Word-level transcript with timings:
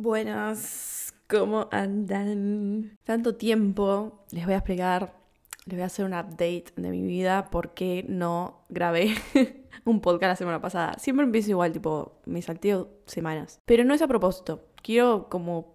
Buenas, 0.00 1.12
¿cómo 1.26 1.66
andan? 1.72 2.96
Tanto 3.02 3.34
tiempo, 3.34 4.24
les 4.30 4.44
voy 4.44 4.54
a 4.54 4.58
explicar, 4.58 5.12
les 5.66 5.74
voy 5.74 5.82
a 5.82 5.86
hacer 5.86 6.04
un 6.04 6.12
update 6.12 6.66
de 6.76 6.90
mi 6.90 7.02
vida 7.02 7.48
porque 7.50 8.06
no 8.08 8.60
grabé 8.68 9.16
un 9.84 10.00
podcast 10.00 10.30
la 10.30 10.36
semana 10.36 10.60
pasada. 10.60 10.94
Siempre 11.00 11.24
empiezo 11.24 11.50
igual, 11.50 11.72
tipo, 11.72 12.20
me 12.26 12.40
salteo 12.42 12.90
semanas. 13.06 13.58
Pero 13.64 13.82
no 13.82 13.92
es 13.92 14.00
a 14.00 14.06
propósito. 14.06 14.68
Quiero 14.84 15.28
como 15.28 15.74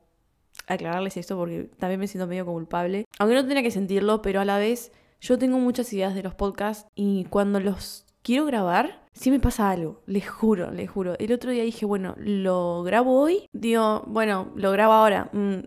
aclararles 0.68 1.18
esto 1.18 1.36
porque 1.36 1.70
también 1.78 2.00
me 2.00 2.08
siento 2.08 2.26
medio 2.26 2.46
culpable. 2.46 3.04
Aunque 3.20 3.36
no 3.36 3.46
tenía 3.46 3.62
que 3.62 3.72
sentirlo, 3.72 4.22
pero 4.22 4.40
a 4.40 4.46
la 4.46 4.58
vez 4.58 4.94
yo 5.20 5.38
tengo 5.38 5.60
muchas 5.60 5.92
ideas 5.92 6.16
de 6.16 6.24
los 6.24 6.34
podcasts 6.34 6.88
y 6.96 7.26
cuando 7.26 7.60
los 7.60 8.06
quiero 8.24 8.46
grabar, 8.46 9.04
sí 9.12 9.30
me 9.30 9.40
pasa 9.40 9.70
algo, 9.70 10.02
les 10.08 10.28
juro, 10.28 10.72
les 10.72 10.90
juro. 10.90 11.16
El 11.20 11.32
otro 11.34 11.52
día 11.52 11.64
dije, 11.64 11.86
bueno, 11.86 12.16
lo 12.18 12.82
grabo 12.84 13.20
hoy, 13.20 13.48
digo, 13.52 14.04
bueno, 14.08 14.52
lo 14.56 14.72
grabo 14.72 14.94
ahora. 14.94 15.30
Mm, 15.34 15.66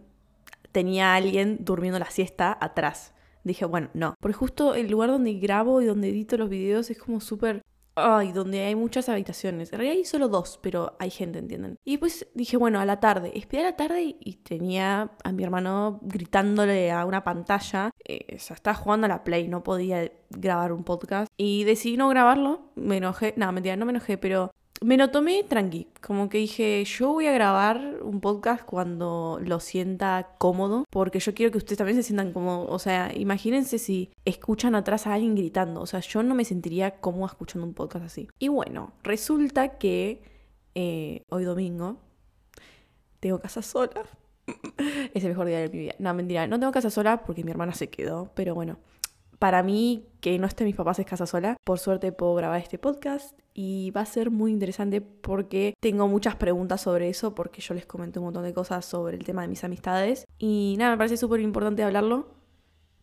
tenía 0.72 1.14
alguien 1.14 1.58
durmiendo 1.60 1.98
la 1.98 2.10
siesta 2.10 2.56
atrás. 2.60 3.14
Dije, 3.44 3.64
bueno, 3.64 3.88
no. 3.94 4.14
Porque 4.20 4.36
justo 4.36 4.74
el 4.74 4.90
lugar 4.90 5.10
donde 5.10 5.34
grabo 5.34 5.80
y 5.80 5.86
donde 5.86 6.08
edito 6.08 6.36
los 6.36 6.50
videos 6.50 6.90
es 6.90 6.98
como 6.98 7.20
súper 7.20 7.62
Ay, 7.98 8.32
donde 8.32 8.62
hay 8.62 8.74
muchas 8.74 9.08
habitaciones. 9.08 9.72
En 9.72 9.78
realidad 9.78 9.98
hay 9.98 10.04
solo 10.04 10.28
dos, 10.28 10.58
pero 10.62 10.96
hay 10.98 11.10
gente, 11.10 11.38
¿entienden? 11.38 11.78
Y 11.82 11.92
después 11.92 12.28
dije, 12.34 12.58
bueno, 12.58 12.78
a 12.78 12.84
la 12.84 13.00
tarde. 13.00 13.32
Esperé 13.34 13.62
a 13.62 13.70
la 13.70 13.76
tarde 13.76 14.16
y 14.20 14.34
tenía 14.34 15.12
a 15.24 15.32
mi 15.32 15.42
hermano 15.42 15.98
gritándole 16.02 16.92
a 16.92 17.06
una 17.06 17.24
pantalla. 17.24 17.90
Eh, 18.04 18.36
o 18.36 18.38
sea, 18.38 18.54
estaba 18.54 18.74
jugando 18.76 19.06
a 19.06 19.08
la 19.08 19.24
Play, 19.24 19.48
no 19.48 19.62
podía 19.62 20.12
grabar 20.28 20.72
un 20.72 20.84
podcast. 20.84 21.32
Y 21.38 21.64
decidí 21.64 21.96
no 21.96 22.10
grabarlo. 22.10 22.70
Me 22.74 22.98
enojé. 22.98 23.32
No, 23.38 23.50
mentira, 23.50 23.76
no 23.76 23.86
me 23.86 23.92
enojé, 23.92 24.18
pero 24.18 24.52
me 24.82 24.96
lo 24.96 25.10
tomé 25.10 25.44
tranqui, 25.44 25.88
como 26.00 26.28
que 26.28 26.38
dije, 26.38 26.84
yo 26.84 27.12
voy 27.12 27.26
a 27.26 27.32
grabar 27.32 27.98
un 28.02 28.20
podcast 28.20 28.64
cuando 28.64 29.38
lo 29.42 29.60
sienta 29.60 30.34
cómodo, 30.38 30.84
porque 30.90 31.20
yo 31.20 31.34
quiero 31.34 31.52
que 31.52 31.58
ustedes 31.58 31.78
también 31.78 31.96
se 31.96 32.02
sientan 32.02 32.32
como, 32.32 32.64
o 32.64 32.78
sea, 32.78 33.12
imagínense 33.14 33.78
si 33.78 34.10
escuchan 34.24 34.74
atrás 34.74 35.06
a 35.06 35.14
alguien 35.14 35.34
gritando, 35.34 35.80
o 35.80 35.86
sea, 35.86 36.00
yo 36.00 36.22
no 36.22 36.34
me 36.34 36.44
sentiría 36.44 37.00
cómoda 37.00 37.26
escuchando 37.26 37.66
un 37.66 37.74
podcast 37.74 38.04
así. 38.04 38.28
Y 38.38 38.48
bueno, 38.48 38.92
resulta 39.02 39.78
que 39.78 40.22
eh, 40.74 41.22
hoy 41.30 41.44
domingo 41.44 41.98
tengo 43.20 43.40
casa 43.40 43.62
sola. 43.62 44.02
es 45.14 45.24
el 45.24 45.30
mejor 45.30 45.46
día 45.46 45.58
de 45.58 45.68
mi 45.68 45.78
vida. 45.78 45.94
No, 45.98 46.14
mentira, 46.14 46.46
no 46.46 46.58
tengo 46.60 46.72
casa 46.72 46.90
sola 46.90 47.24
porque 47.24 47.44
mi 47.44 47.50
hermana 47.50 47.72
se 47.72 47.88
quedó, 47.88 48.30
pero 48.34 48.54
bueno, 48.54 48.78
para 49.38 49.62
mí, 49.62 50.06
que 50.20 50.38
no 50.38 50.46
esté 50.46 50.64
mis 50.64 50.76
papás 50.76 50.98
es 50.98 51.06
casa 51.06 51.26
sola, 51.26 51.56
por 51.64 51.78
suerte 51.78 52.12
puedo 52.12 52.34
grabar 52.34 52.60
este 52.60 52.78
podcast 52.78 53.38
y 53.54 53.90
va 53.92 54.02
a 54.02 54.06
ser 54.06 54.30
muy 54.30 54.52
interesante 54.52 55.00
porque 55.00 55.74
tengo 55.80 56.08
muchas 56.08 56.36
preguntas 56.36 56.80
sobre 56.82 57.08
eso, 57.08 57.34
porque 57.34 57.60
yo 57.60 57.74
les 57.74 57.86
comenté 57.86 58.18
un 58.18 58.26
montón 58.26 58.44
de 58.44 58.52
cosas 58.52 58.84
sobre 58.84 59.16
el 59.16 59.24
tema 59.24 59.42
de 59.42 59.48
mis 59.48 59.64
amistades. 59.64 60.26
Y 60.38 60.76
nada, 60.78 60.90
me 60.92 60.98
parece 60.98 61.16
súper 61.16 61.40
importante 61.40 61.82
hablarlo 61.82 62.36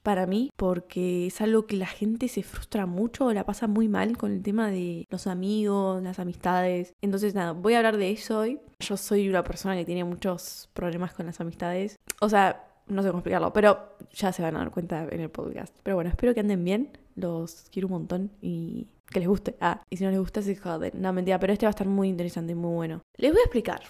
para 0.04 0.28
mí, 0.28 0.50
porque 0.58 1.28
es 1.28 1.42
algo 1.42 1.66
que 1.66 1.78
la 1.78 1.88
gente 1.88 2.28
se 2.28 2.44
frustra 2.44 2.86
mucho 2.86 3.34
la 3.34 3.46
pasa 3.46 3.68
muy 3.68 3.88
mal 3.88 4.18
con 4.18 4.32
el 4.34 4.44
tema 4.44 4.70
de 4.70 5.08
los 5.10 5.28
amigos, 5.28 6.04
las 6.04 6.20
amistades. 6.20 6.94
Entonces, 7.02 7.34
nada, 7.34 7.54
voy 7.54 7.74
a 7.74 7.78
hablar 7.78 7.98
de 7.98 8.12
eso 8.12 8.40
hoy. 8.40 8.60
Yo 8.80 8.98
soy 8.98 9.30
una 9.30 9.44
persona 9.44 9.76
que 9.76 9.86
tiene 9.86 10.04
muchos 10.04 10.70
problemas 10.74 11.14
con 11.14 11.26
las 11.26 11.40
amistades. 11.40 11.96
O 12.20 12.28
sea, 12.28 12.68
no 12.88 13.02
sé 13.02 13.10
cómo 13.10 13.20
explicarlo, 13.20 13.54
pero 13.54 13.96
ya 14.14 14.32
se 14.32 14.42
van 14.42 14.56
a 14.56 14.60
dar 14.60 14.72
cuenta 14.72 15.08
en 15.10 15.22
el 15.22 15.30
podcast. 15.30 15.76
Pero 15.84 15.96
bueno, 15.96 16.10
espero 16.10 16.34
que 16.34 16.40
anden 16.40 16.64
bien, 16.64 16.98
los 17.16 17.66
quiero 17.72 17.88
un 17.88 17.94
montón 17.94 18.32
y 18.42 18.88
que 19.12 19.20
les 19.20 19.30
guste. 19.30 19.56
Ah, 19.62 19.82
y 19.90 19.98
si 19.98 20.04
no 20.04 20.12
les 20.12 20.20
gusta, 20.20 20.42
se 20.42 20.56
joden. 20.56 20.92
No, 20.96 21.14
mentira, 21.14 21.40
pero 21.40 21.54
este 21.54 21.66
va 21.66 21.70
a 21.70 21.72
estar 21.72 21.88
muy 21.88 22.10
interesante 22.10 22.52
y 22.52 22.56
muy 22.56 22.74
bueno. 22.74 23.02
Les 23.18 23.32
voy 23.32 23.40
a 23.40 23.44
explicar. 23.44 23.82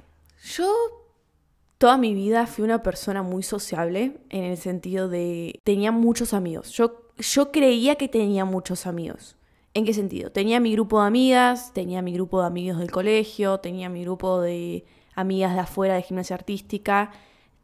Yo 0.44 0.72
toda 1.78 1.98
mi 1.98 2.14
vida 2.14 2.48
fui 2.48 2.64
una 2.64 2.84
persona 2.84 3.24
muy 3.24 3.44
sociable 3.44 4.18
en 4.30 4.44
el 4.44 4.58
sentido 4.58 5.10
de 5.10 5.60
tenía 5.64 5.92
muchos 5.92 6.34
amigos. 6.34 6.72
Yo, 6.72 7.10
yo 7.18 7.52
creía 7.52 7.96
que 7.96 8.08
tenía 8.08 8.46
muchos 8.46 8.86
amigos. 8.86 9.38
¿En 9.74 9.86
qué 9.86 9.94
sentido? 9.94 10.32
Tenía 10.32 10.60
mi 10.60 10.72
grupo 10.74 11.02
de 11.02 11.08
amigas, 11.08 11.74
tenía 11.74 12.04
mi 12.04 12.14
grupo 12.14 12.42
de 12.42 12.48
amigos 12.48 12.78
del 12.78 12.92
colegio, 12.92 13.60
tenía 13.60 13.90
mi 13.90 14.04
grupo 14.04 14.40
de 14.40 14.86
amigas 15.16 15.56
de 15.56 15.62
afuera 15.62 15.96
de 15.96 16.04
gimnasia 16.04 16.36
artística 16.36 17.12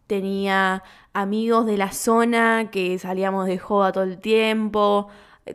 tenía 0.09 0.81
amigos 1.13 1.67
de 1.67 1.77
la 1.77 1.91
zona 1.91 2.71
que 2.71 2.97
salíamos 2.97 3.45
de 3.45 3.59
joda 3.59 3.91
todo 3.91 4.03
el 4.05 4.17
tiempo. 4.17 5.07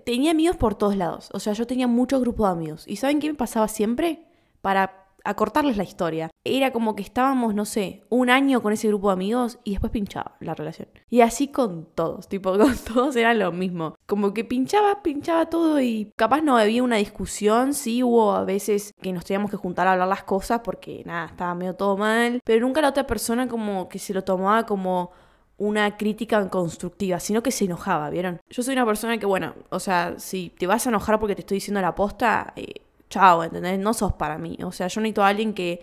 Tenía 0.05 0.31
amigos 0.31 0.57
por 0.57 0.77
todos 0.77 0.97
lados. 0.97 1.29
O 1.33 1.41
sea, 1.41 1.55
yo 1.55 1.67
tenía 1.67 1.89
muchos 1.89 2.21
grupos 2.21 2.47
de 2.47 2.53
amigos. 2.53 2.85
¿Y 2.87 2.97
saben 2.97 3.19
qué 3.19 3.27
me 3.29 3.35
pasaba 3.35 3.67
siempre? 3.67 4.23
Para 4.61 5.04
acortarles 5.25 5.77
la 5.77 5.83
historia. 5.85 6.31
Era 6.45 6.73
como 6.73 6.95
que 6.95 7.03
estábamos, 7.03 7.55
no 7.55 7.65
sé, 7.65 8.05
un 8.11 8.31
año 8.31 8.63
con 8.63 8.73
ese 8.73 8.89
grupo 8.89 9.09
de 9.09 9.15
amigos 9.15 9.59
y 9.65 9.73
después 9.73 9.91
pinchaba 9.91 10.37
la 10.41 10.55
relación. 10.55 10.89
Y 11.11 11.23
así 11.23 11.49
con 11.49 11.87
todos, 11.95 12.29
tipo, 12.29 12.57
con 12.59 12.77
todos 12.77 13.17
era 13.17 13.35
lo 13.35 13.51
mismo. 13.53 13.97
Como 14.07 14.35
que 14.35 14.45
pinchaba, 14.45 15.03
pinchaba 15.03 15.47
todo 15.47 15.81
y 15.81 16.13
capaz 16.17 16.43
no 16.43 16.57
había 16.57 16.83
una 16.83 16.97
discusión, 16.97 17.75
sí 17.75 18.03
hubo 18.03 18.33
a 18.33 18.45
veces 18.45 18.93
que 19.01 19.13
nos 19.13 19.25
teníamos 19.25 19.51
que 19.51 19.57
juntar 19.57 19.87
a 19.87 19.93
hablar 19.93 20.09
las 20.09 20.25
cosas 20.25 20.61
porque 20.63 21.03
nada, 21.05 21.27
estaba 21.27 21.55
medio 21.55 21.75
todo 21.75 21.97
mal, 21.97 22.41
pero 22.45 22.67
nunca 22.67 22.81
la 22.81 22.91
otra 22.91 23.07
persona 23.07 23.49
como 23.49 23.89
que 23.89 23.99
se 23.99 24.15
lo 24.15 24.23
tomaba 24.23 24.67
como 24.67 25.11
una 25.57 25.97
crítica 25.97 26.49
constructiva, 26.51 27.21
sino 27.21 27.43
que 27.43 27.53
se 27.53 27.65
enojaba, 27.65 28.11
¿vieron? 28.11 28.41
Yo 28.51 28.63
soy 28.63 28.75
una 28.75 28.87
persona 28.87 29.19
que, 29.19 29.27
bueno, 29.27 29.55
o 29.71 29.79
sea, 29.79 30.15
si 30.19 30.51
te 30.51 30.67
vas 30.67 30.87
a 30.87 30.91
enojar 30.91 31.21
porque 31.21 31.35
te 31.35 31.43
estoy 31.43 31.57
diciendo 31.57 31.81
la 31.81 31.95
posta, 31.95 32.53
eh, 32.57 32.84
chao, 33.15 33.45
¿entendés? 33.45 33.79
No 33.79 33.95
sos 33.95 34.13
para 34.15 34.39
mí. 34.39 34.59
O 34.65 34.73
sea, 34.73 34.89
yo 34.89 35.01
necesito 35.01 35.23
a 35.23 35.29
alguien 35.29 35.55
que 35.55 35.81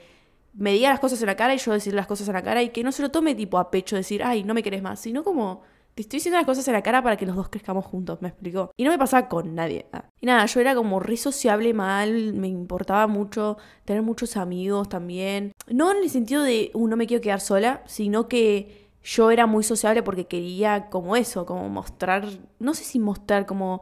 me 0.53 0.74
diga 0.74 0.90
las 0.90 1.00
cosas 1.00 1.22
en 1.22 1.28
la 1.28 1.36
cara 1.36 1.53
y 1.56 1.58
yo 1.58 1.72
decir 1.72 1.94
las 1.94 2.08
cosas 2.08 2.28
en 2.28 2.34
la 2.34 2.44
cara 2.44 2.62
y 2.62 2.69
que 2.69 2.84
no 2.84 2.92
se 2.92 3.02
lo 3.02 3.09
tome 3.09 3.36
tipo 3.36 3.58
a 3.58 3.72
pecho 3.72 3.96
decir, 3.96 4.22
ay, 4.24 4.44
no 4.44 4.53
me 4.53 4.64
querés 4.64 4.81
más, 4.81 5.00
sino 5.00 5.24
como 5.24 5.62
te 5.96 6.02
estoy 6.02 6.18
diciendo 6.18 6.38
las 6.38 6.46
cosas 6.46 6.68
en 6.68 6.74
la 6.74 6.81
cara 6.81 7.02
para 7.02 7.18
que 7.18 7.25
los 7.25 7.36
dos 7.36 7.50
crezcamos 7.50 7.86
juntos, 7.86 8.22
me 8.22 8.30
explicó. 8.30 8.72
Y 8.75 8.84
no 8.84 8.92
me 8.92 8.97
pasaba 8.97 9.30
con 9.30 9.56
nadie. 9.56 9.88
Ah. 9.94 10.06
Y 10.19 10.25
nada, 10.25 10.46
yo 10.46 10.59
era 10.59 10.75
como 10.75 11.00
re 11.00 11.16
sociable 11.16 11.74
mal, 11.74 12.34
me 12.34 12.47
importaba 12.47 13.08
mucho 13.08 13.58
tener 13.86 14.02
muchos 14.02 14.36
amigos 14.36 14.90
también. 14.90 15.53
No 15.68 15.92
en 15.92 16.03
el 16.03 16.09
sentido 16.09 16.44
de, 16.44 16.72
uh, 16.74 16.88
no 16.88 16.98
me 16.98 17.08
quiero 17.08 17.22
quedar 17.22 17.40
sola, 17.40 17.81
sino 17.86 18.28
que 18.28 18.90
yo 19.03 19.31
era 19.31 19.48
muy 19.48 19.63
sociable 19.63 20.03
porque 20.03 20.28
quería 20.28 20.90
como 20.90 21.16
eso, 21.16 21.46
como 21.46 21.69
mostrar, 21.69 22.28
no 22.59 22.74
sé 22.74 22.84
si 22.84 23.00
mostrar 23.00 23.46
como 23.46 23.81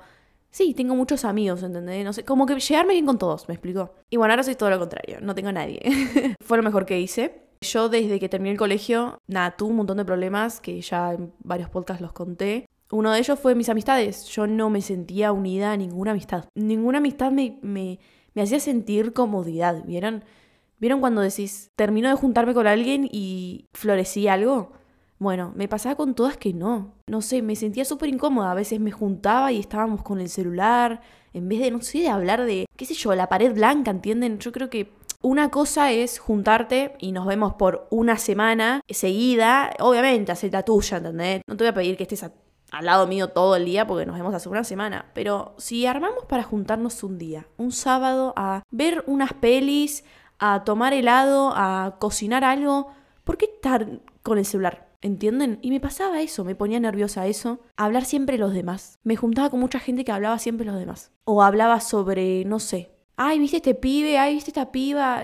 Sí, 0.52 0.74
tengo 0.74 0.96
muchos 0.96 1.26
amigos, 1.26 1.62
¿entendés? 1.62 2.04
No 2.04 2.12
sé, 2.12 2.26
como 2.26 2.46
que 2.46 2.60
llegarme 2.60 2.94
bien 2.94 3.06
con 3.06 3.18
todos, 3.18 3.48
me 3.48 3.54
explicó. 3.54 3.94
Y 4.10 4.18
bueno, 4.18 4.34
ahora 4.34 4.44
soy 4.44 4.56
todo 4.56 4.70
lo 4.70 4.80
contrario, 4.80 5.20
no 5.22 5.36
tengo 5.36 5.50
a 5.50 5.54
nadie. 5.54 5.80
Fue 6.42 6.58
lo 6.58 6.64
mejor 6.64 6.86
que 6.86 7.00
hice. 7.00 7.44
Yo 7.62 7.90
desde 7.90 8.20
que 8.20 8.30
terminé 8.30 8.52
el 8.52 8.58
colegio, 8.58 9.20
nada, 9.28 9.52
tuve 9.52 9.72
un 9.72 9.78
montón 9.78 9.98
de 9.98 10.06
problemas 10.06 10.60
que 10.62 10.80
ya 10.82 11.14
en 11.14 11.34
varios 11.44 11.70
podcasts 11.70 12.02
los 12.02 12.14
conté. 12.14 12.66
Uno 12.92 13.12
de 13.12 13.20
ellos 13.20 13.40
fue 13.40 13.54
mis 13.54 13.70
amistades. 13.70 14.26
Yo 14.26 14.48
no 14.48 14.70
me 14.70 14.82
sentía 14.82 15.32
unida 15.32 15.74
a 15.74 15.78
ninguna 15.78 16.12
amistad. 16.12 16.46
Ninguna 16.56 16.98
amistad 16.98 17.32
me, 17.32 17.60
me, 17.62 18.00
me 18.34 18.42
hacía 18.42 18.60
sentir 18.60 19.14
comodidad, 19.14 19.84
¿vieron? 19.86 20.24
¿Vieron 20.80 21.02
cuando 21.02 21.22
decís, 21.22 21.70
termino 21.76 22.08
de 22.10 22.16
juntarme 22.16 22.54
con 22.54 22.66
alguien 22.66 23.08
y 23.12 23.68
florecí 23.74 24.28
algo? 24.30 24.72
Bueno, 25.20 25.52
me 25.54 25.68
pasaba 25.68 25.96
con 25.96 26.16
todas 26.16 26.38
que 26.38 26.54
no. 26.54 26.94
No 27.08 27.22
sé, 27.22 27.42
me 27.42 27.58
sentía 27.58 27.84
súper 27.84 28.08
incómoda. 28.08 28.52
A 28.52 28.56
veces 28.56 28.80
me 28.80 28.92
juntaba 28.92 29.52
y 29.52 29.60
estábamos 29.60 30.02
con 30.02 30.22
el 30.22 30.30
celular. 30.30 31.02
En 31.34 31.50
vez 31.50 31.60
de, 31.60 31.72
no 31.72 31.82
sé, 31.82 32.00
de 32.00 32.10
hablar 32.10 32.46
de, 32.46 32.66
qué 32.78 32.86
sé 32.86 32.94
yo, 32.94 33.14
la 33.14 33.28
pared 33.28 33.54
blanca, 33.54 33.92
¿entienden? 33.92 34.40
Yo 34.40 34.54
creo 34.54 34.70
que 34.70 34.94
una 35.22 35.52
cosa 35.52 35.92
es 35.92 36.20
juntarte 36.20 36.96
y 37.00 37.12
nos 37.12 37.28
vemos 37.28 37.56
por 37.56 37.88
una 37.92 38.18
semana 38.18 38.82
seguida. 38.90 39.72
Obviamente, 39.80 40.32
hacer 40.32 40.54
la 40.54 40.64
tuya, 40.64 40.98
¿entendés? 40.98 41.42
No 41.48 41.58
te 41.58 41.66
voy 41.66 41.70
a 41.70 41.74
pedir 41.74 41.98
que 41.98 42.04
estés 42.04 42.24
al 42.24 42.86
lado 42.86 43.06
mío 43.06 43.28
todo 43.28 43.58
el 43.58 43.66
día 43.66 43.86
porque 43.86 44.06
nos 44.06 44.16
vemos 44.16 44.34
hace 44.34 44.48
una 44.48 44.64
semana. 44.64 45.12
Pero 45.14 45.54
si 45.58 45.86
armamos 45.86 46.24
para 46.30 46.44
juntarnos 46.44 47.04
un 47.04 47.18
día, 47.18 47.46
un 47.58 47.74
sábado, 47.74 48.34
a 48.38 48.64
ver 48.72 49.04
unas 49.06 49.34
pelis, 49.34 50.06
a 50.40 50.64
tomar 50.64 50.94
helado, 50.94 51.52
a 51.54 51.98
cocinar 52.00 52.46
algo, 52.46 52.88
¿por 53.26 53.38
qué 53.38 53.46
estar 53.46 54.00
con 54.24 54.38
el 54.38 54.46
celular? 54.46 54.89
¿Entienden? 55.02 55.60
Y 55.62 55.72
me 55.72 55.80
pasaba 55.80 56.22
eso, 56.22 56.44
me 56.44 56.56
ponía 56.56 56.80
nerviosa 56.80 57.26
eso. 57.28 57.62
Hablar 57.78 58.06
siempre 58.06 58.38
los 58.38 58.54
demás. 58.54 59.00
Me 59.04 59.16
juntaba 59.16 59.50
con 59.50 59.60
mucha 59.60 59.80
gente 59.80 60.04
que 60.04 60.12
hablaba 60.12 60.40
siempre 60.40 60.66
los 60.66 60.78
demás. 60.78 61.12
O 61.24 61.42
hablaba 61.42 61.80
sobre, 61.80 62.44
no 62.46 62.60
sé, 62.60 62.92
ay, 63.16 63.40
viste 63.40 63.58
este 63.58 63.76
pibe, 63.76 64.18
ay, 64.18 64.36
viste 64.36 64.52
esta 64.52 64.72
piba. 64.72 65.24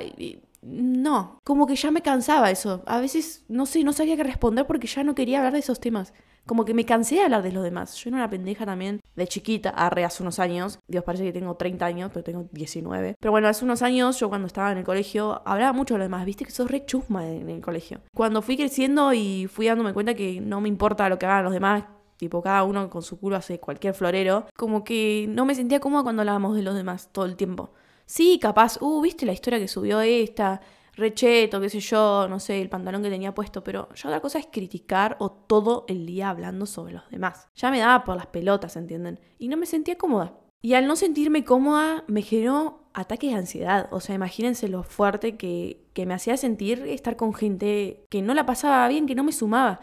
No, 0.61 1.39
como 1.43 1.67
que 1.67 1.75
ya 1.75 1.91
me 1.91 2.01
cansaba 2.01 2.51
eso. 2.51 2.83
A 2.85 2.99
veces, 2.99 3.45
no 3.49 3.65
sé, 3.65 3.83
no 3.83 3.93
sabía 3.93 4.15
qué 4.15 4.23
responder 4.23 4.65
porque 4.65 4.87
ya 4.87 5.03
no 5.03 5.13
quería 5.13 5.39
hablar 5.39 5.53
de 5.53 5.59
esos 5.59 5.79
temas. 5.79 6.13
Como 6.45 6.65
que 6.65 6.73
me 6.73 6.85
cansé 6.85 7.15
de 7.15 7.21
hablar 7.21 7.43
de 7.43 7.51
los 7.51 7.63
demás. 7.63 7.95
Yo 7.95 8.09
era 8.09 8.17
una 8.17 8.29
pendeja 8.29 8.65
también 8.65 9.01
de 9.15 9.27
chiquita, 9.27 9.69
arre 9.69 10.05
hace 10.05 10.21
unos 10.21 10.39
años. 10.39 10.79
Dios, 10.87 11.03
parece 11.03 11.23
que 11.23 11.33
tengo 11.33 11.55
30 11.55 11.85
años, 11.85 12.11
pero 12.13 12.23
tengo 12.23 12.47
19. 12.51 13.15
Pero 13.19 13.31
bueno, 13.31 13.47
hace 13.47 13.65
unos 13.65 13.81
años, 13.81 14.19
yo 14.19 14.29
cuando 14.29 14.47
estaba 14.47 14.71
en 14.71 14.77
el 14.77 14.83
colegio, 14.83 15.41
hablaba 15.45 15.73
mucho 15.73 15.95
de 15.95 15.99
los 15.99 16.05
demás. 16.05 16.25
Viste 16.25 16.45
que 16.45 16.51
sos 16.51 16.69
re 16.69 16.85
chusma 16.85 17.27
en 17.27 17.49
el 17.49 17.61
colegio. 17.61 18.01
Cuando 18.13 18.41
fui 18.41 18.57
creciendo 18.57 19.13
y 19.13 19.47
fui 19.47 19.67
dándome 19.67 19.93
cuenta 19.93 20.13
que 20.13 20.39
no 20.41 20.61
me 20.61 20.69
importa 20.69 21.09
lo 21.09 21.17
que 21.17 21.25
hagan 21.25 21.45
los 21.45 21.53
demás, 21.53 21.83
tipo 22.17 22.41
cada 22.41 22.63
uno 22.63 22.89
con 22.89 23.01
su 23.01 23.19
culo 23.19 23.35
hace 23.35 23.59
cualquier 23.59 23.93
florero, 23.93 24.45
como 24.55 24.83
que 24.83 25.25
no 25.29 25.45
me 25.45 25.55
sentía 25.55 25.79
cómoda 25.79 26.03
cuando 26.03 26.21
hablábamos 26.21 26.55
de 26.55 26.63
los 26.63 26.75
demás 26.75 27.09
todo 27.11 27.25
el 27.25 27.35
tiempo. 27.35 27.71
Sí, 28.05 28.37
capaz, 28.39 28.77
uh, 28.81 29.01
viste 29.01 29.25
la 29.25 29.33
historia 29.33 29.59
que 29.59 29.67
subió 29.67 29.99
esta, 30.01 30.61
recheto, 30.95 31.61
qué 31.61 31.69
sé 31.69 31.79
yo, 31.79 32.27
no 32.29 32.39
sé, 32.39 32.61
el 32.61 32.69
pantalón 32.69 33.03
que 33.03 33.09
tenía 33.09 33.35
puesto, 33.35 33.63
pero 33.63 33.89
ya 33.93 34.09
otra 34.09 34.21
cosa 34.21 34.39
es 34.39 34.47
criticar 34.51 35.17
o 35.19 35.31
todo 35.31 35.85
el 35.87 36.05
día 36.05 36.29
hablando 36.29 36.65
sobre 36.65 36.93
los 36.93 37.09
demás. 37.09 37.47
Ya 37.55 37.71
me 37.71 37.79
daba 37.79 38.03
por 38.03 38.15
las 38.15 38.27
pelotas, 38.27 38.75
¿entienden? 38.75 39.19
Y 39.37 39.47
no 39.47 39.57
me 39.57 39.65
sentía 39.65 39.97
cómoda. 39.97 40.33
Y 40.61 40.73
al 40.73 40.87
no 40.87 40.95
sentirme 40.95 41.45
cómoda, 41.45 42.03
me 42.07 42.21
generó 42.21 42.85
ataques 42.93 43.31
de 43.31 43.37
ansiedad. 43.37 43.87
O 43.91 43.99
sea, 43.99 44.15
imagínense 44.15 44.67
lo 44.67 44.83
fuerte 44.83 45.37
que, 45.37 45.85
que 45.93 46.05
me 46.05 46.15
hacía 46.15 46.37
sentir 46.37 46.83
estar 46.87 47.17
con 47.17 47.33
gente 47.33 48.05
que 48.09 48.21
no 48.21 48.33
la 48.33 48.45
pasaba 48.45 48.87
bien, 48.87 49.05
que 49.05 49.15
no 49.15 49.23
me 49.23 49.31
sumaba. 49.31 49.81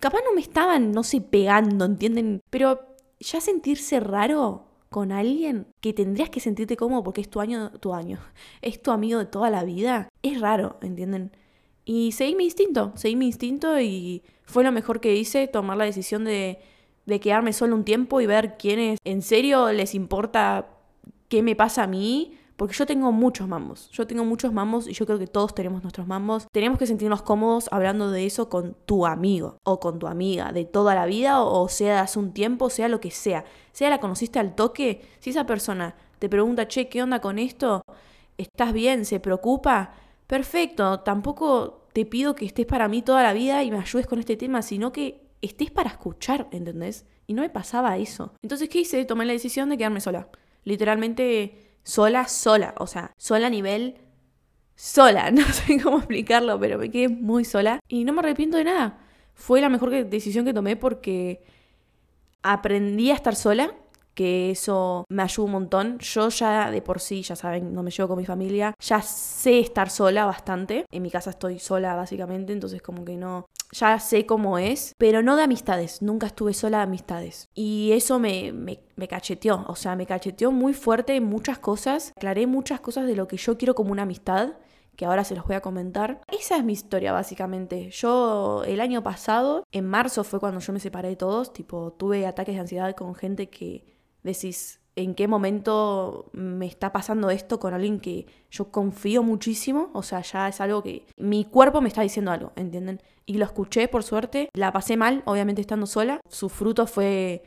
Capaz 0.00 0.18
no 0.24 0.34
me 0.34 0.40
estaban, 0.40 0.90
no 0.90 1.04
sé, 1.04 1.20
pegando, 1.20 1.84
¿entienden? 1.84 2.40
Pero 2.50 2.96
ya 3.20 3.40
sentirse 3.40 4.00
raro 4.00 4.65
con 4.96 5.12
alguien 5.12 5.66
que 5.82 5.92
tendrías 5.92 6.30
que 6.30 6.40
sentirte 6.40 6.74
cómodo 6.74 7.02
porque 7.02 7.20
es 7.20 7.28
tu 7.28 7.38
año, 7.40 7.70
tu 7.80 7.92
año, 7.92 8.18
es 8.62 8.80
tu 8.80 8.92
amigo 8.92 9.18
de 9.18 9.26
toda 9.26 9.50
la 9.50 9.62
vida, 9.62 10.08
es 10.22 10.40
raro, 10.40 10.78
¿entienden? 10.80 11.32
Y 11.84 12.12
seguí 12.12 12.34
mi 12.34 12.44
instinto, 12.44 12.92
seguí 12.94 13.14
mi 13.14 13.26
instinto 13.26 13.78
y 13.78 14.22
fue 14.44 14.64
lo 14.64 14.72
mejor 14.72 15.00
que 15.00 15.14
hice, 15.14 15.48
tomar 15.48 15.76
la 15.76 15.84
decisión 15.84 16.24
de, 16.24 16.60
de 17.04 17.20
quedarme 17.20 17.52
solo 17.52 17.74
un 17.74 17.84
tiempo 17.84 18.22
y 18.22 18.26
ver 18.26 18.56
quiénes 18.56 18.98
en 19.04 19.20
serio 19.20 19.70
les 19.70 19.94
importa 19.94 20.70
qué 21.28 21.42
me 21.42 21.54
pasa 21.54 21.82
a 21.82 21.86
mí 21.86 22.32
porque 22.56 22.74
yo 22.74 22.86
tengo 22.86 23.12
muchos 23.12 23.46
mambos. 23.46 23.90
Yo 23.90 24.06
tengo 24.06 24.24
muchos 24.24 24.52
mambos 24.52 24.88
y 24.88 24.92
yo 24.92 25.06
creo 25.06 25.18
que 25.18 25.26
todos 25.26 25.54
tenemos 25.54 25.82
nuestros 25.82 26.06
mambos. 26.06 26.46
Tenemos 26.50 26.78
que 26.78 26.86
sentirnos 26.86 27.22
cómodos 27.22 27.68
hablando 27.70 28.10
de 28.10 28.24
eso 28.24 28.48
con 28.48 28.74
tu 28.86 29.06
amigo 29.06 29.58
o 29.62 29.78
con 29.78 29.98
tu 29.98 30.06
amiga 30.06 30.52
de 30.52 30.64
toda 30.64 30.94
la 30.94 31.06
vida 31.06 31.42
o 31.42 31.68
sea 31.68 32.00
hace 32.00 32.18
un 32.18 32.32
tiempo, 32.32 32.70
sea 32.70 32.88
lo 32.88 33.00
que 33.00 33.10
sea. 33.10 33.44
Sea 33.72 33.90
la 33.90 34.00
conociste 34.00 34.38
al 34.38 34.54
toque, 34.54 35.02
si 35.18 35.30
esa 35.30 35.44
persona 35.44 35.96
te 36.18 36.28
pregunta, 36.28 36.66
che, 36.66 36.88
¿qué 36.88 37.02
onda 37.02 37.20
con 37.20 37.38
esto? 37.38 37.82
¿Estás 38.38 38.72
bien? 38.72 39.04
¿Se 39.04 39.20
preocupa? 39.20 39.92
Perfecto, 40.26 41.00
tampoco 41.00 41.86
te 41.92 42.06
pido 42.06 42.34
que 42.34 42.46
estés 42.46 42.66
para 42.66 42.88
mí 42.88 43.02
toda 43.02 43.22
la 43.22 43.32
vida 43.32 43.62
y 43.62 43.70
me 43.70 43.78
ayudes 43.78 44.06
con 44.06 44.18
este 44.18 44.36
tema, 44.36 44.62
sino 44.62 44.92
que 44.92 45.26
estés 45.42 45.70
para 45.70 45.90
escuchar, 45.90 46.48
¿entendés? 46.50 47.04
Y 47.26 47.34
no 47.34 47.42
me 47.42 47.50
pasaba 47.50 47.96
eso. 47.98 48.32
Entonces, 48.42 48.68
¿qué 48.68 48.80
hice? 48.80 49.04
Tomé 49.04 49.26
la 49.26 49.32
decisión 49.32 49.68
de 49.68 49.76
quedarme 49.76 50.00
sola. 50.00 50.28
Literalmente 50.64 51.65
sola, 51.86 52.26
sola, 52.26 52.74
o 52.78 52.86
sea, 52.88 53.14
sola 53.16 53.46
a 53.46 53.50
nivel 53.50 53.98
sola, 54.74 55.30
no 55.32 55.44
sé 55.46 55.80
cómo 55.80 55.98
explicarlo, 55.98 56.58
pero 56.58 56.78
me 56.78 56.90
quedé 56.90 57.08
muy 57.08 57.44
sola 57.44 57.80
y 57.88 58.04
no 58.04 58.12
me 58.12 58.20
arrepiento 58.20 58.56
de 58.56 58.64
nada. 58.64 58.98
Fue 59.34 59.60
la 59.60 59.68
mejor 59.68 59.90
decisión 59.90 60.44
que 60.44 60.52
tomé 60.52 60.76
porque 60.76 61.44
aprendí 62.42 63.10
a 63.10 63.14
estar 63.14 63.36
sola, 63.36 63.74
que 64.16 64.50
eso 64.50 65.04
me 65.08 65.22
ayudó 65.22 65.44
un 65.44 65.52
montón. 65.52 65.98
Yo 65.98 66.28
ya 66.30 66.72
de 66.72 66.82
por 66.82 66.98
sí, 66.98 67.22
ya 67.22 67.36
saben, 67.36 67.72
no 67.72 67.84
me 67.84 67.92
llevo 67.92 68.08
con 68.08 68.18
mi 68.18 68.26
familia, 68.26 68.74
ya 68.80 69.00
sé 69.02 69.60
estar 69.60 69.90
sola 69.90 70.24
bastante. 70.24 70.86
En 70.90 71.02
mi 71.02 71.10
casa 71.10 71.30
estoy 71.30 71.60
sola 71.60 71.94
básicamente, 71.94 72.52
entonces 72.52 72.82
como 72.82 73.04
que 73.04 73.16
no, 73.16 73.46
ya 73.70 74.00
sé 74.00 74.26
cómo 74.26 74.58
es, 74.58 74.94
pero 74.98 75.22
no 75.22 75.36
de 75.36 75.42
amistades, 75.42 76.02
nunca 76.02 76.26
estuve 76.28 76.54
sola 76.54 76.78
de 76.78 76.84
amistades. 76.84 77.48
Y 77.54 77.92
eso 77.92 78.18
me, 78.18 78.52
me, 78.52 78.80
me, 78.96 79.06
cacheteó, 79.06 79.64
o 79.68 79.76
sea, 79.76 79.94
me 79.94 80.06
cacheteó 80.06 80.50
muy 80.50 80.72
fuerte 80.72 81.14
en 81.14 81.24
muchas 81.24 81.58
cosas, 81.58 82.12
aclaré 82.16 82.46
muchas 82.46 82.80
cosas 82.80 83.06
de 83.06 83.16
lo 83.16 83.28
que 83.28 83.36
yo 83.36 83.58
quiero 83.58 83.74
como 83.74 83.92
una 83.92 84.02
amistad, 84.02 84.54
que 84.96 85.04
ahora 85.04 85.24
se 85.24 85.36
los 85.36 85.46
voy 85.46 85.56
a 85.56 85.60
comentar. 85.60 86.22
Esa 86.26 86.56
es 86.56 86.64
mi 86.64 86.72
historia 86.72 87.12
básicamente. 87.12 87.90
Yo 87.90 88.64
el 88.64 88.80
año 88.80 89.02
pasado, 89.02 89.64
en 89.70 89.86
marzo 89.86 90.24
fue 90.24 90.40
cuando 90.40 90.60
yo 90.60 90.72
me 90.72 90.80
separé 90.80 91.10
de 91.10 91.16
todos, 91.16 91.52
tipo, 91.52 91.92
tuve 91.92 92.26
ataques 92.26 92.54
de 92.54 92.62
ansiedad 92.62 92.96
con 92.96 93.14
gente 93.14 93.50
que 93.50 93.95
decís, 94.32 94.80
en 94.96 95.14
qué 95.14 95.28
momento 95.28 96.30
me 96.32 96.66
está 96.66 96.90
pasando 96.90 97.30
esto 97.30 97.60
con 97.60 97.74
alguien 97.74 98.00
que 98.00 98.26
yo 98.50 98.70
confío 98.70 99.22
muchísimo, 99.22 99.90
o 99.92 100.02
sea, 100.02 100.22
ya 100.22 100.48
es 100.48 100.60
algo 100.60 100.82
que 100.82 101.06
mi 101.18 101.44
cuerpo 101.44 101.82
me 101.82 101.88
está 101.88 102.00
diciendo 102.00 102.32
algo, 102.32 102.52
¿entienden? 102.56 103.00
Y 103.26 103.34
lo 103.34 103.44
escuché 103.44 103.88
por 103.88 104.02
suerte, 104.02 104.48
la 104.54 104.72
pasé 104.72 104.96
mal, 104.96 105.22
obviamente 105.26 105.60
estando 105.60 105.86
sola, 105.86 106.20
su 106.30 106.48
fruto 106.48 106.86
fue 106.86 107.44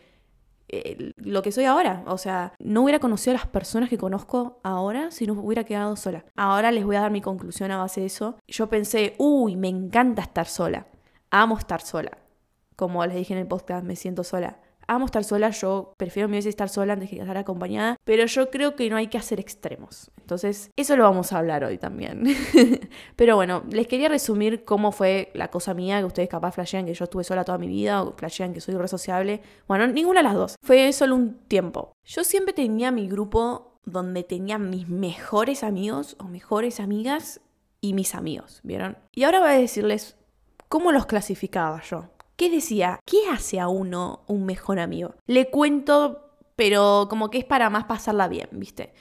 eh, 0.67 1.13
lo 1.17 1.41
que 1.41 1.51
soy 1.51 1.65
ahora, 1.65 2.03
o 2.05 2.19
sea, 2.19 2.53
no 2.59 2.83
hubiera 2.83 2.99
conocido 2.99 3.31
a 3.31 3.39
las 3.39 3.47
personas 3.47 3.89
que 3.89 3.97
conozco 3.97 4.59
ahora 4.63 5.09
si 5.09 5.25
no 5.25 5.33
hubiera 5.33 5.63
quedado 5.63 5.95
sola. 5.95 6.25
Ahora 6.35 6.71
les 6.71 6.85
voy 6.85 6.97
a 6.97 7.01
dar 7.01 7.11
mi 7.11 7.21
conclusión 7.21 7.71
a 7.71 7.77
base 7.77 8.01
de 8.01 8.07
eso. 8.07 8.35
Yo 8.47 8.69
pensé, 8.69 9.15
uy, 9.17 9.55
me 9.55 9.69
encanta 9.69 10.21
estar 10.21 10.45
sola, 10.45 10.85
amo 11.31 11.57
estar 11.57 11.81
sola. 11.81 12.19
Como 12.75 13.03
les 13.07 13.15
dije 13.15 13.33
en 13.33 13.39
el 13.39 13.47
podcast, 13.47 13.83
me 13.83 13.95
siento 13.95 14.23
sola 14.23 14.59
amo 14.89 15.06
estar 15.06 15.24
sola, 15.24 15.51
yo 15.51 15.94
prefiero 15.97 16.27
mil 16.27 16.38
veces 16.38 16.50
estar 16.50 16.68
sola 16.68 16.94
antes 16.94 17.09
que 17.09 17.19
estar 17.19 17.38
acompañada, 17.38 17.95
pero 18.03 18.25
yo 18.25 18.50
creo 18.50 18.75
que 18.75 18.89
no 18.89 18.97
hay 18.97 19.07
que 19.07 19.18
hacer 19.18 19.39
extremos. 19.39 20.12
Entonces, 20.19 20.71
eso 20.75 20.97
lo 20.97 21.03
vamos 21.03 21.31
a 21.31 21.38
hablar 21.38 21.63
hoy 21.63 21.77
también. 21.77 22.24
pero 23.15 23.36
bueno, 23.36 23.63
les 23.69 23.88
quería 23.88 24.09
resumir 24.09 24.65
cómo 24.65 24.91
fue 24.91 25.31
la 25.33 25.50
cosa 25.50 25.74
mía, 25.74 26.00
que 26.00 26.06
ustedes 26.06 26.30
capaz 26.30 26.51
flashean 26.53 26.86
que 26.86 26.94
yo 26.94 27.03
estuve 27.03 27.24
sola 27.24 27.45
toda 27.45 27.57
mi 27.57 27.68
vida 27.68 28.01
o 28.01 28.13
flashean 28.13 28.53
que 28.53 28.62
soy 28.62 28.75
re 28.75 28.88
sociable. 28.88 29.41
Bueno, 29.68 29.88
ninguna 29.88 30.19
de 30.19 30.24
las 30.24 30.36
dos. 30.36 30.56
Fue 30.62 30.92
solo 30.92 31.15
un 31.15 31.35
tiempo. 31.47 31.94
Yo 32.03 32.24
siempre 32.24 32.53
tenía 32.53 32.92
mi 32.92 33.07
grupo 33.07 33.80
donde 33.85 34.24
tenía 34.24 34.57
mis 34.57 34.88
mejores 34.88 35.63
amigos 35.63 36.15
o 36.19 36.25
mejores 36.25 36.80
amigas 36.80 37.42
y 37.81 37.94
mis 37.94 38.15
amigos, 38.15 38.59
¿vieron? 38.63 38.97
Y 39.13 39.24
ahora 39.24 39.39
voy 39.39 39.50
a 39.50 39.53
decirles 39.53 40.18
cómo 40.68 40.92
los 40.92 41.06
clasificaba 41.06 41.81
yo. 41.83 42.09
¿Qué 42.39 42.50
decía? 42.50 43.01
¿Qué 43.03 43.18
hace 43.30 43.59
a 43.59 43.68
uno 43.68 44.21
un 44.27 44.45
mejor 44.45 44.80
amigo? 44.80 45.13
Le 45.27 45.50
cuento, 45.50 46.38
pero 46.56 47.07
como 47.09 47.30
que 47.30 47.39
es 47.39 47.44
para 47.44 47.69
más 47.69 47.83
pasarla 47.83 48.30
bien, 48.30 48.47
¿viste? 48.53 48.94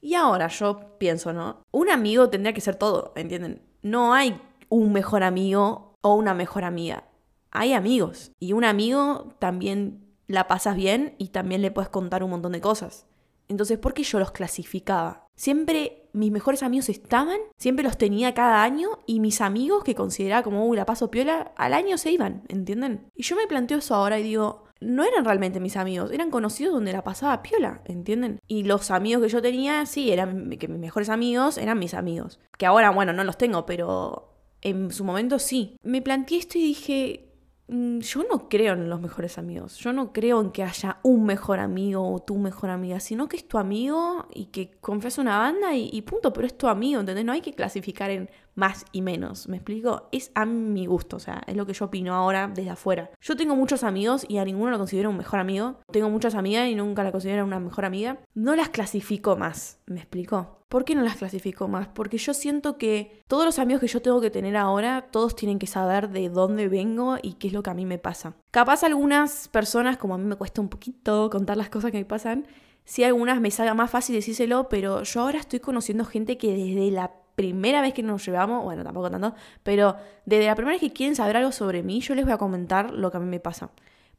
Y 0.00 0.14
ahora 0.14 0.46
yo 0.46 0.96
pienso, 0.98 1.32
¿no? 1.32 1.64
Un 1.72 1.90
amigo 1.90 2.30
tendría 2.30 2.54
que 2.54 2.60
ser 2.60 2.76
todo, 2.76 3.12
¿entienden? 3.16 3.60
No 3.82 4.14
hay 4.14 4.40
un 4.68 4.92
mejor 4.92 5.24
amigo 5.24 5.96
o 6.00 6.14
una 6.14 6.32
mejor 6.32 6.62
amiga. 6.62 7.08
Hay 7.50 7.72
amigos. 7.72 8.30
Y 8.38 8.52
un 8.52 8.62
amigo 8.62 9.34
también 9.40 10.14
la 10.28 10.46
pasas 10.46 10.76
bien 10.76 11.16
y 11.18 11.30
también 11.30 11.60
le 11.60 11.72
puedes 11.72 11.88
contar 11.88 12.22
un 12.22 12.30
montón 12.30 12.52
de 12.52 12.60
cosas. 12.60 13.08
Entonces, 13.48 13.78
¿por 13.78 13.94
qué 13.94 14.02
yo 14.02 14.18
los 14.18 14.32
clasificaba? 14.32 15.28
Siempre 15.36 16.04
mis 16.12 16.30
mejores 16.30 16.62
amigos 16.62 16.88
estaban, 16.88 17.38
siempre 17.56 17.84
los 17.84 17.98
tenía 17.98 18.34
cada 18.34 18.62
año 18.62 19.00
y 19.04 19.18
mis 19.18 19.40
amigos 19.40 19.82
que 19.82 19.96
consideraba 19.96 20.44
como, 20.44 20.66
uy, 20.66 20.76
la 20.76 20.86
paso 20.86 21.10
piola, 21.10 21.52
al 21.56 21.74
año 21.74 21.98
se 21.98 22.12
iban, 22.12 22.44
¿entienden? 22.48 23.10
Y 23.16 23.24
yo 23.24 23.34
me 23.36 23.48
planteo 23.48 23.78
eso 23.78 23.96
ahora 23.96 24.18
y 24.20 24.22
digo, 24.22 24.64
no 24.80 25.04
eran 25.04 25.24
realmente 25.24 25.58
mis 25.58 25.76
amigos, 25.76 26.12
eran 26.12 26.30
conocidos 26.30 26.74
donde 26.74 26.92
la 26.92 27.02
pasaba 27.02 27.42
piola, 27.42 27.82
¿entienden? 27.84 28.40
Y 28.46 28.62
los 28.62 28.92
amigos 28.92 29.22
que 29.24 29.28
yo 29.28 29.42
tenía, 29.42 29.84
sí, 29.86 30.12
eran 30.12 30.50
que 30.50 30.68
mis 30.68 30.78
mejores 30.78 31.08
amigos 31.08 31.58
eran 31.58 31.78
mis 31.78 31.94
amigos. 31.94 32.38
Que 32.56 32.66
ahora, 32.66 32.90
bueno, 32.90 33.12
no 33.12 33.24
los 33.24 33.36
tengo, 33.36 33.66
pero 33.66 34.34
en 34.60 34.92
su 34.92 35.04
momento 35.04 35.38
sí. 35.38 35.76
Me 35.82 36.00
planteé 36.00 36.38
esto 36.38 36.58
y 36.58 36.62
dije, 36.62 37.33
yo 37.66 38.24
no 38.30 38.48
creo 38.50 38.74
en 38.74 38.90
los 38.90 39.00
mejores 39.00 39.38
amigos. 39.38 39.78
Yo 39.78 39.92
no 39.92 40.12
creo 40.12 40.40
en 40.40 40.50
que 40.50 40.62
haya 40.62 40.98
un 41.02 41.24
mejor 41.24 41.60
amigo 41.60 42.06
o 42.12 42.20
tu 42.20 42.36
mejor 42.36 42.70
amiga, 42.70 43.00
sino 43.00 43.28
que 43.28 43.36
es 43.36 43.48
tu 43.48 43.58
amigo 43.58 44.26
y 44.34 44.46
que 44.46 44.70
confías 44.80 45.18
una 45.18 45.38
banda 45.38 45.74
y, 45.74 45.88
y, 45.92 46.02
punto, 46.02 46.32
pero 46.32 46.46
es 46.46 46.58
tu 46.58 46.68
amigo, 46.68 47.00
¿entendés? 47.00 47.24
No 47.24 47.32
hay 47.32 47.40
que 47.40 47.54
clasificar 47.54 48.10
en 48.10 48.28
más 48.54 48.84
y 48.92 49.02
menos, 49.02 49.48
¿me 49.48 49.56
explico? 49.56 50.08
Es 50.12 50.30
a 50.34 50.44
mi 50.44 50.86
gusto, 50.86 51.16
o 51.16 51.20
sea, 51.20 51.42
es 51.46 51.56
lo 51.56 51.66
que 51.66 51.72
yo 51.72 51.86
opino 51.86 52.14
ahora 52.14 52.50
desde 52.52 52.70
afuera. 52.70 53.10
Yo 53.20 53.36
tengo 53.36 53.56
muchos 53.56 53.84
amigos 53.84 54.24
y 54.28 54.38
a 54.38 54.44
ninguno 54.44 54.70
lo 54.70 54.78
considero 54.78 55.10
un 55.10 55.16
mejor 55.16 55.40
amigo. 55.40 55.80
Tengo 55.90 56.10
muchas 56.10 56.34
amigas 56.34 56.68
y 56.68 56.74
nunca 56.74 57.02
la 57.02 57.12
considero 57.12 57.44
una 57.44 57.60
mejor 57.60 57.84
amiga. 57.84 58.18
No 58.34 58.54
las 58.56 58.68
clasifico 58.68 59.36
más, 59.36 59.80
¿me 59.86 60.00
explico? 60.00 60.60
¿Por 60.68 60.84
qué 60.84 60.96
no 60.96 61.02
las 61.02 61.16
clasifico 61.16 61.68
más? 61.68 61.86
Porque 61.88 62.18
yo 62.18 62.34
siento 62.34 62.78
que 62.78 63.22
todos 63.28 63.44
los 63.44 63.60
amigos 63.60 63.80
que 63.80 63.86
yo 63.86 64.02
tengo 64.02 64.20
que 64.20 64.30
tener 64.30 64.56
ahora, 64.56 65.08
todos 65.12 65.36
tienen 65.36 65.60
que 65.60 65.68
saber 65.68 66.10
de 66.10 66.28
dónde 66.28 66.68
vengo 66.68 67.16
y 67.22 67.34
qué 67.34 67.46
es 67.46 67.52
lo 67.52 67.62
que 67.62 67.70
a 67.70 67.74
mí 67.74 67.86
me 67.86 67.98
pasa. 67.98 68.34
Capaz 68.50 68.82
algunas 68.82 69.46
personas, 69.48 69.98
como 69.98 70.14
a 70.14 70.18
mí 70.18 70.24
me 70.24 70.34
cuesta 70.34 70.60
un 70.60 70.68
poquito 70.68 71.30
contar 71.30 71.56
las 71.56 71.68
cosas 71.68 71.92
que 71.92 71.98
me 71.98 72.04
pasan, 72.04 72.48
sí 72.84 73.04
algunas 73.04 73.40
me 73.40 73.52
salga 73.52 73.74
más 73.74 73.90
fácil 73.90 74.16
decírselo, 74.16 74.68
pero 74.68 75.04
yo 75.04 75.20
ahora 75.20 75.38
estoy 75.38 75.60
conociendo 75.60 76.04
gente 76.04 76.38
que 76.38 76.52
desde 76.52 76.90
la 76.90 77.12
primera 77.34 77.80
vez 77.80 77.94
que 77.94 78.02
nos 78.02 78.24
llevamos, 78.24 78.62
bueno, 78.64 78.84
tampoco 78.84 79.10
tanto, 79.10 79.34
pero 79.62 79.96
desde 80.24 80.46
la 80.46 80.54
primera 80.54 80.74
vez 80.74 80.80
que 80.80 80.92
quieren 80.92 81.16
saber 81.16 81.36
algo 81.36 81.52
sobre 81.52 81.82
mí, 81.82 82.00
yo 82.00 82.14
les 82.14 82.24
voy 82.24 82.34
a 82.34 82.38
comentar 82.38 82.92
lo 82.92 83.10
que 83.10 83.16
a 83.16 83.20
mí 83.20 83.26
me 83.26 83.40
pasa. 83.40 83.70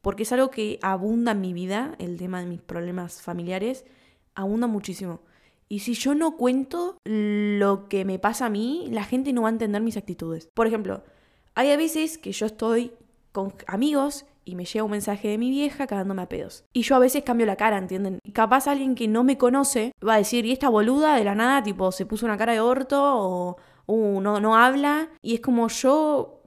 Porque 0.01 0.23
es 0.23 0.31
algo 0.31 0.51
que 0.51 0.77
abunda 0.81 1.31
en 1.31 1.41
mi 1.41 1.53
vida, 1.53 1.95
el 1.97 2.17
tema 2.17 2.39
de 2.39 2.45
mis 2.45 2.61
problemas 2.61 3.21
familiares, 3.21 3.85
abunda 4.35 4.67
muchísimo. 4.67 5.21
Y 5.67 5.79
si 5.79 5.95
yo 5.95 6.13
no 6.13 6.37
cuento 6.37 6.97
lo 7.03 7.87
que 7.89 8.05
me 8.05 8.19
pasa 8.19 8.45
a 8.45 8.49
mí, 8.49 8.87
la 8.91 9.03
gente 9.03 9.33
no 9.33 9.43
va 9.43 9.49
a 9.49 9.51
entender 9.51 9.81
mis 9.81 9.97
actitudes. 9.97 10.47
Por 10.53 10.67
ejemplo, 10.67 11.03
hay 11.55 11.71
a 11.71 11.77
veces 11.77 12.17
que 12.17 12.31
yo 12.31 12.45
estoy 12.45 12.91
con 13.31 13.53
amigos 13.65 14.25
y 14.45 14.55
me 14.55 14.65
llega 14.65 14.85
un 14.85 14.91
mensaje 14.91 15.27
de 15.27 15.37
mi 15.37 15.49
vieja 15.49 15.87
cagándome 15.87 16.21
a 16.21 16.29
pedos. 16.29 16.63
Y 16.71 16.83
yo 16.83 16.95
a 16.95 16.99
veces 16.99 17.23
cambio 17.23 17.45
la 17.45 17.55
cara, 17.55 17.77
¿entienden? 17.77 18.19
Y 18.23 18.31
capaz 18.31 18.67
alguien 18.67 18.95
que 18.95 19.07
no 19.07 19.23
me 19.23 19.37
conoce 19.37 19.91
va 20.07 20.13
a 20.13 20.17
decir, 20.17 20.45
¿y 20.45 20.51
esta 20.51 20.69
boluda 20.69 21.15
de 21.15 21.23
la 21.23 21.35
nada, 21.35 21.63
tipo, 21.63 21.91
se 21.91 22.05
puso 22.05 22.25
una 22.25 22.37
cara 22.37 22.53
de 22.53 22.59
orto 22.59 23.01
o 23.01 23.57
uh, 23.87 24.21
no, 24.21 24.39
no 24.39 24.55
habla? 24.55 25.09
Y 25.21 25.33
es 25.33 25.41
como 25.41 25.67
yo 25.67 26.43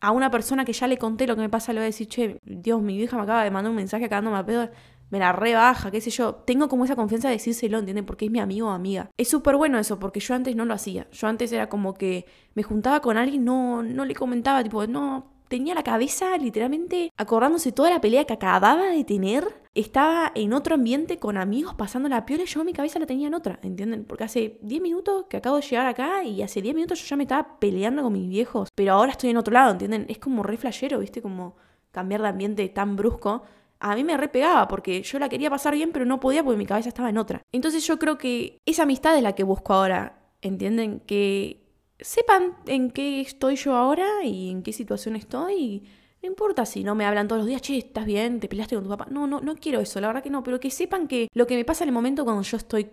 a 0.00 0.10
una 0.10 0.30
persona 0.30 0.64
que 0.64 0.72
ya 0.72 0.86
le 0.86 0.98
conté 0.98 1.26
lo 1.26 1.34
que 1.34 1.42
me 1.42 1.48
pasa, 1.48 1.72
le 1.72 1.80
voy 1.80 1.84
a 1.84 1.86
decir, 1.86 2.08
che, 2.08 2.38
Dios, 2.44 2.82
mi 2.82 2.96
vieja 2.96 3.16
me 3.16 3.22
acaba 3.22 3.44
de 3.44 3.50
mandar 3.50 3.70
un 3.70 3.76
mensaje 3.76 4.08
cagándome 4.08 4.38
a 4.38 4.44
pedos 4.44 4.68
me 5.12 5.18
la 5.18 5.30
rebaja, 5.30 5.90
qué 5.90 6.00
sé 6.00 6.08
yo. 6.08 6.36
Tengo 6.36 6.70
como 6.70 6.86
esa 6.86 6.96
confianza 6.96 7.28
de 7.28 7.34
decírselo, 7.34 7.78
¿entienden? 7.78 8.06
Porque 8.06 8.24
es 8.24 8.30
mi 8.30 8.40
amigo 8.40 8.68
o 8.68 8.70
amiga. 8.70 9.10
Es 9.18 9.28
súper 9.28 9.56
bueno 9.56 9.78
eso, 9.78 9.98
porque 9.98 10.20
yo 10.20 10.34
antes 10.34 10.56
no 10.56 10.64
lo 10.64 10.72
hacía. 10.72 11.06
Yo 11.12 11.28
antes 11.28 11.52
era 11.52 11.68
como 11.68 11.92
que 11.92 12.24
me 12.54 12.62
juntaba 12.62 13.00
con 13.00 13.18
alguien, 13.18 13.44
no, 13.44 13.82
no 13.82 14.06
le 14.06 14.14
comentaba, 14.14 14.62
tipo, 14.62 14.86
no, 14.86 15.31
tenía 15.52 15.74
la 15.74 15.82
cabeza 15.82 16.34
literalmente 16.38 17.12
acordándose 17.18 17.72
toda 17.72 17.90
la 17.90 18.00
pelea 18.00 18.24
que 18.24 18.32
acababa 18.32 18.86
de 18.86 19.04
tener. 19.04 19.46
Estaba 19.74 20.32
en 20.34 20.54
otro 20.54 20.76
ambiente 20.76 21.18
con 21.18 21.36
amigos 21.36 21.74
pasando 21.74 22.08
la 22.08 22.24
piola 22.24 22.44
y 22.44 22.46
yo 22.46 22.64
mi 22.64 22.72
cabeza 22.72 22.98
la 22.98 23.04
tenía 23.04 23.26
en 23.26 23.34
otra, 23.34 23.58
¿entienden? 23.62 24.06
Porque 24.06 24.24
hace 24.24 24.58
10 24.62 24.80
minutos 24.80 25.26
que 25.28 25.36
acabo 25.36 25.56
de 25.56 25.62
llegar 25.62 25.86
acá 25.86 26.24
y 26.24 26.40
hace 26.40 26.62
10 26.62 26.74
minutos 26.74 27.02
yo 27.02 27.06
ya 27.06 27.16
me 27.16 27.24
estaba 27.24 27.58
peleando 27.58 28.02
con 28.02 28.14
mis 28.14 28.30
viejos, 28.30 28.70
pero 28.74 28.94
ahora 28.94 29.12
estoy 29.12 29.28
en 29.28 29.36
otro 29.36 29.52
lado, 29.52 29.72
¿entienden? 29.72 30.06
Es 30.08 30.18
como 30.18 30.42
re 30.42 30.56
flashero, 30.56 30.98
¿viste? 31.00 31.20
Como 31.20 31.56
cambiar 31.90 32.22
de 32.22 32.28
ambiente 32.28 32.66
tan 32.70 32.96
brusco 32.96 33.42
a 33.78 33.94
mí 33.94 34.04
me 34.04 34.16
repegaba 34.16 34.68
porque 34.68 35.02
yo 35.02 35.18
la 35.18 35.28
quería 35.28 35.50
pasar 35.50 35.74
bien, 35.74 35.90
pero 35.92 36.06
no 36.06 36.18
podía 36.18 36.42
porque 36.42 36.56
mi 36.56 36.66
cabeza 36.66 36.88
estaba 36.88 37.10
en 37.10 37.18
otra. 37.18 37.42
Entonces 37.50 37.84
yo 37.86 37.98
creo 37.98 38.16
que 38.16 38.58
esa 38.64 38.84
amistad 38.84 39.16
es 39.16 39.24
la 39.24 39.34
que 39.34 39.42
busco 39.42 39.74
ahora, 39.74 40.22
¿entienden? 40.40 41.00
Que 41.00 41.61
sepan 42.02 42.56
en 42.66 42.90
qué 42.90 43.20
estoy 43.20 43.56
yo 43.56 43.74
ahora 43.74 44.24
y 44.24 44.50
en 44.50 44.62
qué 44.62 44.72
situación 44.72 45.16
estoy. 45.16 45.82
no 46.22 46.28
importa 46.28 46.66
si 46.66 46.84
no 46.84 46.94
me 46.94 47.04
hablan 47.04 47.28
todos 47.28 47.40
los 47.40 47.48
días, 47.48 47.62
che, 47.62 47.78
¿estás 47.78 48.06
bien? 48.06 48.40
¿Te 48.40 48.48
peleaste 48.48 48.74
con 48.76 48.84
tu 48.84 48.90
papá? 48.90 49.06
No, 49.10 49.26
no, 49.26 49.40
no 49.40 49.56
quiero 49.56 49.80
eso, 49.80 50.00
la 50.00 50.08
verdad 50.08 50.22
que 50.22 50.30
no, 50.30 50.42
pero 50.42 50.60
que 50.60 50.70
sepan 50.70 51.08
que 51.08 51.28
lo 51.34 51.46
que 51.46 51.56
me 51.56 51.64
pasa 51.64 51.84
en 51.84 51.88
el 51.88 51.94
momento 51.94 52.24
cuando 52.24 52.42
yo 52.42 52.56
estoy 52.56 52.88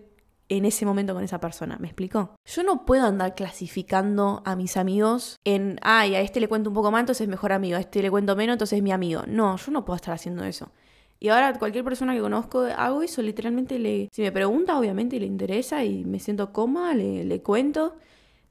en 0.49 0.65
ese 0.65 0.85
momento 0.85 1.13
con 1.13 1.23
esa 1.23 1.39
persona. 1.39 1.77
¿Me 1.79 1.87
explico? 1.87 2.35
Yo 2.45 2.63
no 2.63 2.85
puedo 2.85 3.05
andar 3.05 3.35
clasificando 3.35 4.41
a 4.45 4.55
mis 4.55 4.77
amigos 4.77 5.37
en, 5.45 5.77
ay, 5.83 6.15
a 6.15 6.21
este 6.21 6.39
le 6.39 6.47
cuento 6.47 6.71
un 6.71 6.73
poco 6.73 6.91
más, 6.91 7.01
entonces 7.01 7.21
es 7.21 7.29
mejor 7.29 7.53
amigo, 7.53 7.77
a 7.77 7.79
este 7.79 8.01
le 8.01 8.09
cuento 8.09 8.35
menos, 8.35 8.55
entonces 8.55 8.77
es 8.77 8.83
mi 8.83 8.91
amigo. 8.91 9.23
No, 9.27 9.55
yo 9.57 9.71
no 9.71 9.85
puedo 9.85 9.95
estar 9.95 10.13
haciendo 10.13 10.43
eso. 10.43 10.71
Y 11.19 11.29
ahora 11.29 11.53
cualquier 11.59 11.83
persona 11.83 12.13
que 12.15 12.21
conozco 12.21 12.61
hago 12.61 13.03
eso, 13.03 13.21
literalmente 13.21 13.77
le... 13.77 14.09
Si 14.11 14.21
me 14.21 14.31
pregunta, 14.31 14.79
obviamente 14.79 15.19
le 15.19 15.25
interesa 15.25 15.83
y 15.83 16.05
me 16.05 16.19
siento 16.19 16.51
cómoda, 16.51 16.93
le, 16.95 17.25
le 17.25 17.41
cuento. 17.41 17.97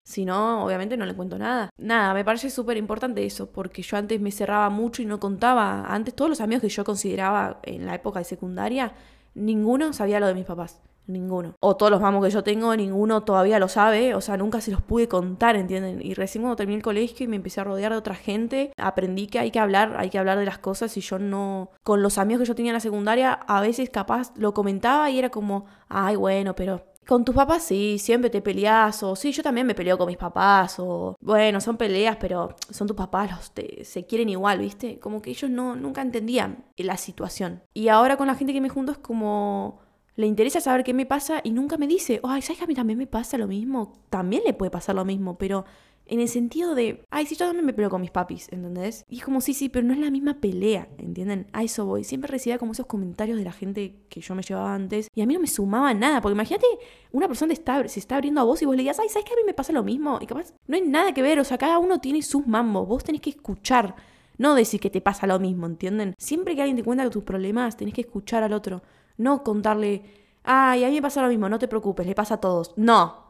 Si 0.08 0.24
no, 0.24 0.64
obviamente 0.64 0.96
no 0.96 1.04
le 1.04 1.12
cuento 1.12 1.36
nada. 1.36 1.68
Nada, 1.76 2.14
me 2.14 2.24
parece 2.24 2.48
súper 2.48 2.78
importante 2.78 3.26
eso, 3.26 3.50
porque 3.50 3.82
yo 3.82 3.98
antes 3.98 4.18
me 4.22 4.32
cerraba 4.32 4.70
mucho 4.70 5.02
y 5.02 5.04
no 5.04 5.20
contaba. 5.20 5.84
Antes 5.86 6.14
todos 6.14 6.30
los 6.30 6.40
amigos 6.40 6.62
que 6.62 6.70
yo 6.70 6.82
consideraba 6.82 7.60
en 7.62 7.84
la 7.84 7.94
época 7.94 8.18
de 8.18 8.24
secundaria, 8.24 8.94
ninguno 9.34 9.92
sabía 9.92 10.18
lo 10.18 10.26
de 10.26 10.32
mis 10.32 10.46
papás. 10.46 10.80
Ninguno. 11.06 11.56
O 11.60 11.76
todos 11.76 11.92
los 11.92 12.00
mamos 12.00 12.24
que 12.24 12.30
yo 12.30 12.42
tengo, 12.42 12.74
ninguno 12.74 13.22
todavía 13.22 13.58
lo 13.58 13.68
sabe. 13.68 14.14
O 14.14 14.22
sea, 14.22 14.38
nunca 14.38 14.62
se 14.62 14.70
los 14.70 14.80
pude 14.80 15.08
contar, 15.08 15.56
¿entienden? 15.56 16.00
Y 16.00 16.14
recién 16.14 16.40
cuando 16.40 16.56
terminé 16.56 16.78
el 16.78 16.82
colegio 16.82 17.24
y 17.24 17.28
me 17.28 17.36
empecé 17.36 17.60
a 17.60 17.64
rodear 17.64 17.92
de 17.92 17.98
otra 17.98 18.14
gente, 18.14 18.72
aprendí 18.78 19.26
que 19.26 19.38
hay 19.38 19.50
que 19.50 19.58
hablar, 19.58 19.94
hay 19.98 20.08
que 20.08 20.18
hablar 20.18 20.38
de 20.38 20.46
las 20.46 20.56
cosas. 20.56 20.96
Y 20.96 21.02
yo 21.02 21.18
no. 21.18 21.70
Con 21.82 22.02
los 22.02 22.16
amigos 22.16 22.40
que 22.40 22.48
yo 22.48 22.54
tenía 22.54 22.70
en 22.70 22.76
la 22.76 22.80
secundaria, 22.80 23.34
a 23.34 23.60
veces 23.60 23.90
capaz 23.90 24.32
lo 24.38 24.54
comentaba 24.54 25.10
y 25.10 25.18
era 25.18 25.28
como, 25.28 25.66
ay, 25.90 26.16
bueno, 26.16 26.54
pero 26.54 26.82
con 27.08 27.24
tus 27.24 27.34
papás 27.34 27.62
sí, 27.62 27.98
siempre 27.98 28.28
te 28.28 28.42
peleas, 28.42 29.02
o 29.02 29.16
sí, 29.16 29.32
yo 29.32 29.42
también 29.42 29.66
me 29.66 29.74
peleo 29.74 29.96
con 29.96 30.08
mis 30.08 30.18
papás, 30.18 30.78
o 30.78 31.16
bueno, 31.22 31.58
son 31.58 31.78
peleas, 31.78 32.18
pero 32.20 32.54
son 32.68 32.86
tus 32.86 32.94
papás, 32.94 33.30
los 33.30 33.50
se 33.88 34.04
quieren 34.04 34.28
igual, 34.28 34.58
¿viste? 34.58 34.98
Como 34.98 35.22
que 35.22 35.30
ellos 35.30 35.50
no, 35.50 35.74
nunca 35.74 36.02
entendían 36.02 36.66
la 36.76 36.98
situación. 36.98 37.62
Y 37.72 37.88
ahora 37.88 38.18
con 38.18 38.26
la 38.26 38.34
gente 38.34 38.52
que 38.52 38.60
me 38.60 38.68
junto 38.68 38.92
es 38.92 38.98
como, 38.98 39.80
le 40.16 40.26
interesa 40.26 40.60
saber 40.60 40.84
qué 40.84 40.92
me 40.92 41.06
pasa 41.06 41.40
y 41.42 41.50
nunca 41.50 41.78
me 41.78 41.86
dice, 41.86 42.20
ay, 42.24 42.42
¿sabes 42.42 42.58
que 42.58 42.64
a 42.64 42.66
mí 42.66 42.74
también 42.74 42.98
me 42.98 43.06
pasa 43.06 43.38
lo 43.38 43.46
mismo? 43.46 44.02
También 44.10 44.42
le 44.44 44.52
puede 44.52 44.70
pasar 44.70 44.94
lo 44.94 45.06
mismo, 45.06 45.38
pero 45.38 45.64
en 46.08 46.20
el 46.20 46.28
sentido 46.28 46.74
de, 46.74 47.04
ay, 47.10 47.26
sí, 47.26 47.36
yo 47.36 47.46
también 47.46 47.66
me 47.66 47.72
peleo 47.72 47.90
con 47.90 48.00
mis 48.00 48.10
papis, 48.10 48.48
¿entendés? 48.50 49.04
Y 49.08 49.18
es 49.18 49.24
como, 49.24 49.40
sí, 49.40 49.54
sí, 49.54 49.68
pero 49.68 49.86
no 49.86 49.92
es 49.92 49.98
la 49.98 50.10
misma 50.10 50.40
pelea, 50.40 50.88
¿entienden? 50.98 51.46
A 51.52 51.62
eso 51.62 51.84
voy. 51.84 52.04
Siempre 52.04 52.30
recibía 52.30 52.58
como 52.58 52.72
esos 52.72 52.86
comentarios 52.86 53.38
de 53.38 53.44
la 53.44 53.52
gente 53.52 53.94
que 54.08 54.20
yo 54.20 54.34
me 54.34 54.42
llevaba 54.42 54.74
antes 54.74 55.08
y 55.14 55.20
a 55.20 55.26
mí 55.26 55.34
no 55.34 55.40
me 55.40 55.46
sumaba 55.46 55.92
nada, 55.94 56.20
porque 56.20 56.34
imagínate, 56.34 56.66
una 57.12 57.28
persona 57.28 57.52
está, 57.52 57.86
se 57.88 58.00
está 58.00 58.16
abriendo 58.16 58.40
a 58.40 58.44
vos 58.44 58.60
y 58.62 58.64
vos 58.64 58.74
le 58.74 58.82
digas, 58.82 58.98
ay, 58.98 59.08
¿sabes 59.08 59.26
que 59.26 59.34
a 59.34 59.36
mí 59.36 59.42
me 59.46 59.54
pasa 59.54 59.72
lo 59.72 59.84
mismo? 59.84 60.18
Y 60.20 60.26
capaz, 60.26 60.54
no 60.66 60.76
hay 60.76 60.82
nada 60.82 61.12
que 61.12 61.22
ver, 61.22 61.38
o 61.38 61.44
sea, 61.44 61.58
cada 61.58 61.78
uno 61.78 62.00
tiene 62.00 62.22
sus 62.22 62.46
mambos, 62.46 62.88
vos 62.88 63.04
tenés 63.04 63.20
que 63.20 63.30
escuchar. 63.30 63.94
No 64.38 64.54
decir 64.54 64.80
que 64.80 64.88
te 64.88 65.00
pasa 65.00 65.26
lo 65.26 65.40
mismo, 65.40 65.66
¿entienden? 65.66 66.14
Siempre 66.16 66.54
que 66.54 66.62
alguien 66.62 66.76
te 66.76 66.84
cuenta 66.84 67.10
tus 67.10 67.24
problemas, 67.24 67.76
tenés 67.76 67.92
que 67.92 68.02
escuchar 68.02 68.44
al 68.44 68.52
otro. 68.52 68.82
No 69.16 69.42
contarle, 69.42 70.04
ay, 70.44 70.84
a 70.84 70.88
mí 70.88 70.94
me 70.94 71.02
pasa 71.02 71.20
lo 71.22 71.28
mismo, 71.28 71.48
no 71.48 71.58
te 71.58 71.66
preocupes, 71.66 72.06
le 72.06 72.14
pasa 72.14 72.34
a 72.34 72.40
todos. 72.40 72.72
No, 72.76 73.24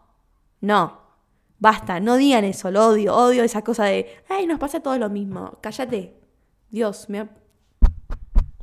no, 0.61 1.08
basta, 1.59 2.01
no 2.01 2.17
digan 2.17 2.45
eso, 2.45 2.71
lo 2.71 2.87
odio, 2.87 3.15
odio 3.15 3.45
esa 3.45 3.63
cosa 3.63 3.85
de, 3.85 4.07
ay, 4.29 4.47
nos 4.47 4.59
pasa 4.59 4.79
a 4.79 4.83
todos 4.83 4.99
lo 4.99 5.11
mismo, 5.11 5.59
cállate. 5.61 6.15
Dios, 6.71 7.09
me... 7.09 7.29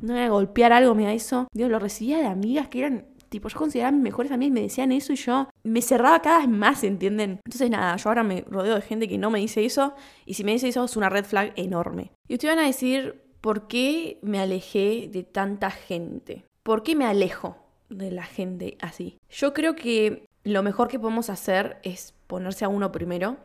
No 0.00 0.12
voy 0.12 0.22
a 0.22 0.28
golpear 0.28 0.72
algo, 0.72 0.94
me 0.94 1.04
da 1.04 1.12
eso. 1.12 1.48
Dios, 1.52 1.70
lo 1.70 1.78
recibía 1.78 2.18
de 2.18 2.26
amigas 2.26 2.68
que 2.68 2.80
eran 2.80 3.06
tipo, 3.28 3.48
yo 3.48 3.58
consideraba 3.58 3.92
mis 3.92 4.02
mejores 4.02 4.30
amigas 4.30 4.50
y 4.50 4.52
me 4.52 4.62
decían 4.62 4.92
eso 4.92 5.12
y 5.12 5.16
yo 5.16 5.48
me 5.64 5.82
cerraba 5.82 6.20
cada 6.20 6.38
vez 6.38 6.48
más, 6.48 6.84
¿entienden? 6.84 7.40
Entonces 7.44 7.70
nada, 7.70 7.96
yo 7.96 8.08
ahora 8.08 8.22
me 8.22 8.44
rodeo 8.48 8.76
de 8.76 8.82
gente 8.82 9.08
que 9.08 9.18
no 9.18 9.30
me 9.30 9.40
dice 9.40 9.64
eso 9.64 9.94
y 10.24 10.34
si 10.34 10.44
me 10.44 10.52
dice 10.52 10.68
eso 10.68 10.84
es 10.84 10.96
una 10.96 11.08
red 11.08 11.24
flag 11.24 11.52
enorme. 11.56 12.12
Y 12.28 12.34
ustedes 12.34 12.54
van 12.54 12.64
a 12.64 12.68
decir, 12.68 13.24
¿por 13.40 13.66
qué 13.66 14.20
me 14.22 14.38
alejé 14.38 15.08
de 15.12 15.24
tanta 15.24 15.70
gente? 15.70 16.44
¿Por 16.62 16.82
qué 16.82 16.94
me 16.94 17.04
alejo? 17.04 17.66
de 17.88 18.10
la 18.10 18.24
gente 18.24 18.76
así. 18.80 19.18
Yo 19.30 19.54
creo 19.54 19.76
que 19.76 20.26
lo 20.44 20.62
mejor 20.62 20.88
que 20.88 20.98
podemos 20.98 21.30
hacer 21.30 21.78
es 21.82 22.14
ponerse 22.26 22.64
a 22.64 22.68
uno 22.68 22.92
primero, 22.92 23.36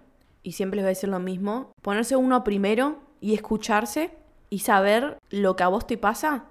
y 0.44 0.54
siempre 0.54 0.78
les 0.78 0.84
voy 0.84 0.88
a 0.88 0.96
decir 0.96 1.10
lo 1.10 1.20
mismo, 1.20 1.72
ponerse 1.82 2.16
uno 2.16 2.44
primero 2.44 3.00
y 3.20 3.34
escucharse 3.34 4.12
y 4.50 4.60
saber 4.60 5.18
lo 5.30 5.56
que 5.56 5.64
a 5.64 5.68
vos 5.68 5.88
te 5.88 5.98
pasa 5.98 6.46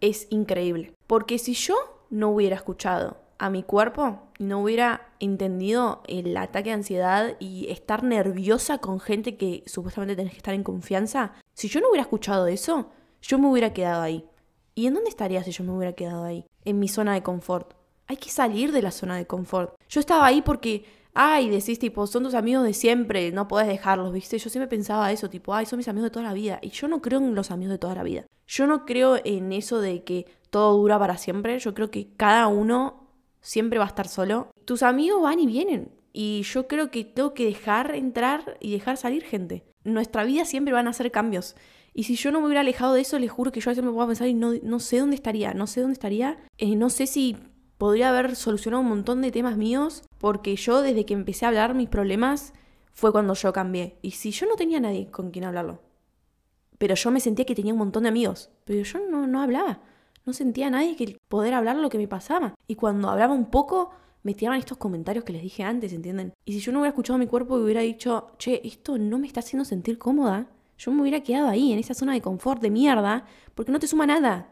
es 0.00 0.26
increíble. 0.30 0.92
Porque 1.06 1.38
si 1.38 1.54
yo 1.54 1.76
no 2.10 2.30
hubiera 2.30 2.56
escuchado 2.56 3.16
a 3.38 3.50
mi 3.50 3.62
cuerpo, 3.62 4.20
no 4.38 4.60
hubiera 4.60 5.08
entendido 5.20 6.02
el 6.06 6.36
ataque 6.36 6.70
de 6.70 6.74
ansiedad 6.74 7.36
y 7.38 7.70
estar 7.70 8.02
nerviosa 8.02 8.78
con 8.78 9.00
gente 9.00 9.36
que 9.36 9.62
supuestamente 9.66 10.16
tenés 10.16 10.32
que 10.32 10.38
estar 10.38 10.54
en 10.54 10.62
confianza, 10.62 11.32
si 11.54 11.68
yo 11.68 11.80
no 11.80 11.88
hubiera 11.88 12.02
escuchado 12.02 12.46
eso, 12.46 12.90
yo 13.22 13.38
me 13.38 13.48
hubiera 13.48 13.72
quedado 13.72 14.02
ahí. 14.02 14.26
¿Y 14.74 14.86
en 14.86 14.94
dónde 14.94 15.08
estaría 15.08 15.42
si 15.44 15.52
yo 15.52 15.64
me 15.64 15.72
hubiera 15.72 15.94
quedado 15.94 16.24
ahí? 16.24 16.46
En 16.64 16.78
mi 16.78 16.88
zona 16.88 17.14
de 17.14 17.22
confort. 17.22 17.74
Hay 18.06 18.16
que 18.16 18.28
salir 18.28 18.72
de 18.72 18.82
la 18.82 18.90
zona 18.90 19.16
de 19.16 19.26
confort. 19.26 19.74
Yo 19.88 20.00
estaba 20.00 20.26
ahí 20.26 20.42
porque, 20.42 20.84
ay, 21.14 21.48
decís 21.48 21.78
tipo, 21.78 22.06
son 22.06 22.24
tus 22.24 22.34
amigos 22.34 22.64
de 22.64 22.74
siempre, 22.74 23.32
no 23.32 23.48
podés 23.48 23.68
dejarlos, 23.68 24.12
¿viste? 24.12 24.36
Yo 24.38 24.50
siempre 24.50 24.68
pensaba 24.68 25.10
eso, 25.12 25.30
tipo, 25.30 25.54
ay, 25.54 25.64
son 25.64 25.78
mis 25.78 25.88
amigos 25.88 26.10
de 26.10 26.12
toda 26.12 26.26
la 26.26 26.34
vida. 26.34 26.58
Y 26.60 26.70
yo 26.70 26.88
no 26.88 27.00
creo 27.00 27.20
en 27.20 27.34
los 27.34 27.50
amigos 27.50 27.72
de 27.72 27.78
toda 27.78 27.94
la 27.94 28.02
vida. 28.02 28.26
Yo 28.46 28.66
no 28.66 28.84
creo 28.84 29.18
en 29.24 29.52
eso 29.52 29.80
de 29.80 30.02
que 30.02 30.26
todo 30.50 30.76
dura 30.76 30.98
para 30.98 31.16
siempre. 31.16 31.58
Yo 31.58 31.72
creo 31.72 31.90
que 31.90 32.08
cada 32.16 32.48
uno 32.48 33.08
siempre 33.40 33.78
va 33.78 33.84
a 33.84 33.88
estar 33.88 34.08
solo. 34.08 34.48
Tus 34.64 34.82
amigos 34.82 35.22
van 35.22 35.38
y 35.38 35.46
vienen. 35.46 35.90
Y 36.12 36.42
yo 36.42 36.68
creo 36.68 36.90
que 36.90 37.04
tengo 37.04 37.34
que 37.34 37.46
dejar 37.46 37.94
entrar 37.94 38.56
y 38.60 38.72
dejar 38.72 38.96
salir 38.96 39.24
gente. 39.24 39.64
Nuestra 39.84 40.24
vida 40.24 40.44
siempre 40.44 40.74
van 40.74 40.86
a 40.86 40.90
hacer 40.90 41.10
cambios. 41.10 41.56
Y 41.92 42.04
si 42.04 42.16
yo 42.16 42.32
no 42.32 42.40
me 42.40 42.46
hubiera 42.46 42.60
alejado 42.60 42.94
de 42.94 43.02
eso, 43.02 43.18
les 43.18 43.30
juro 43.30 43.52
que 43.52 43.60
yo 43.60 43.70
a 43.70 43.72
veces 43.72 43.84
me 43.84 43.92
puedo 43.92 44.06
pensar 44.06 44.26
y 44.26 44.34
no, 44.34 44.52
no 44.62 44.80
sé 44.80 44.98
dónde 44.98 45.14
estaría, 45.14 45.54
no 45.54 45.66
sé 45.68 45.80
dónde 45.80 45.94
estaría, 45.94 46.38
eh, 46.58 46.74
no 46.74 46.90
sé 46.90 47.06
si 47.06 47.36
podría 47.84 48.08
haber 48.08 48.34
solucionado 48.34 48.82
un 48.82 48.88
montón 48.88 49.20
de 49.20 49.30
temas 49.30 49.58
míos, 49.58 50.04
porque 50.16 50.56
yo 50.56 50.80
desde 50.80 51.04
que 51.04 51.12
empecé 51.12 51.44
a 51.44 51.48
hablar 51.48 51.74
mis 51.74 51.90
problemas 51.90 52.54
fue 52.94 53.12
cuando 53.12 53.34
yo 53.34 53.52
cambié. 53.52 53.98
Y 54.00 54.12
si 54.12 54.30
yo 54.30 54.46
no 54.46 54.56
tenía 54.56 54.80
nadie 54.80 55.10
con 55.10 55.30
quien 55.30 55.44
hablarlo, 55.44 55.82
pero 56.78 56.94
yo 56.94 57.10
me 57.10 57.20
sentía 57.20 57.44
que 57.44 57.54
tenía 57.54 57.74
un 57.74 57.80
montón 57.80 58.04
de 58.04 58.08
amigos, 58.08 58.48
pero 58.64 58.82
yo 58.82 59.00
no, 59.10 59.26
no 59.26 59.42
hablaba, 59.42 59.82
no 60.24 60.32
sentía 60.32 60.68
a 60.68 60.70
nadie 60.70 60.96
que 60.96 61.18
poder 61.28 61.52
hablar 61.52 61.76
lo 61.76 61.90
que 61.90 61.98
me 61.98 62.08
pasaba. 62.08 62.54
Y 62.66 62.76
cuando 62.76 63.10
hablaba 63.10 63.34
un 63.34 63.50
poco, 63.50 63.90
me 64.22 64.32
tiraban 64.32 64.60
estos 64.60 64.78
comentarios 64.78 65.22
que 65.22 65.34
les 65.34 65.42
dije 65.42 65.62
antes, 65.62 65.92
¿entienden? 65.92 66.32
Y 66.46 66.54
si 66.54 66.60
yo 66.60 66.72
no 66.72 66.78
hubiera 66.78 66.92
escuchado 66.92 67.18
mi 67.18 67.26
cuerpo 67.26 67.58
y 67.58 67.64
hubiera 67.64 67.82
dicho, 67.82 68.28
che, 68.38 68.62
esto 68.64 68.96
no 68.96 69.18
me 69.18 69.26
está 69.26 69.40
haciendo 69.40 69.66
sentir 69.66 69.98
cómoda, 69.98 70.46
yo 70.78 70.90
me 70.90 71.02
hubiera 71.02 71.20
quedado 71.20 71.48
ahí, 71.48 71.70
en 71.70 71.78
esa 71.78 71.92
zona 71.92 72.14
de 72.14 72.22
confort 72.22 72.62
de 72.62 72.70
mierda, 72.70 73.26
porque 73.54 73.72
no 73.72 73.78
te 73.78 73.88
suma 73.88 74.06
nada. 74.06 74.48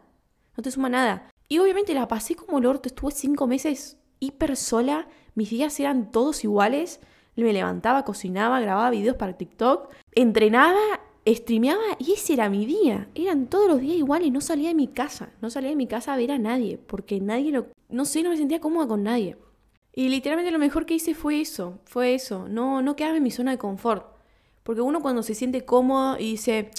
No 0.54 0.62
te 0.62 0.70
suma 0.70 0.90
nada. 0.90 1.30
Y 1.49 1.58
obviamente 1.58 1.94
la 1.94 2.08
pasé 2.08 2.34
como 2.34 2.58
el 2.58 2.66
orto, 2.66 2.88
estuve 2.88 3.12
cinco 3.12 3.46
meses 3.46 3.99
hiper 4.20 4.56
sola, 4.56 5.08
mis 5.34 5.50
días 5.50 5.78
eran 5.80 6.12
todos 6.12 6.44
iguales, 6.44 7.00
me 7.37 7.52
levantaba, 7.52 8.04
cocinaba, 8.04 8.61
grababa 8.61 8.90
videos 8.90 9.16
para 9.16 9.37
TikTok, 9.37 9.90
entrenaba, 10.12 11.00
streameaba 11.26 11.82
y 11.99 12.12
ese 12.12 12.34
era 12.34 12.49
mi 12.49 12.66
día. 12.66 13.08
Eran 13.14 13.46
todos 13.46 13.68
los 13.68 13.80
días 13.80 13.96
iguales, 13.96 14.30
no 14.30 14.40
salía 14.40 14.68
de 14.68 14.75
mi 14.75 14.88
casa, 14.88 15.30
no 15.40 15.50
salía 15.50 15.70
de 15.70 15.76
mi 15.76 15.87
casa 15.87 16.12
a 16.12 16.16
ver 16.16 16.32
a 16.32 16.38
nadie, 16.38 16.78
porque 16.78 17.20
nadie 17.20 17.50
lo... 17.50 17.66
No 17.88 18.04
sé, 18.04 18.22
no 18.22 18.30
me 18.30 18.37
sentía 18.37 18.61
cómoda 18.61 18.87
con 18.87 19.02
nadie. 19.02 19.37
Y 19.94 20.08
literalmente 20.08 20.50
lo 20.50 20.58
mejor 20.58 20.87
que 20.87 20.94
hice 20.94 21.14
fue 21.14 21.40
eso, 21.40 21.80
fue 21.84 22.14
eso, 22.14 22.49
no, 22.49 22.80
no 22.80 22.96
quedarme 22.96 23.18
en 23.18 23.25
mi 23.25 23.30
zona 23.30 23.50
de 23.50 23.58
confort. 23.58 24.06
Porque 24.62 24.80
uno 24.80 25.00
cuando 25.02 25.22
se 25.22 25.34
siente 25.34 25.64
cómodo 25.64 26.18
y 26.18 26.32
dice, 26.32 26.70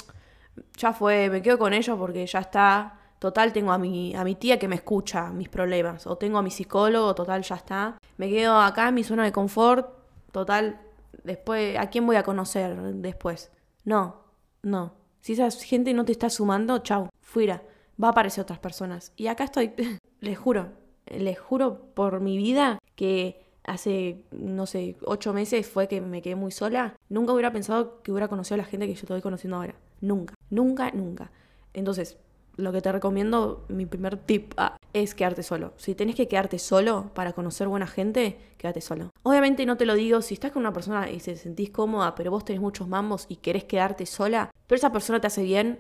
ya 0.78 0.94
fue, 0.94 1.30
me 1.30 1.42
quedo 1.42 1.60
con 1.60 1.74
ellos 1.74 1.98
porque 2.00 2.26
ya 2.26 2.40
está, 2.40 3.00
total 3.24 3.54
tengo 3.54 3.72
a 3.72 3.78
mi, 3.78 4.14
a 4.14 4.26
mi 4.26 4.36
tía 4.36 4.60
que 4.60 4.68
me 4.68 4.76
escucha 4.76 5.32
mis 5.32 5.48
problemas, 5.48 6.06
o 6.08 6.18
tengo 6.18 6.40
a 6.40 6.42
mi 6.42 6.52
psicólogo, 6.52 7.16
total 7.16 7.42
ya 7.42 7.56
está, 7.56 7.98
me 8.18 8.30
quedo 8.30 8.60
acá 8.60 8.90
en 8.90 8.96
mi 8.96 9.06
zona 9.06 9.24
de 9.24 9.32
confort, 9.32 9.88
total, 10.34 10.82
después, 11.24 11.78
¿a 11.80 11.90
quién 11.90 12.06
voy 12.06 12.18
a 12.18 12.24
conocer 12.24 12.76
después? 12.96 13.50
No, 13.86 14.24
no. 14.62 14.92
Si 15.22 15.32
esa 15.32 15.50
gente 15.52 15.94
no 15.94 16.04
te 16.04 16.12
está 16.12 16.30
sumando, 16.30 16.80
chau, 16.80 17.08
fuera. 17.22 17.64
va 17.98 18.10
a 18.10 18.12
aparecer 18.12 18.42
otras 18.42 18.60
personas. 18.60 19.14
Y 19.16 19.28
acá 19.28 19.46
estoy, 19.46 19.72
les 20.20 20.38
juro, 20.38 20.74
les 21.06 21.40
juro 21.40 21.94
por 21.94 22.20
mi 22.20 22.36
vida 22.36 22.78
que 22.98 23.42
hace, 23.64 24.26
no 24.32 24.66
sé, 24.66 24.98
ocho 25.06 25.32
meses 25.32 25.66
fue 25.66 25.88
que 25.88 26.02
me 26.02 26.22
quedé 26.22 26.36
muy 26.36 26.52
sola. 26.52 26.98
Nunca 27.08 27.32
hubiera 27.32 27.54
pensado 27.54 28.02
que 28.04 28.12
hubiera 28.12 28.28
conocido 28.28 28.56
a 28.56 28.58
la 28.58 28.66
gente 28.66 28.86
que 28.86 28.96
yo 28.96 29.00
estoy 29.00 29.22
conociendo 29.22 29.56
ahora. 29.56 29.76
Nunca, 30.02 30.34
nunca, 30.50 30.92
nunca. 30.92 31.32
Entonces, 31.74 32.18
lo 32.56 32.72
que 32.72 32.82
te 32.82 32.92
recomiendo, 32.92 33.66
mi 33.70 33.86
primer 33.86 34.18
tip 34.18 34.54
ah, 34.58 34.78
es 34.94 35.16
quedarte 35.16 35.44
solo. 35.44 35.74
Si 35.78 35.96
tenés 35.96 36.16
que 36.16 36.28
quedarte 36.28 36.60
solo 36.60 37.12
para 37.14 37.34
conocer 37.34 37.68
buena 37.68 37.88
gente, 37.88 38.38
quédate 38.58 38.82
solo. 38.82 39.12
Obviamente 39.24 39.66
no 39.66 39.78
te 39.78 39.86
lo 39.86 39.96
digo 39.96 40.22
si 40.22 40.36
estás 40.36 40.52
con 40.52 40.62
una 40.62 40.74
persona 40.74 41.10
y 41.10 41.18
te 41.18 41.36
sentís 41.36 41.70
cómoda, 41.72 42.16
pero 42.16 42.32
vos 42.32 42.46
tenés 42.46 42.62
muchos 42.62 42.88
mambos 42.88 43.26
y 43.28 43.38
querés 43.38 43.64
quedarte 43.64 44.06
sola, 44.06 44.52
pero 44.68 44.78
esa 44.78 44.92
persona 44.92 45.20
te 45.20 45.28
hace 45.28 45.44
bien, 45.44 45.80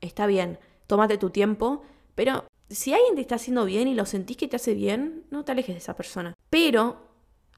está 0.00 0.26
bien. 0.26 0.58
Tómate 0.86 1.18
tu 1.18 1.30
tiempo, 1.30 1.82
pero 2.14 2.44
si 2.68 2.92
alguien 2.92 3.14
te 3.14 3.20
está 3.20 3.36
haciendo 3.36 3.64
bien 3.64 3.88
y 3.88 3.94
lo 3.94 4.06
sentís 4.06 4.36
que 4.36 4.48
te 4.48 4.56
hace 4.56 4.74
bien, 4.74 5.24
no 5.30 5.44
te 5.44 5.52
alejes 5.52 5.74
de 5.74 5.78
esa 5.78 5.96
persona. 5.96 6.34
Pero 6.50 6.96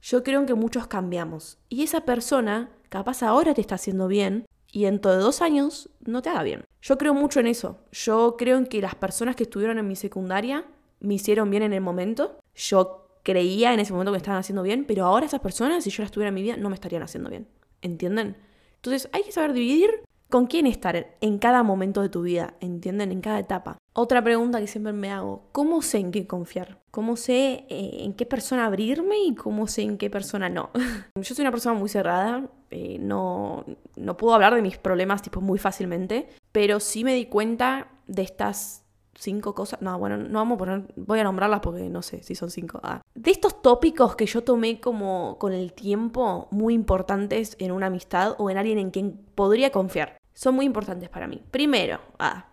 yo 0.02 0.23
creo 0.23 0.44
que 0.47 0.54
muchos 0.54 0.87
cambiamos. 0.87 1.59
Y 1.68 1.83
esa 1.83 2.02
persona, 2.02 2.71
capaz 2.88 3.23
ahora 3.23 3.54
te 3.54 3.61
está 3.61 3.76
haciendo 3.76 4.09
bien, 4.09 4.47
y 4.75 4.83
dentro 4.83 5.12
de 5.12 5.19
dos 5.19 5.40
años 5.40 5.88
no 6.04 6.21
te 6.21 6.31
haga 6.31 6.43
bien. 6.43 6.64
Yo 6.83 6.99
creo 6.99 7.14
mucho 7.14 7.38
en 7.38 7.47
eso. 7.47 7.78
Yo 7.93 8.35
creo 8.37 8.59
en 8.59 8.66
que 8.66 8.81
las 8.81 8.97
personas 8.97 9.37
que 9.37 9.45
estuvieron 9.45 9.78
en 9.78 9.87
mi 9.87 9.95
secundaria 9.95 10.64
me 10.99 11.14
hicieron 11.14 11.49
bien 11.49 11.62
en 11.62 11.73
el 11.73 11.81
momento. 11.81 12.40
Yo 12.57 13.07
creía 13.23 13.73
en 13.73 13.78
ese 13.78 13.93
momento 13.93 14.11
que 14.11 14.14
me 14.14 14.19
estaban 14.19 14.40
haciendo 14.40 14.64
bien, 14.64 14.85
pero 14.85 15.04
ahora 15.04 15.26
esas 15.26 15.40
personas, 15.40 15.85
si 15.85 15.90
yo 15.90 16.02
las 16.02 16.11
tuviera 16.11 16.31
en 16.31 16.35
mi 16.35 16.43
vida, 16.43 16.57
no 16.57 16.71
me 16.71 16.75
estarían 16.75 17.04
haciendo 17.04 17.31
bien. 17.31 17.47
¿Entienden? 17.83 18.37
Entonces 18.75 19.09
hay 19.12 19.23
que 19.23 19.31
saber 19.31 19.52
dividir 19.52 19.90
con 20.35 20.49
quién 20.49 20.67
estar 20.67 21.14
en 21.21 21.38
cada 21.38 21.62
momento 21.62 22.03
de 22.03 22.09
tu 22.09 22.23
vida, 22.23 22.55
¿entienden? 22.59 23.12
En 23.12 23.21
cada 23.21 23.38
etapa. 23.38 23.79
Otra 23.93 24.21
pregunta 24.25 24.59
que 24.59 24.67
siempre 24.67 24.93
me 24.93 25.12
hago, 25.12 25.45
¿cómo 25.53 25.81
sé 25.81 25.99
en 25.99 26.11
qué 26.11 26.26
confiar? 26.26 26.81
¿Cómo 26.91 27.14
sé 27.14 27.67
eh, 27.69 27.99
en 28.00 28.14
qué 28.14 28.26
persona 28.26 28.67
abrirme 28.67 29.17
y 29.29 29.37
cómo 29.37 29.69
sé 29.69 29.83
en 29.83 29.97
qué 29.97 30.11
persona 30.11 30.49
no? 30.49 30.71
Yo 31.14 31.37
soy 31.37 31.45
una 31.45 31.53
persona 31.53 31.79
muy 31.79 31.88
cerrada, 31.88 32.50
eh, 32.73 32.99
no, 32.99 33.64
no 33.95 34.17
puedo 34.17 34.35
hablar 34.35 34.57
de 34.57 34.62
mis 34.62 34.76
problemas 34.76 35.23
tipo 35.23 35.41
muy 35.41 35.61
fácilmente, 35.61 36.29
pero 36.50 36.81
sí 36.81 37.05
me 37.05 37.14
di 37.14 37.26
cuenta 37.26 37.87
de 38.09 38.23
estas 38.23 38.85
cinco 39.17 39.55
cosas. 39.55 39.83
No, 39.83 39.97
bueno, 40.00 40.17
no 40.17 40.41
vamos 40.41 40.57
a 40.57 40.59
poner. 40.59 40.83
Voy 40.97 41.21
a 41.21 41.23
nombrarlas 41.25 41.61
porque 41.61 41.88
no 41.88 42.03
sé 42.03 42.25
si 42.25 42.35
son 42.35 42.50
cinco. 42.50 42.81
Ah. 42.83 43.03
De 43.14 43.31
estos 43.31 43.62
tópicos 43.62 44.17
que 44.17 44.26
yo 44.26 44.43
tomé 44.43 44.81
como 44.81 45.38
con 45.38 45.53
el 45.53 45.75
tiempo 45.75 46.49
muy 46.50 46.75
importantes 46.75 47.57
en 47.61 47.71
una 47.71 47.87
amistad 47.87 48.35
o 48.38 48.50
en 48.50 48.59
alguien 48.59 48.79
en 48.79 48.91
quien 48.91 49.21
podría 49.37 49.71
confiar. 49.71 50.17
Son 50.35 50.55
muy 50.55 50.67
importantes 50.67 51.09
para 51.09 51.26
mí. 51.26 51.43
Primero, 51.50 52.00
ah, 52.19 52.47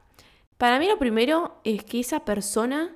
para 0.57 0.79
mí 0.79 0.87
lo 0.87 0.97
primero 0.97 1.59
es 1.63 1.83
que 1.83 1.99
esa 1.99 2.23
persona 2.23 2.95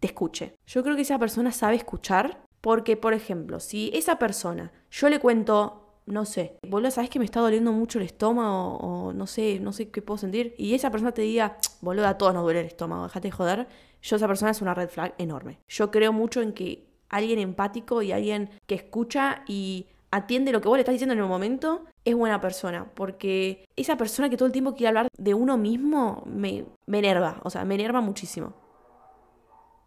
te 0.00 0.06
escuche. 0.08 0.56
Yo 0.66 0.82
creo 0.82 0.96
que 0.96 1.02
esa 1.02 1.18
persona 1.18 1.52
sabe 1.52 1.76
escuchar 1.76 2.42
porque, 2.60 2.96
por 2.96 3.14
ejemplo, 3.14 3.60
si 3.60 3.90
esa 3.94 4.18
persona, 4.18 4.72
yo 4.90 5.08
le 5.08 5.20
cuento 5.20 5.90
no 6.10 6.24
sé, 6.24 6.58
boludo, 6.66 6.90
¿sabes 6.90 7.10
que 7.10 7.18
me 7.18 7.24
está 7.24 7.40
doliendo 7.40 7.72
mucho 7.72 7.98
el 7.98 8.04
estómago? 8.04 8.76
O 8.78 9.12
no 9.12 9.26
sé, 9.26 9.60
no 9.60 9.72
sé 9.72 9.90
qué 9.90 10.02
puedo 10.02 10.18
sentir. 10.18 10.54
Y 10.58 10.74
esa 10.74 10.90
persona 10.90 11.12
te 11.12 11.22
diga, 11.22 11.56
boludo, 11.80 12.06
a 12.06 12.18
todos 12.18 12.34
nos 12.34 12.42
duele 12.42 12.60
el 12.60 12.66
estómago, 12.66 13.04
déjate 13.04 13.28
de 13.28 13.32
joder. 13.32 13.68
Yo 14.02 14.16
esa 14.16 14.26
persona 14.26 14.50
es 14.50 14.60
una 14.60 14.74
red 14.74 14.88
flag 14.88 15.14
enorme. 15.18 15.60
Yo 15.68 15.90
creo 15.90 16.12
mucho 16.12 16.42
en 16.42 16.52
que 16.52 16.86
alguien 17.08 17.38
empático 17.38 18.02
y 18.02 18.12
alguien 18.12 18.50
que 18.66 18.74
escucha 18.74 19.44
y 19.46 19.86
atiende 20.10 20.52
lo 20.52 20.60
que 20.60 20.68
vos 20.68 20.76
le 20.76 20.82
estás 20.82 20.94
diciendo 20.94 21.14
en 21.14 21.20
el 21.20 21.26
momento 21.26 21.84
es 22.04 22.14
buena 22.14 22.40
persona. 22.40 22.90
Porque 22.94 23.64
esa 23.76 23.96
persona 23.96 24.28
que 24.28 24.36
todo 24.36 24.46
el 24.46 24.52
tiempo 24.52 24.74
quiere 24.74 24.88
hablar 24.88 25.08
de 25.16 25.34
uno 25.34 25.56
mismo 25.56 26.22
me, 26.26 26.66
me 26.86 26.98
enerva. 26.98 27.40
O 27.44 27.50
sea, 27.50 27.64
me 27.64 27.74
enerva 27.74 28.00
muchísimo. 28.00 28.54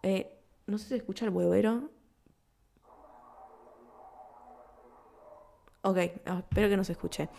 Eh, 0.02 0.30
no 0.68 0.78
sé 0.78 0.90
si 0.90 0.96
escucha 0.96 1.26
el 1.26 1.32
huevero. 1.32 1.90
Ok, 5.82 5.98
ah, 6.26 6.40
espero 6.40 6.70
que 6.70 6.78
no 6.78 6.84
se 6.84 6.94
escuche. 6.94 7.30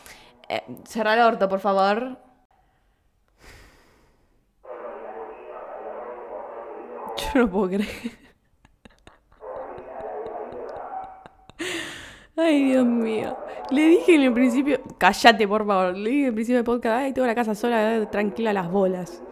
Eh, 0.49 0.63
cerrar 0.85 1.19
el 1.19 1.25
orto, 1.25 1.49
por 1.49 1.61
favor. 1.61 2.19
Yo 7.35 7.41
no 7.41 7.51
puedo 7.51 7.69
creer. 7.69 8.24
Ay, 12.37 12.65
Dios 12.65 12.85
mío. 12.85 13.37
Le 13.71 13.89
dije 13.89 14.17
en 14.17 14.23
el 14.23 14.33
principio, 14.33 14.81
cállate 14.99 15.47
por 15.47 15.65
favor. 15.65 15.97
Le 15.97 16.11
dije 16.11 16.23
en 16.23 16.27
el 16.27 16.35
principio 16.35 16.57
del 16.57 16.65
podcast, 16.65 16.97
ay, 16.97 17.13
tengo 17.13 17.27
la 17.27 17.35
casa 17.35 17.55
sola, 17.55 17.97
eh, 17.97 18.07
tranquila 18.07 18.53
las 18.53 18.71
bolas. 18.71 19.23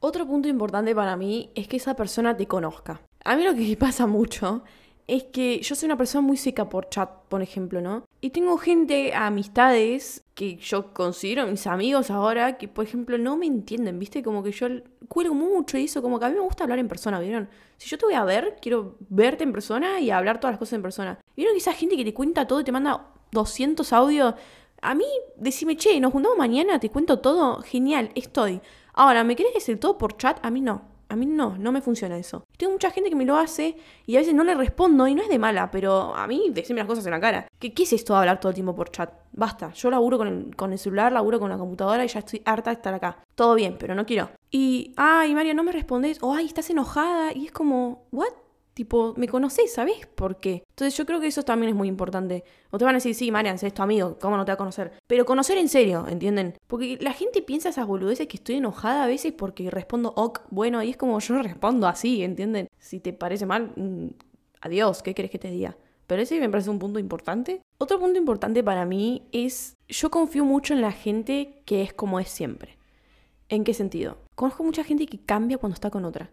Otro 0.00 0.26
punto 0.26 0.48
importante 0.48 0.94
para 0.94 1.16
mí 1.16 1.50
es 1.54 1.68
que 1.68 1.76
esa 1.76 1.94
persona 1.94 2.36
te 2.36 2.46
conozca. 2.46 3.00
A 3.24 3.36
mí 3.36 3.44
lo 3.44 3.54
que 3.54 3.76
pasa 3.76 4.06
mucho 4.06 4.62
es 5.06 5.24
que 5.24 5.60
yo 5.60 5.74
soy 5.74 5.86
una 5.86 5.96
persona 5.96 6.22
muy 6.22 6.36
seca 6.36 6.68
por 6.68 6.88
chat, 6.88 7.08
por 7.28 7.40
ejemplo, 7.40 7.80
¿no? 7.80 8.04
Y 8.20 8.30
tengo 8.30 8.58
gente, 8.58 9.14
amistades, 9.14 10.24
que 10.34 10.56
yo 10.56 10.92
considero 10.92 11.46
mis 11.46 11.66
amigos 11.66 12.10
ahora, 12.10 12.58
que 12.58 12.66
por 12.66 12.84
ejemplo 12.84 13.16
no 13.16 13.36
me 13.36 13.46
entienden, 13.46 13.98
¿viste? 13.98 14.22
Como 14.22 14.42
que 14.42 14.50
yo 14.50 14.66
cuelgo 15.08 15.34
mucho 15.34 15.78
y 15.78 15.84
eso, 15.84 16.02
como 16.02 16.18
que 16.18 16.26
a 16.26 16.28
mí 16.28 16.34
me 16.34 16.40
gusta 16.40 16.64
hablar 16.64 16.80
en 16.80 16.88
persona, 16.88 17.20
¿vieron? 17.20 17.48
Si 17.76 17.88
yo 17.88 17.98
te 17.98 18.06
voy 18.06 18.14
a 18.14 18.24
ver, 18.24 18.56
quiero 18.60 18.96
verte 19.08 19.44
en 19.44 19.52
persona 19.52 20.00
y 20.00 20.10
hablar 20.10 20.40
todas 20.40 20.54
las 20.54 20.58
cosas 20.58 20.74
en 20.74 20.82
persona. 20.82 21.18
¿Vieron 21.36 21.54
que 21.54 21.58
esa 21.58 21.72
gente 21.72 21.96
que 21.96 22.04
te 22.04 22.14
cuenta 22.14 22.46
todo 22.46 22.60
y 22.60 22.64
te 22.64 22.72
manda 22.72 23.12
200 23.30 23.92
audios? 23.92 24.34
A 24.82 24.94
mí, 24.94 25.06
decime, 25.36 25.76
che, 25.76 26.00
nos 26.00 26.12
juntamos 26.12 26.36
mañana, 26.36 26.80
te 26.80 26.90
cuento 26.90 27.20
todo, 27.20 27.62
genial, 27.62 28.10
estoy. 28.14 28.60
Ahora, 28.92 29.24
¿me 29.24 29.36
querés 29.36 29.54
decir 29.54 29.78
todo 29.78 29.98
por 29.98 30.16
chat? 30.16 30.38
A 30.44 30.50
mí 30.50 30.60
no. 30.60 30.95
A 31.08 31.16
mí 31.16 31.26
no, 31.26 31.56
no 31.56 31.72
me 31.72 31.80
funciona 31.80 32.18
eso. 32.18 32.44
Tengo 32.56 32.72
mucha 32.72 32.90
gente 32.90 33.10
que 33.10 33.16
me 33.16 33.24
lo 33.24 33.36
hace 33.36 33.76
y 34.06 34.16
a 34.16 34.20
veces 34.20 34.34
no 34.34 34.42
le 34.42 34.54
respondo 34.54 35.06
y 35.06 35.14
no 35.14 35.22
es 35.22 35.28
de 35.28 35.38
mala, 35.38 35.70
pero 35.70 36.14
a 36.14 36.26
mí 36.26 36.50
decime 36.50 36.80
las 36.80 36.88
cosas 36.88 37.06
en 37.06 37.12
la 37.12 37.20
cara. 37.20 37.46
¿Qué, 37.58 37.72
qué 37.72 37.84
es 37.84 37.92
esto 37.92 38.12
de 38.14 38.20
hablar 38.20 38.40
todo 38.40 38.50
el 38.50 38.54
tiempo 38.54 38.74
por 38.74 38.90
chat? 38.90 39.12
Basta, 39.32 39.72
yo 39.72 39.90
laburo 39.90 40.18
con 40.18 40.28
el, 40.28 40.56
con 40.56 40.72
el 40.72 40.78
celular, 40.78 41.12
laburo 41.12 41.38
con 41.38 41.50
la 41.50 41.58
computadora 41.58 42.04
y 42.04 42.08
ya 42.08 42.18
estoy 42.18 42.42
harta 42.44 42.70
de 42.70 42.74
estar 42.74 42.94
acá. 42.94 43.18
Todo 43.34 43.54
bien, 43.54 43.76
pero 43.78 43.94
no 43.94 44.04
quiero. 44.04 44.30
Y, 44.50 44.94
ay, 44.96 45.34
María, 45.34 45.54
no 45.54 45.62
me 45.62 45.72
respondes, 45.72 46.18
o 46.22 46.34
ay, 46.34 46.46
estás 46.46 46.70
enojada, 46.70 47.32
y 47.32 47.46
es 47.46 47.52
como, 47.52 48.06
¿what? 48.10 48.32
Tipo, 48.76 49.14
me 49.16 49.26
conocés, 49.26 49.72
¿sabés 49.72 50.06
por 50.06 50.38
qué? 50.38 50.62
Entonces 50.68 50.94
yo 50.98 51.06
creo 51.06 51.18
que 51.18 51.28
eso 51.28 51.44
también 51.44 51.70
es 51.70 51.74
muy 51.74 51.88
importante. 51.88 52.44
O 52.70 52.76
te 52.76 52.84
van 52.84 52.94
a 52.94 52.98
decir, 52.98 53.14
sí, 53.14 53.30
Marian, 53.30 53.56
es 53.56 53.72
tu 53.72 53.80
amigo, 53.82 54.18
¿cómo 54.20 54.36
no 54.36 54.44
te 54.44 54.50
va 54.50 54.54
a 54.56 54.58
conocer? 54.58 54.92
Pero 55.06 55.24
conocer 55.24 55.56
en 55.56 55.70
serio, 55.70 56.04
¿entienden? 56.06 56.58
Porque 56.66 56.98
la 57.00 57.14
gente 57.14 57.40
piensa 57.40 57.70
esas 57.70 57.86
boludeces 57.86 58.28
que 58.28 58.36
estoy 58.36 58.56
enojada 58.56 59.04
a 59.04 59.06
veces 59.06 59.32
porque 59.32 59.70
respondo 59.70 60.12
ok, 60.14 60.42
bueno, 60.50 60.82
y 60.82 60.90
es 60.90 60.98
como 60.98 61.18
yo 61.20 61.38
respondo 61.42 61.88
así, 61.88 62.22
¿entienden? 62.22 62.68
Si 62.78 63.00
te 63.00 63.14
parece 63.14 63.46
mal, 63.46 63.72
mm, 63.76 64.08
adiós, 64.60 65.02
¿qué 65.02 65.14
querés 65.14 65.30
que 65.30 65.38
te 65.38 65.48
diga? 65.48 65.74
Pero 66.06 66.20
ese 66.20 66.38
me 66.38 66.50
parece 66.50 66.68
un 66.68 66.78
punto 66.78 66.98
importante. 66.98 67.62
Otro 67.78 67.98
punto 67.98 68.18
importante 68.18 68.62
para 68.62 68.84
mí 68.84 69.22
es, 69.32 69.74
yo 69.88 70.10
confío 70.10 70.44
mucho 70.44 70.74
en 70.74 70.82
la 70.82 70.92
gente 70.92 71.62
que 71.64 71.80
es 71.80 71.94
como 71.94 72.20
es 72.20 72.28
siempre. 72.28 72.76
¿En 73.48 73.64
qué 73.64 73.72
sentido? 73.72 74.18
Conozco 74.34 74.64
mucha 74.64 74.84
gente 74.84 75.06
que 75.06 75.18
cambia 75.18 75.56
cuando 75.56 75.72
está 75.72 75.88
con 75.88 76.04
otra. 76.04 76.30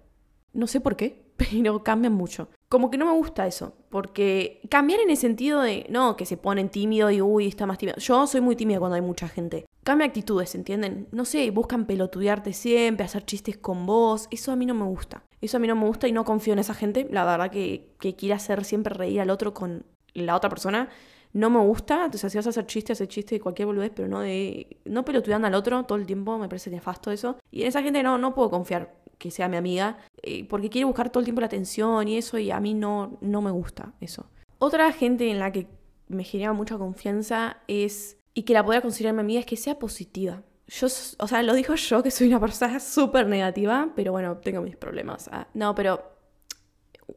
No 0.51 0.67
sé 0.67 0.81
por 0.81 0.97
qué, 0.97 1.22
pero 1.51 1.83
cambian 1.83 2.13
mucho. 2.13 2.49
Como 2.69 2.89
que 2.89 2.97
no 2.97 3.05
me 3.05 3.11
gusta 3.11 3.45
eso, 3.45 3.73
porque 3.89 4.61
cambiar 4.69 4.99
en 4.99 5.09
el 5.09 5.17
sentido 5.17 5.61
de, 5.61 5.85
no, 5.89 6.15
que 6.15 6.25
se 6.25 6.37
ponen 6.37 6.69
tímido 6.69 7.11
y 7.11 7.21
uy, 7.21 7.47
está 7.47 7.65
más 7.65 7.77
tímido. 7.77 7.97
Yo 7.97 8.25
soy 8.27 8.41
muy 8.41 8.55
tímida 8.55 8.79
cuando 8.79 8.95
hay 8.95 9.01
mucha 9.01 9.27
gente. 9.27 9.65
Cambia 9.83 10.07
actitudes, 10.07 10.55
¿entienden? 10.55 11.07
No 11.11 11.25
sé, 11.25 11.51
buscan 11.51 11.85
pelotudearte 11.85 12.53
siempre, 12.53 13.05
hacer 13.05 13.25
chistes 13.25 13.57
con 13.57 13.85
vos. 13.85 14.27
Eso 14.31 14.51
a 14.51 14.55
mí 14.55 14.65
no 14.65 14.73
me 14.73 14.85
gusta. 14.85 15.23
Eso 15.41 15.57
a 15.57 15.59
mí 15.59 15.67
no 15.67 15.75
me 15.75 15.85
gusta 15.85 16.07
y 16.07 16.13
no 16.13 16.23
confío 16.23 16.53
en 16.53 16.59
esa 16.59 16.73
gente. 16.73 17.07
La 17.11 17.25
verdad 17.25 17.51
que, 17.51 17.93
que 17.99 18.15
quiere 18.15 18.33
hacer 18.33 18.63
siempre 18.63 18.93
reír 18.93 19.19
al 19.19 19.29
otro 19.29 19.53
con 19.53 19.85
la 20.13 20.35
otra 20.35 20.49
persona. 20.49 20.89
No 21.33 21.49
me 21.49 21.59
gusta. 21.59 22.05
Entonces, 22.05 22.31
si 22.31 22.37
vas 22.37 22.47
a 22.47 22.51
hacer 22.51 22.65
chistes, 22.65 22.97
hacer 22.97 23.07
chistes 23.07 23.37
de 23.37 23.41
cualquier 23.41 23.65
boludez, 23.65 23.91
pero 23.93 24.07
no 24.07 24.21
de. 24.21 24.77
No 24.85 25.03
pelotudeando 25.03 25.47
al 25.47 25.55
otro 25.55 25.83
todo 25.83 25.97
el 25.97 26.05
tiempo. 26.05 26.37
Me 26.37 26.47
parece 26.47 26.69
nefasto 26.69 27.11
eso. 27.11 27.37
Y 27.51 27.63
en 27.63 27.67
esa 27.67 27.81
gente 27.81 28.03
no, 28.03 28.17
no 28.17 28.33
puedo 28.33 28.49
confiar 28.49 29.02
que 29.23 29.31
sea 29.31 29.47
mi 29.47 29.55
amiga, 29.55 29.97
eh, 30.21 30.45
porque 30.49 30.69
quiere 30.69 30.83
buscar 30.83 31.09
todo 31.09 31.21
el 31.21 31.25
tiempo 31.25 31.39
la 31.39 31.47
atención 31.47 32.09
y 32.09 32.17
eso, 32.17 32.37
y 32.37 32.51
a 32.51 32.59
mí 32.59 32.73
no, 32.73 33.17
no 33.21 33.41
me 33.41 33.51
gusta 33.51 33.93
eso. 34.01 34.25
Otra 34.59 34.91
gente 34.91 35.31
en 35.31 35.39
la 35.39 35.49
que 35.53 35.69
me 36.09 36.25
genera 36.25 36.51
mucha 36.51 36.77
confianza 36.77 37.61
es, 37.69 38.17
y 38.33 38.43
que 38.43 38.51
la 38.51 38.65
podría 38.65 38.81
considerar 38.81 39.13
mi 39.13 39.21
amiga, 39.21 39.39
es 39.39 39.45
que 39.45 39.55
sea 39.55 39.79
positiva. 39.79 40.43
Yo, 40.67 40.87
o 41.19 41.27
sea, 41.29 41.41
lo 41.41 41.53
digo 41.53 41.73
yo, 41.75 42.03
que 42.03 42.11
soy 42.11 42.27
una 42.27 42.41
persona 42.41 42.77
súper 42.81 43.27
negativa, 43.27 43.93
pero 43.95 44.11
bueno, 44.11 44.35
tengo 44.39 44.61
mis 44.61 44.75
problemas. 44.75 45.29
Ah, 45.31 45.47
no, 45.53 45.73
pero 45.73 46.03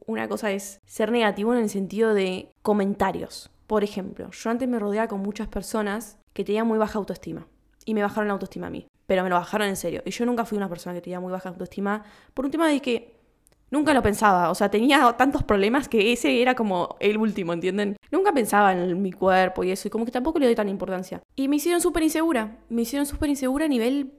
una 0.05 0.29
cosa 0.29 0.51
es 0.51 0.79
ser 0.85 1.11
negativo 1.11 1.53
en 1.53 1.59
el 1.59 1.69
sentido 1.69 2.13
de 2.13 2.53
comentarios. 2.61 3.51
Por 3.67 3.83
ejemplo, 3.83 4.31
yo 4.31 4.49
antes 4.49 4.69
me 4.69 4.79
rodeaba 4.79 5.09
con 5.09 5.19
muchas 5.19 5.49
personas 5.49 6.17
que 6.31 6.45
tenían 6.45 6.67
muy 6.67 6.77
baja 6.77 6.99
autoestima 6.99 7.47
y 7.83 7.93
me 7.93 8.01
bajaron 8.01 8.29
la 8.29 8.33
autoestima 8.33 8.67
a 8.67 8.69
mí 8.69 8.87
pero 9.07 9.23
me 9.23 9.29
lo 9.29 9.35
bajaron 9.35 9.67
en 9.67 9.75
serio. 9.75 10.03
Y 10.05 10.11
yo 10.11 10.25
nunca 10.25 10.45
fui 10.45 10.57
una 10.57 10.69
persona 10.69 10.93
que 10.93 11.01
tenía 11.01 11.19
muy 11.19 11.31
baja 11.31 11.49
autoestima 11.49 12.03
por 12.35 12.45
un 12.45 12.51
tema 12.51 12.67
de 12.67 12.79
que 12.79 13.15
nunca 13.71 13.93
lo 13.93 14.03
pensaba. 14.03 14.51
O 14.51 14.55
sea, 14.55 14.69
tenía 14.69 15.11
tantos 15.17 15.43
problemas 15.43 15.87
que 15.87 16.13
ese 16.13 16.41
era 16.41 16.53
como 16.53 16.95
el 16.99 17.17
último, 17.17 17.53
¿entienden? 17.53 17.97
Nunca 18.11 18.31
pensaba 18.31 18.73
en 18.73 19.01
mi 19.01 19.11
cuerpo 19.11 19.63
y 19.63 19.71
eso, 19.71 19.87
y 19.87 19.91
como 19.91 20.05
que 20.05 20.11
tampoco 20.11 20.37
le 20.37 20.45
doy 20.45 20.55
tanta 20.55 20.69
importancia. 20.69 21.23
Y 21.35 21.47
me 21.47 21.55
hicieron 21.55 21.81
súper 21.81 22.03
insegura. 22.03 22.59
Me 22.69 22.83
hicieron 22.83 23.07
súper 23.07 23.29
insegura 23.29 23.65
a 23.65 23.69
nivel 23.69 24.13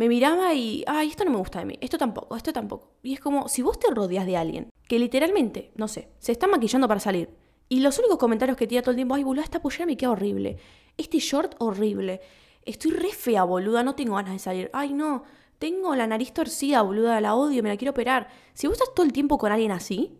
me 0.00 0.08
miraba 0.08 0.54
y, 0.54 0.82
ay, 0.86 1.08
esto 1.08 1.26
no 1.26 1.30
me 1.30 1.36
gusta 1.36 1.58
de 1.58 1.66
mí, 1.66 1.78
esto 1.82 1.98
tampoco, 1.98 2.34
esto 2.34 2.54
tampoco. 2.54 2.94
Y 3.02 3.12
es 3.12 3.20
como, 3.20 3.48
si 3.48 3.60
vos 3.60 3.78
te 3.78 3.92
rodeas 3.92 4.24
de 4.24 4.34
alguien 4.34 4.70
que 4.88 4.98
literalmente, 4.98 5.72
no 5.74 5.88
sé, 5.88 6.08
se 6.18 6.32
está 6.32 6.46
maquillando 6.46 6.88
para 6.88 7.00
salir, 7.00 7.28
y 7.68 7.80
los 7.80 7.98
únicos 7.98 8.16
comentarios 8.16 8.56
que 8.56 8.66
tira 8.66 8.80
todo 8.80 8.92
el 8.92 8.96
tiempo, 8.96 9.14
ay, 9.14 9.24
boluda, 9.24 9.44
esta 9.44 9.60
pollera 9.60 9.84
me 9.84 9.98
queda 9.98 10.12
horrible, 10.12 10.56
este 10.96 11.18
short 11.18 11.54
horrible, 11.58 12.22
estoy 12.64 12.92
re 12.92 13.12
fea, 13.12 13.44
boluda, 13.44 13.82
no 13.82 13.94
tengo 13.94 14.14
ganas 14.16 14.32
de 14.32 14.38
salir, 14.38 14.70
ay, 14.72 14.92
no, 14.92 15.24
tengo 15.58 15.94
la 15.94 16.06
nariz 16.06 16.32
torcida, 16.32 16.82
boluda, 16.82 17.20
la 17.20 17.34
odio, 17.34 17.62
me 17.62 17.68
la 17.68 17.76
quiero 17.76 17.92
operar. 17.92 18.28
Si 18.54 18.66
vos 18.66 18.74
estás 18.78 18.94
todo 18.94 19.04
el 19.04 19.12
tiempo 19.12 19.38
con 19.38 19.52
alguien 19.52 19.72
así, 19.72 20.18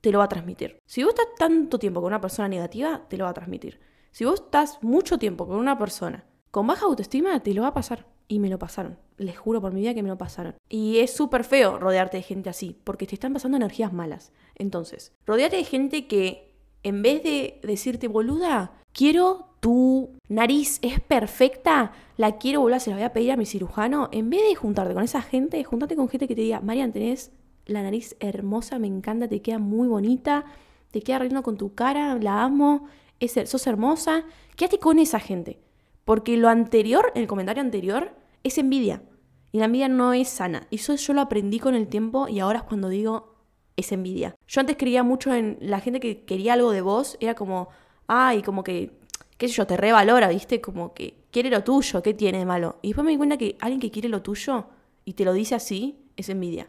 te 0.00 0.10
lo 0.10 0.18
va 0.18 0.24
a 0.24 0.28
transmitir. 0.28 0.78
Si 0.86 1.02
vos 1.04 1.14
estás 1.14 1.28
tanto 1.38 1.78
tiempo 1.78 2.00
con 2.00 2.08
una 2.08 2.20
persona 2.20 2.48
negativa, 2.48 3.06
te 3.08 3.16
lo 3.16 3.24
va 3.24 3.30
a 3.30 3.34
transmitir. 3.34 3.80
Si 4.10 4.24
vos 4.24 4.40
estás 4.40 4.78
mucho 4.82 5.18
tiempo 5.18 5.46
con 5.46 5.56
una 5.56 5.78
persona 5.78 6.26
con 6.52 6.66
baja 6.66 6.84
autoestima, 6.84 7.40
te 7.40 7.54
lo 7.54 7.62
va 7.62 7.68
a 7.68 7.74
pasar. 7.74 8.06
Y 8.28 8.38
me 8.38 8.50
lo 8.50 8.58
pasaron. 8.58 8.98
Les 9.16 9.36
juro 9.38 9.60
por 9.60 9.72
mi 9.72 9.80
vida 9.80 9.94
que 9.94 10.02
me 10.02 10.10
lo 10.10 10.18
pasaron. 10.18 10.54
Y 10.68 10.98
es 10.98 11.12
súper 11.12 11.44
feo 11.44 11.78
rodearte 11.78 12.18
de 12.18 12.22
gente 12.22 12.50
así, 12.50 12.78
porque 12.84 13.06
te 13.06 13.14
están 13.14 13.32
pasando 13.32 13.56
energías 13.56 13.92
malas. 13.92 14.32
Entonces, 14.54 15.12
rodeate 15.26 15.56
de 15.56 15.64
gente 15.64 16.06
que 16.06 16.51
en 16.82 17.02
vez 17.02 17.22
de 17.22 17.60
decirte, 17.62 18.08
boluda, 18.08 18.72
quiero 18.92 19.52
tu 19.60 20.10
nariz 20.28 20.80
es 20.82 20.98
perfecta, 20.98 21.92
la 22.16 22.36
quiero, 22.38 22.60
boluda, 22.60 22.80
se 22.80 22.90
la 22.90 22.96
voy 22.96 23.04
a 23.04 23.12
pedir 23.12 23.30
a 23.30 23.36
mi 23.36 23.46
cirujano. 23.46 24.08
En 24.10 24.28
vez 24.28 24.40
de 24.48 24.56
juntarte 24.56 24.92
con 24.92 25.04
esa 25.04 25.22
gente, 25.22 25.62
juntate 25.62 25.94
con 25.94 26.08
gente 26.08 26.26
que 26.26 26.34
te 26.34 26.40
diga, 26.40 26.60
Marian, 26.60 26.92
tenés 26.92 27.30
la 27.66 27.82
nariz 27.82 28.16
hermosa, 28.18 28.80
me 28.80 28.88
encanta, 28.88 29.28
te 29.28 29.40
queda 29.40 29.58
muy 29.58 29.86
bonita, 29.86 30.44
te 30.90 31.00
queda 31.00 31.20
riendo 31.20 31.44
con 31.44 31.56
tu 31.56 31.74
cara, 31.74 32.16
la 32.16 32.42
amo, 32.42 32.88
es, 33.20 33.38
sos 33.48 33.66
hermosa. 33.68 34.24
Quédate 34.56 34.78
con 34.78 34.98
esa 34.98 35.20
gente. 35.20 35.60
Porque 36.04 36.36
lo 36.36 36.48
anterior, 36.48 37.12
el 37.14 37.28
comentario 37.28 37.62
anterior, 37.62 38.16
es 38.42 38.58
envidia. 38.58 39.02
Y 39.52 39.58
la 39.58 39.66
envidia 39.66 39.88
no 39.88 40.12
es 40.12 40.28
sana. 40.28 40.66
Y 40.70 40.76
eso 40.76 40.96
yo 40.96 41.12
lo 41.12 41.20
aprendí 41.20 41.60
con 41.60 41.74
el 41.74 41.86
tiempo 41.86 42.26
y 42.26 42.40
ahora 42.40 42.58
es 42.58 42.64
cuando 42.64 42.88
digo, 42.88 43.31
es 43.76 43.92
envidia. 43.92 44.34
Yo 44.46 44.60
antes 44.60 44.76
creía 44.76 45.02
mucho 45.02 45.34
en 45.34 45.58
la 45.60 45.80
gente 45.80 46.00
que 46.00 46.24
quería 46.24 46.54
algo 46.54 46.72
de 46.72 46.80
vos, 46.80 47.16
era 47.20 47.34
como, 47.34 47.68
ay, 48.06 48.42
como 48.42 48.64
que, 48.64 48.90
qué 49.38 49.48
sé 49.48 49.54
yo, 49.54 49.66
te 49.66 49.76
revalora, 49.76 50.28
¿viste? 50.28 50.60
Como 50.60 50.94
que 50.94 51.14
quiere 51.30 51.50
lo 51.50 51.64
tuyo, 51.64 52.02
¿qué 52.02 52.14
tiene 52.14 52.38
de 52.38 52.44
malo? 52.44 52.78
Y 52.82 52.88
después 52.88 53.04
me 53.04 53.12
di 53.12 53.16
cuenta 53.16 53.36
que 53.36 53.56
alguien 53.60 53.80
que 53.80 53.90
quiere 53.90 54.08
lo 54.08 54.22
tuyo 54.22 54.66
y 55.04 55.14
te 55.14 55.24
lo 55.24 55.32
dice 55.32 55.54
así, 55.54 55.98
es 56.16 56.28
envidia. 56.28 56.68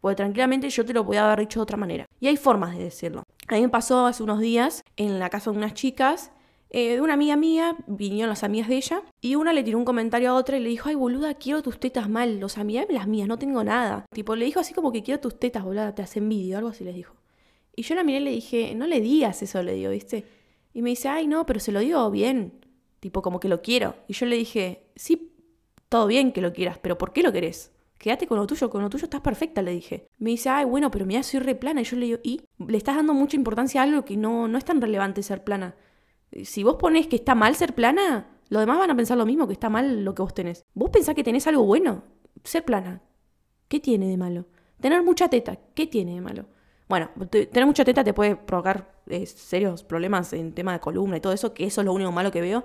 Porque 0.00 0.16
tranquilamente 0.16 0.70
yo 0.70 0.84
te 0.84 0.92
lo 0.92 1.04
podía 1.04 1.24
haber 1.24 1.40
dicho 1.40 1.58
de 1.58 1.64
otra 1.64 1.76
manera. 1.76 2.06
Y 2.20 2.28
hay 2.28 2.36
formas 2.36 2.76
de 2.76 2.84
decirlo. 2.84 3.24
A 3.48 3.54
mí 3.54 3.62
me 3.62 3.68
pasó 3.68 4.06
hace 4.06 4.22
unos 4.22 4.40
días 4.40 4.82
en 4.96 5.18
la 5.18 5.30
casa 5.30 5.50
de 5.50 5.56
unas 5.56 5.74
chicas 5.74 6.30
eh, 6.78 7.00
una 7.00 7.14
amiga 7.14 7.36
mía, 7.36 7.74
vinieron 7.86 8.28
las 8.28 8.44
amigas 8.44 8.68
de 8.68 8.76
ella, 8.76 9.02
y 9.22 9.34
una 9.34 9.54
le 9.54 9.64
tiró 9.64 9.78
un 9.78 9.86
comentario 9.86 10.28
a 10.28 10.34
otra 10.34 10.58
y 10.58 10.60
le 10.60 10.68
dijo, 10.68 10.90
ay 10.90 10.94
boluda, 10.94 11.32
quiero 11.32 11.62
tus 11.62 11.80
tetas 11.80 12.06
mal, 12.10 12.38
los 12.38 12.58
amigas 12.58 12.84
las 12.90 13.08
mías, 13.08 13.26
no 13.26 13.38
tengo 13.38 13.64
nada. 13.64 14.04
Tipo, 14.12 14.36
le 14.36 14.44
dijo 14.44 14.60
así 14.60 14.74
como 14.74 14.92
que 14.92 15.02
quiero 15.02 15.18
tus 15.18 15.40
tetas, 15.40 15.64
boluda, 15.64 15.94
te 15.94 16.02
hacen 16.02 16.28
vídeo, 16.28 16.58
algo 16.58 16.68
así 16.68 16.84
les 16.84 16.94
dijo. 16.94 17.14
Y 17.74 17.80
yo 17.80 17.94
la 17.94 18.04
miré 18.04 18.18
y 18.18 18.24
le 18.24 18.30
dije, 18.30 18.74
no 18.74 18.86
le 18.86 19.00
digas 19.00 19.40
eso, 19.40 19.62
le 19.62 19.72
digo, 19.72 19.90
¿viste? 19.90 20.26
Y 20.74 20.82
me 20.82 20.90
dice, 20.90 21.08
ay 21.08 21.26
no, 21.26 21.46
pero 21.46 21.60
se 21.60 21.72
lo 21.72 21.80
digo 21.80 22.10
bien, 22.10 22.52
tipo 23.00 23.22
como 23.22 23.40
que 23.40 23.48
lo 23.48 23.62
quiero. 23.62 23.94
Y 24.06 24.12
yo 24.12 24.26
le 24.26 24.36
dije, 24.36 24.82
sí, 24.96 25.32
todo 25.88 26.06
bien 26.06 26.30
que 26.30 26.42
lo 26.42 26.52
quieras, 26.52 26.76
pero 26.76 26.98
¿por 26.98 27.14
qué 27.14 27.22
lo 27.22 27.32
querés? 27.32 27.72
Quédate 27.96 28.26
con 28.26 28.36
lo 28.36 28.46
tuyo, 28.46 28.68
con 28.68 28.82
lo 28.82 28.90
tuyo 28.90 29.04
estás 29.04 29.22
perfecta, 29.22 29.62
le 29.62 29.70
dije. 29.70 30.08
Me 30.18 30.28
dice, 30.28 30.50
ay, 30.50 30.66
bueno, 30.66 30.90
pero 30.90 31.06
mira, 31.06 31.22
soy 31.22 31.40
re 31.40 31.54
plana. 31.54 31.80
Y 31.80 31.84
yo 31.84 31.96
le 31.96 32.04
digo, 32.04 32.18
¿y? 32.22 32.42
Le 32.58 32.76
estás 32.76 32.96
dando 32.96 33.14
mucha 33.14 33.36
importancia 33.36 33.80
a 33.80 33.84
algo 33.84 34.04
que 34.04 34.18
no, 34.18 34.46
no 34.46 34.58
es 34.58 34.64
tan 34.66 34.82
relevante 34.82 35.22
ser 35.22 35.42
plana. 35.42 35.74
Si 36.44 36.62
vos 36.62 36.76
pones 36.76 37.06
que 37.06 37.16
está 37.16 37.34
mal 37.34 37.54
ser 37.54 37.74
plana, 37.74 38.28
los 38.48 38.60
demás 38.60 38.78
van 38.78 38.90
a 38.90 38.96
pensar 38.96 39.16
lo 39.16 39.26
mismo, 39.26 39.46
que 39.46 39.52
está 39.52 39.68
mal 39.68 40.04
lo 40.04 40.14
que 40.14 40.22
vos 40.22 40.34
tenés. 40.34 40.64
Vos 40.74 40.90
pensás 40.90 41.14
que 41.14 41.24
tenés 41.24 41.46
algo 41.46 41.64
bueno. 41.64 42.04
Ser 42.44 42.64
plana. 42.64 43.02
¿Qué 43.68 43.80
tiene 43.80 44.08
de 44.08 44.16
malo? 44.16 44.46
Tener 44.80 45.02
mucha 45.02 45.28
teta. 45.28 45.58
¿Qué 45.74 45.86
tiene 45.86 46.14
de 46.14 46.20
malo? 46.20 46.46
Bueno, 46.88 47.10
tener 47.30 47.66
mucha 47.66 47.84
teta 47.84 48.04
te 48.04 48.14
puede 48.14 48.36
provocar 48.36 48.94
eh, 49.08 49.26
serios 49.26 49.82
problemas 49.82 50.32
en 50.32 50.52
tema 50.52 50.72
de 50.72 50.80
columna 50.80 51.16
y 51.16 51.20
todo 51.20 51.32
eso, 51.32 51.52
que 51.52 51.64
eso 51.64 51.80
es 51.80 51.84
lo 51.84 51.92
único 51.92 52.12
malo 52.12 52.30
que 52.30 52.40
veo. 52.40 52.64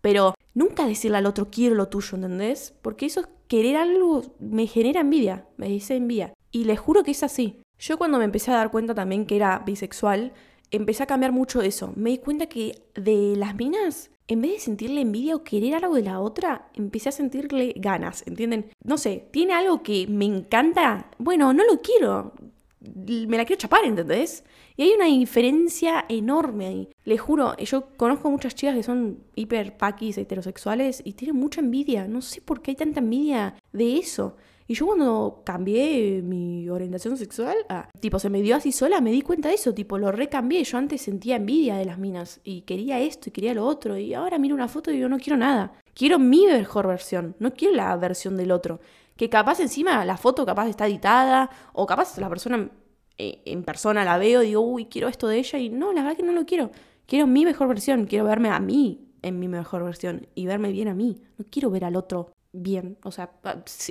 Pero 0.00 0.34
nunca 0.54 0.86
decirle 0.86 1.18
al 1.18 1.26
otro 1.26 1.48
quiero 1.50 1.74
lo 1.74 1.88
tuyo, 1.88 2.16
¿entendés? 2.16 2.74
Porque 2.82 3.06
eso 3.06 3.20
es 3.20 3.28
querer 3.48 3.76
algo, 3.76 4.22
me 4.38 4.66
genera 4.66 5.00
envidia, 5.00 5.46
me 5.56 5.68
dice 5.68 5.96
envidia. 5.96 6.34
Y 6.52 6.64
les 6.64 6.78
juro 6.78 7.02
que 7.02 7.10
es 7.12 7.22
así. 7.22 7.60
Yo 7.78 7.98
cuando 7.98 8.18
me 8.18 8.24
empecé 8.24 8.52
a 8.52 8.56
dar 8.56 8.70
cuenta 8.70 8.94
también 8.94 9.26
que 9.26 9.36
era 9.36 9.58
bisexual, 9.60 10.32
empecé 10.72 11.04
a 11.04 11.06
cambiar 11.06 11.32
mucho 11.32 11.62
eso. 11.62 11.92
Me 11.94 12.10
di 12.10 12.18
cuenta 12.18 12.46
que 12.46 12.82
de 12.94 13.36
las 13.36 13.54
minas, 13.54 14.10
en 14.26 14.42
vez 14.42 14.52
de 14.52 14.58
sentirle 14.58 15.02
envidia 15.02 15.36
o 15.36 15.44
querer 15.44 15.74
algo 15.76 15.94
de 15.94 16.02
la 16.02 16.20
otra, 16.20 16.68
empecé 16.74 17.10
a 17.10 17.12
sentirle 17.12 17.74
ganas, 17.76 18.26
¿entienden? 18.26 18.70
No 18.82 18.98
sé, 18.98 19.28
tiene 19.30 19.52
algo 19.52 19.82
que 19.82 20.06
me 20.08 20.24
encanta, 20.24 21.10
bueno, 21.18 21.52
no 21.52 21.64
lo 21.64 21.80
quiero, 21.80 22.32
me 22.80 23.36
la 23.36 23.44
quiero 23.44 23.60
chapar, 23.60 23.84
¿entendés? 23.84 24.44
Y 24.76 24.82
hay 24.82 24.92
una 24.92 25.06
diferencia 25.06 26.04
enorme 26.08 26.66
ahí. 26.66 26.88
Les 27.04 27.20
juro, 27.20 27.56
yo 27.58 27.88
conozco 27.96 28.30
muchas 28.30 28.54
chicas 28.54 28.74
que 28.74 28.82
son 28.82 29.18
hiper 29.34 29.76
paquis 29.76 30.16
heterosexuales 30.16 31.02
y 31.04 31.12
tienen 31.12 31.36
mucha 31.36 31.60
envidia. 31.60 32.08
No 32.08 32.22
sé 32.22 32.40
por 32.40 32.62
qué 32.62 32.72
hay 32.72 32.76
tanta 32.76 33.00
envidia 33.00 33.54
de 33.72 33.98
eso. 33.98 34.36
Y 34.72 34.74
yo 34.74 34.86
cuando 34.86 35.42
cambié 35.44 36.22
mi 36.22 36.66
orientación 36.70 37.18
sexual, 37.18 37.54
ah, 37.68 37.90
tipo, 38.00 38.18
se 38.18 38.30
me 38.30 38.40
dio 38.40 38.56
así 38.56 38.72
sola, 38.72 39.02
me 39.02 39.10
di 39.10 39.20
cuenta 39.20 39.50
de 39.50 39.56
eso, 39.56 39.74
tipo, 39.74 39.98
lo 39.98 40.10
recambié. 40.10 40.64
Yo 40.64 40.78
antes 40.78 41.02
sentía 41.02 41.36
envidia 41.36 41.76
de 41.76 41.84
las 41.84 41.98
minas 41.98 42.40
y 42.42 42.62
quería 42.62 42.98
esto 42.98 43.28
y 43.28 43.32
quería 43.32 43.52
lo 43.52 43.66
otro. 43.66 43.98
Y 43.98 44.14
ahora 44.14 44.38
miro 44.38 44.54
una 44.54 44.68
foto 44.68 44.90
y 44.90 44.94
digo, 44.94 45.10
no 45.10 45.18
quiero 45.18 45.36
nada. 45.36 45.74
Quiero 45.92 46.18
mi 46.18 46.46
mejor 46.46 46.86
versión, 46.86 47.36
no 47.38 47.52
quiero 47.52 47.74
la 47.74 47.94
versión 47.98 48.38
del 48.38 48.50
otro. 48.50 48.80
Que 49.14 49.28
capaz 49.28 49.60
encima 49.60 50.06
la 50.06 50.16
foto 50.16 50.46
capaz 50.46 50.68
está 50.68 50.86
editada 50.86 51.50
o 51.74 51.84
capaz 51.84 52.16
la 52.16 52.30
persona 52.30 52.70
eh, 53.18 53.42
en 53.44 53.64
persona 53.64 54.06
la 54.06 54.16
veo 54.16 54.42
y 54.42 54.46
digo, 54.46 54.62
uy, 54.62 54.86
quiero 54.86 55.08
esto 55.08 55.28
de 55.28 55.36
ella 55.36 55.58
y 55.58 55.68
no, 55.68 55.92
la 55.92 56.00
verdad 56.02 56.16
que 56.16 56.22
no 56.22 56.32
lo 56.32 56.46
quiero. 56.46 56.70
Quiero 57.04 57.26
mi 57.26 57.44
mejor 57.44 57.68
versión, 57.68 58.06
quiero 58.06 58.24
verme 58.24 58.48
a 58.48 58.58
mí 58.58 59.10
en 59.20 59.38
mi 59.38 59.48
mejor 59.48 59.84
versión 59.84 60.28
y 60.34 60.46
verme 60.46 60.72
bien 60.72 60.88
a 60.88 60.94
mí. 60.94 61.20
No 61.36 61.44
quiero 61.50 61.70
ver 61.70 61.84
al 61.84 61.94
otro 61.94 62.32
bien. 62.52 62.98
O 63.04 63.10
sea, 63.10 63.32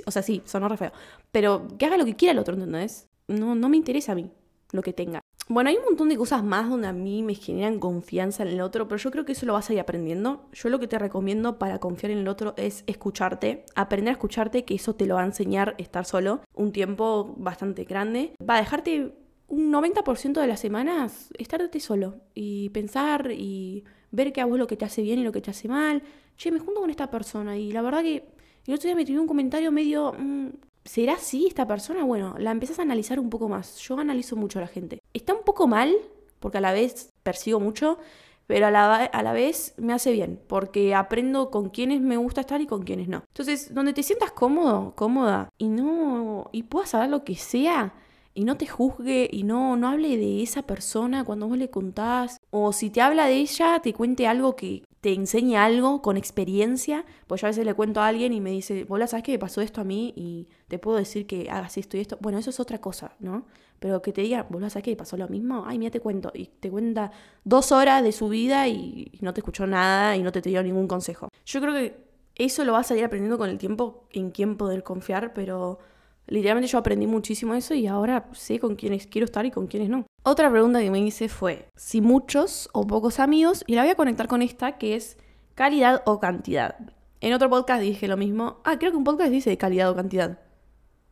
o 0.06 0.10
sea, 0.10 0.22
sí, 0.22 0.42
sonó 0.44 0.68
re 0.68 0.76
feo. 0.76 0.92
Pero 1.30 1.66
que 1.78 1.86
haga 1.86 1.96
lo 1.96 2.04
que 2.04 2.16
quiera 2.16 2.32
el 2.32 2.38
otro, 2.38 2.54
¿entendés? 2.54 3.08
No, 3.28 3.54
no 3.54 3.68
me 3.68 3.76
interesa 3.76 4.12
a 4.12 4.14
mí 4.14 4.30
lo 4.72 4.82
que 4.82 4.92
tenga. 4.92 5.20
Bueno, 5.48 5.70
hay 5.70 5.76
un 5.76 5.84
montón 5.84 6.08
de 6.08 6.16
cosas 6.16 6.42
más 6.44 6.70
donde 6.70 6.88
a 6.88 6.92
mí 6.92 7.22
me 7.22 7.34
generan 7.34 7.78
confianza 7.78 8.42
en 8.42 8.50
el 8.50 8.60
otro, 8.60 8.88
pero 8.88 8.98
yo 8.98 9.10
creo 9.10 9.24
que 9.24 9.32
eso 9.32 9.44
lo 9.44 9.52
vas 9.52 9.68
a 9.68 9.74
ir 9.74 9.80
aprendiendo. 9.80 10.48
Yo 10.52 10.68
lo 10.68 10.78
que 10.78 10.86
te 10.86 10.98
recomiendo 10.98 11.58
para 11.58 11.78
confiar 11.78 12.12
en 12.12 12.18
el 12.18 12.28
otro 12.28 12.54
es 12.56 12.84
escucharte, 12.86 13.66
aprender 13.74 14.10
a 14.10 14.12
escucharte, 14.12 14.64
que 14.64 14.74
eso 14.74 14.94
te 14.94 15.06
lo 15.06 15.16
va 15.16 15.22
a 15.22 15.26
enseñar 15.26 15.74
estar 15.78 16.04
solo 16.04 16.40
un 16.54 16.72
tiempo 16.72 17.34
bastante 17.36 17.84
grande. 17.84 18.34
Va 18.48 18.56
a 18.56 18.60
dejarte 18.60 19.14
un 19.48 19.70
90% 19.70 20.40
de 20.40 20.46
las 20.46 20.60
semanas 20.60 21.28
estarte 21.36 21.80
solo 21.80 22.14
y 22.34 22.70
pensar 22.70 23.30
y 23.32 23.84
ver 24.10 24.32
qué 24.32 24.40
a 24.40 24.46
vos 24.46 24.58
lo 24.58 24.66
que 24.66 24.76
te 24.76 24.84
hace 24.84 25.02
bien 25.02 25.18
y 25.18 25.24
lo 25.24 25.32
que 25.32 25.42
te 25.42 25.50
hace 25.50 25.68
mal. 25.68 26.02
Che, 26.36 26.50
me 26.50 26.60
junto 26.60 26.80
con 26.80 26.88
esta 26.88 27.10
persona 27.10 27.58
y 27.58 27.72
la 27.72 27.82
verdad 27.82 28.02
que 28.02 28.26
el 28.66 28.74
otro 28.74 28.88
día 28.88 28.96
me 28.96 29.04
tiró 29.04 29.20
un 29.20 29.26
comentario 29.26 29.72
medio, 29.72 30.14
mm, 30.18 30.48
¿será 30.84 31.14
así 31.14 31.46
esta 31.46 31.66
persona? 31.66 32.04
Bueno, 32.04 32.34
la 32.38 32.50
empezás 32.50 32.78
a 32.78 32.82
analizar 32.82 33.18
un 33.18 33.30
poco 33.30 33.48
más. 33.48 33.78
Yo 33.78 33.98
analizo 33.98 34.36
mucho 34.36 34.58
a 34.58 34.62
la 34.62 34.68
gente. 34.68 35.02
Está 35.12 35.34
un 35.34 35.44
poco 35.44 35.66
mal, 35.66 35.94
porque 36.40 36.58
a 36.58 36.60
la 36.60 36.72
vez 36.72 37.10
persigo 37.22 37.60
mucho, 37.60 37.98
pero 38.46 38.66
a 38.66 38.70
la, 38.70 38.96
a 38.96 39.22
la 39.22 39.32
vez 39.32 39.74
me 39.78 39.92
hace 39.92 40.12
bien, 40.12 40.40
porque 40.46 40.94
aprendo 40.94 41.50
con 41.50 41.70
quienes 41.70 42.00
me 42.00 42.16
gusta 42.16 42.42
estar 42.42 42.60
y 42.60 42.66
con 42.66 42.82
quienes 42.82 43.08
no. 43.08 43.24
Entonces, 43.28 43.72
donde 43.74 43.92
te 43.92 44.02
sientas 44.02 44.32
cómodo, 44.32 44.94
cómoda, 44.96 45.48
y 45.58 45.68
no, 45.68 46.48
y 46.52 46.64
puedas 46.64 46.90
saber 46.90 47.10
lo 47.10 47.24
que 47.24 47.36
sea, 47.36 47.94
y 48.34 48.44
no 48.44 48.56
te 48.56 48.66
juzgue 48.66 49.28
y 49.30 49.42
no, 49.42 49.76
no 49.76 49.88
hable 49.88 50.16
de 50.16 50.42
esa 50.42 50.62
persona 50.62 51.24
cuando 51.24 51.48
vos 51.48 51.58
le 51.58 51.70
contás. 51.70 52.38
O 52.54 52.74
si 52.74 52.90
te 52.90 53.00
habla 53.00 53.26
de 53.26 53.36
ella, 53.36 53.80
te 53.80 53.94
cuente 53.94 54.26
algo 54.26 54.56
que 54.56 54.84
te 55.00 55.14
enseñe 55.14 55.56
algo 55.56 56.02
con 56.02 56.18
experiencia. 56.18 57.06
Pues 57.26 57.40
yo 57.40 57.46
a 57.46 57.50
veces 57.50 57.64
le 57.64 57.72
cuento 57.72 58.02
a 58.02 58.08
alguien 58.08 58.34
y 58.34 58.42
me 58.42 58.50
dice, 58.50 58.84
hola, 58.90 59.06
¿sabes 59.06 59.24
qué 59.24 59.32
me 59.32 59.38
pasó 59.38 59.62
esto 59.62 59.80
a 59.80 59.84
mí? 59.84 60.12
Y 60.16 60.48
te 60.68 60.78
puedo 60.78 60.98
decir 60.98 61.26
que 61.26 61.48
hagas 61.50 61.78
esto 61.78 61.96
y 61.96 62.00
esto. 62.00 62.18
Bueno, 62.20 62.36
eso 62.38 62.50
es 62.50 62.60
otra 62.60 62.78
cosa, 62.78 63.16
¿no? 63.20 63.46
Pero 63.78 64.02
que 64.02 64.12
te 64.12 64.20
diga, 64.20 64.46
hola, 64.52 64.68
¿sabes 64.68 64.84
qué 64.84 64.90
me 64.90 64.96
pasó 64.98 65.16
lo 65.16 65.28
mismo? 65.28 65.64
Ay, 65.66 65.78
mira, 65.78 65.90
te 65.90 66.00
cuento. 66.00 66.30
Y 66.34 66.44
te 66.44 66.70
cuenta 66.70 67.10
dos 67.42 67.72
horas 67.72 68.02
de 68.02 68.12
su 68.12 68.28
vida 68.28 68.68
y 68.68 69.10
no 69.22 69.32
te 69.32 69.40
escuchó 69.40 69.66
nada 69.66 70.14
y 70.18 70.22
no 70.22 70.30
te 70.30 70.42
dio 70.42 70.62
ningún 70.62 70.86
consejo. 70.86 71.30
Yo 71.46 71.58
creo 71.62 71.72
que 71.72 71.96
eso 72.34 72.66
lo 72.66 72.72
vas 72.72 72.90
a 72.90 72.96
ir 72.98 73.04
aprendiendo 73.04 73.38
con 73.38 73.48
el 73.48 73.56
tiempo 73.56 74.04
en 74.12 74.30
quién 74.30 74.58
poder 74.58 74.82
confiar, 74.82 75.32
pero 75.32 75.78
Literalmente 76.26 76.70
yo 76.70 76.78
aprendí 76.78 77.06
muchísimo 77.06 77.54
eso 77.54 77.74
y 77.74 77.86
ahora 77.86 78.28
sé 78.32 78.58
con 78.58 78.76
quiénes 78.76 79.06
quiero 79.06 79.24
estar 79.24 79.44
y 79.44 79.50
con 79.50 79.66
quiénes 79.66 79.88
no. 79.88 80.06
Otra 80.22 80.50
pregunta 80.50 80.80
que 80.80 80.90
me 80.90 81.00
hice 81.00 81.28
fue 81.28 81.68
si 81.76 82.00
muchos 82.00 82.68
o 82.72 82.86
pocos 82.86 83.18
amigos, 83.18 83.64
y 83.66 83.74
la 83.74 83.82
voy 83.82 83.90
a 83.90 83.96
conectar 83.96 84.28
con 84.28 84.40
esta 84.40 84.78
que 84.78 84.94
es 84.94 85.16
calidad 85.54 86.02
o 86.06 86.20
cantidad. 86.20 86.76
En 87.20 87.32
otro 87.32 87.50
podcast 87.50 87.82
dije 87.82 88.08
lo 88.08 88.16
mismo. 88.16 88.60
Ah, 88.64 88.78
creo 88.78 88.90
que 88.90 88.96
un 88.96 89.04
podcast 89.04 89.30
dice 89.30 89.56
calidad 89.56 89.90
o 89.90 89.96
cantidad. 89.96 90.40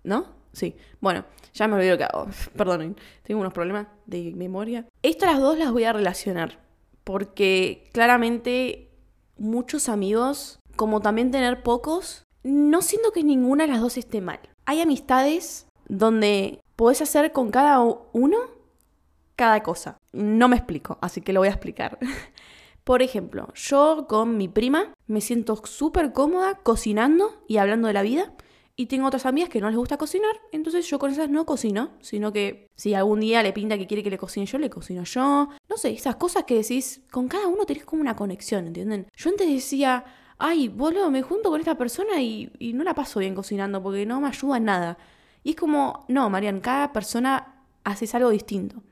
¿No? 0.02 0.26
Sí. 0.52 0.74
Bueno, 1.00 1.24
ya 1.54 1.68
me 1.68 1.74
olvidé 1.74 1.90
lo 1.90 1.98
que 1.98 2.04
hago. 2.04 2.26
Perdonen, 2.56 2.96
tengo 3.22 3.40
unos 3.40 3.52
problemas 3.52 3.86
de 4.06 4.32
memoria. 4.34 4.86
Estas 5.02 5.32
las 5.32 5.40
dos 5.40 5.58
las 5.58 5.72
voy 5.72 5.84
a 5.84 5.92
relacionar. 5.92 6.58
Porque 7.04 7.88
claramente 7.92 8.90
muchos 9.38 9.88
amigos, 9.88 10.58
como 10.76 11.00
también 11.00 11.30
tener 11.30 11.62
pocos, 11.62 12.24
no 12.42 12.82
siento 12.82 13.12
que 13.12 13.24
ninguna 13.24 13.64
de 13.64 13.72
las 13.72 13.80
dos 13.80 13.96
esté 13.96 14.20
mal. 14.20 14.40
Hay 14.64 14.80
amistades 14.80 15.66
donde 15.88 16.60
podés 16.76 17.02
hacer 17.02 17.32
con 17.32 17.50
cada 17.50 17.80
uno 17.80 18.38
cada 19.36 19.62
cosa. 19.62 19.98
No 20.12 20.48
me 20.48 20.56
explico, 20.56 20.98
así 21.00 21.20
que 21.20 21.32
lo 21.32 21.40
voy 21.40 21.48
a 21.48 21.52
explicar. 21.52 21.98
Por 22.84 23.02
ejemplo, 23.02 23.52
yo 23.54 24.06
con 24.08 24.36
mi 24.36 24.48
prima 24.48 24.92
me 25.06 25.20
siento 25.20 25.60
súper 25.64 26.12
cómoda 26.12 26.56
cocinando 26.62 27.42
y 27.46 27.58
hablando 27.58 27.88
de 27.88 27.94
la 27.94 28.02
vida. 28.02 28.32
Y 28.76 28.86
tengo 28.86 29.06
otras 29.06 29.26
amigas 29.26 29.50
que 29.50 29.60
no 29.60 29.68
les 29.68 29.76
gusta 29.76 29.98
cocinar, 29.98 30.34
entonces 30.52 30.88
yo 30.88 30.98
con 30.98 31.10
esas 31.10 31.28
no 31.28 31.44
cocino, 31.44 31.90
sino 32.00 32.32
que 32.32 32.66
si 32.76 32.94
algún 32.94 33.20
día 33.20 33.42
le 33.42 33.52
pinta 33.52 33.76
que 33.76 33.86
quiere 33.86 34.02
que 34.02 34.08
le 34.08 34.16
cocine 34.16 34.46
yo, 34.46 34.58
le 34.58 34.70
cocino 34.70 35.04
yo. 35.04 35.50
No 35.68 35.76
sé, 35.76 35.90
esas 35.90 36.16
cosas 36.16 36.44
que 36.44 36.54
decís, 36.54 37.02
con 37.10 37.28
cada 37.28 37.46
uno 37.46 37.66
tenés 37.66 37.84
como 37.84 38.00
una 38.00 38.16
conexión, 38.16 38.66
¿entienden? 38.66 39.06
Yo 39.14 39.28
antes 39.28 39.48
decía, 39.48 40.04
ay, 40.40 40.68
boludo, 40.68 41.10
me 41.10 41.22
junto 41.22 41.50
con 41.50 41.60
esta 41.60 41.76
persona 41.76 42.20
y, 42.20 42.50
no 42.74 42.84
la 42.84 42.94
paso 42.94 43.20
bien 43.20 43.34
cocinando 43.34 43.82
porque 43.82 44.06
no 44.06 44.20
me 44.20 44.28
ayuda 44.28 44.56
en 44.56 44.64
nada. 44.64 44.98
Y 45.44 45.50
es 45.50 45.56
como, 45.56 46.04
no, 46.08 46.28
Marian, 46.30 46.60
cada 46.60 46.92
persona 46.92 47.54
haces 47.84 48.14
algo 48.14 48.30
distinto. 48.30 48.82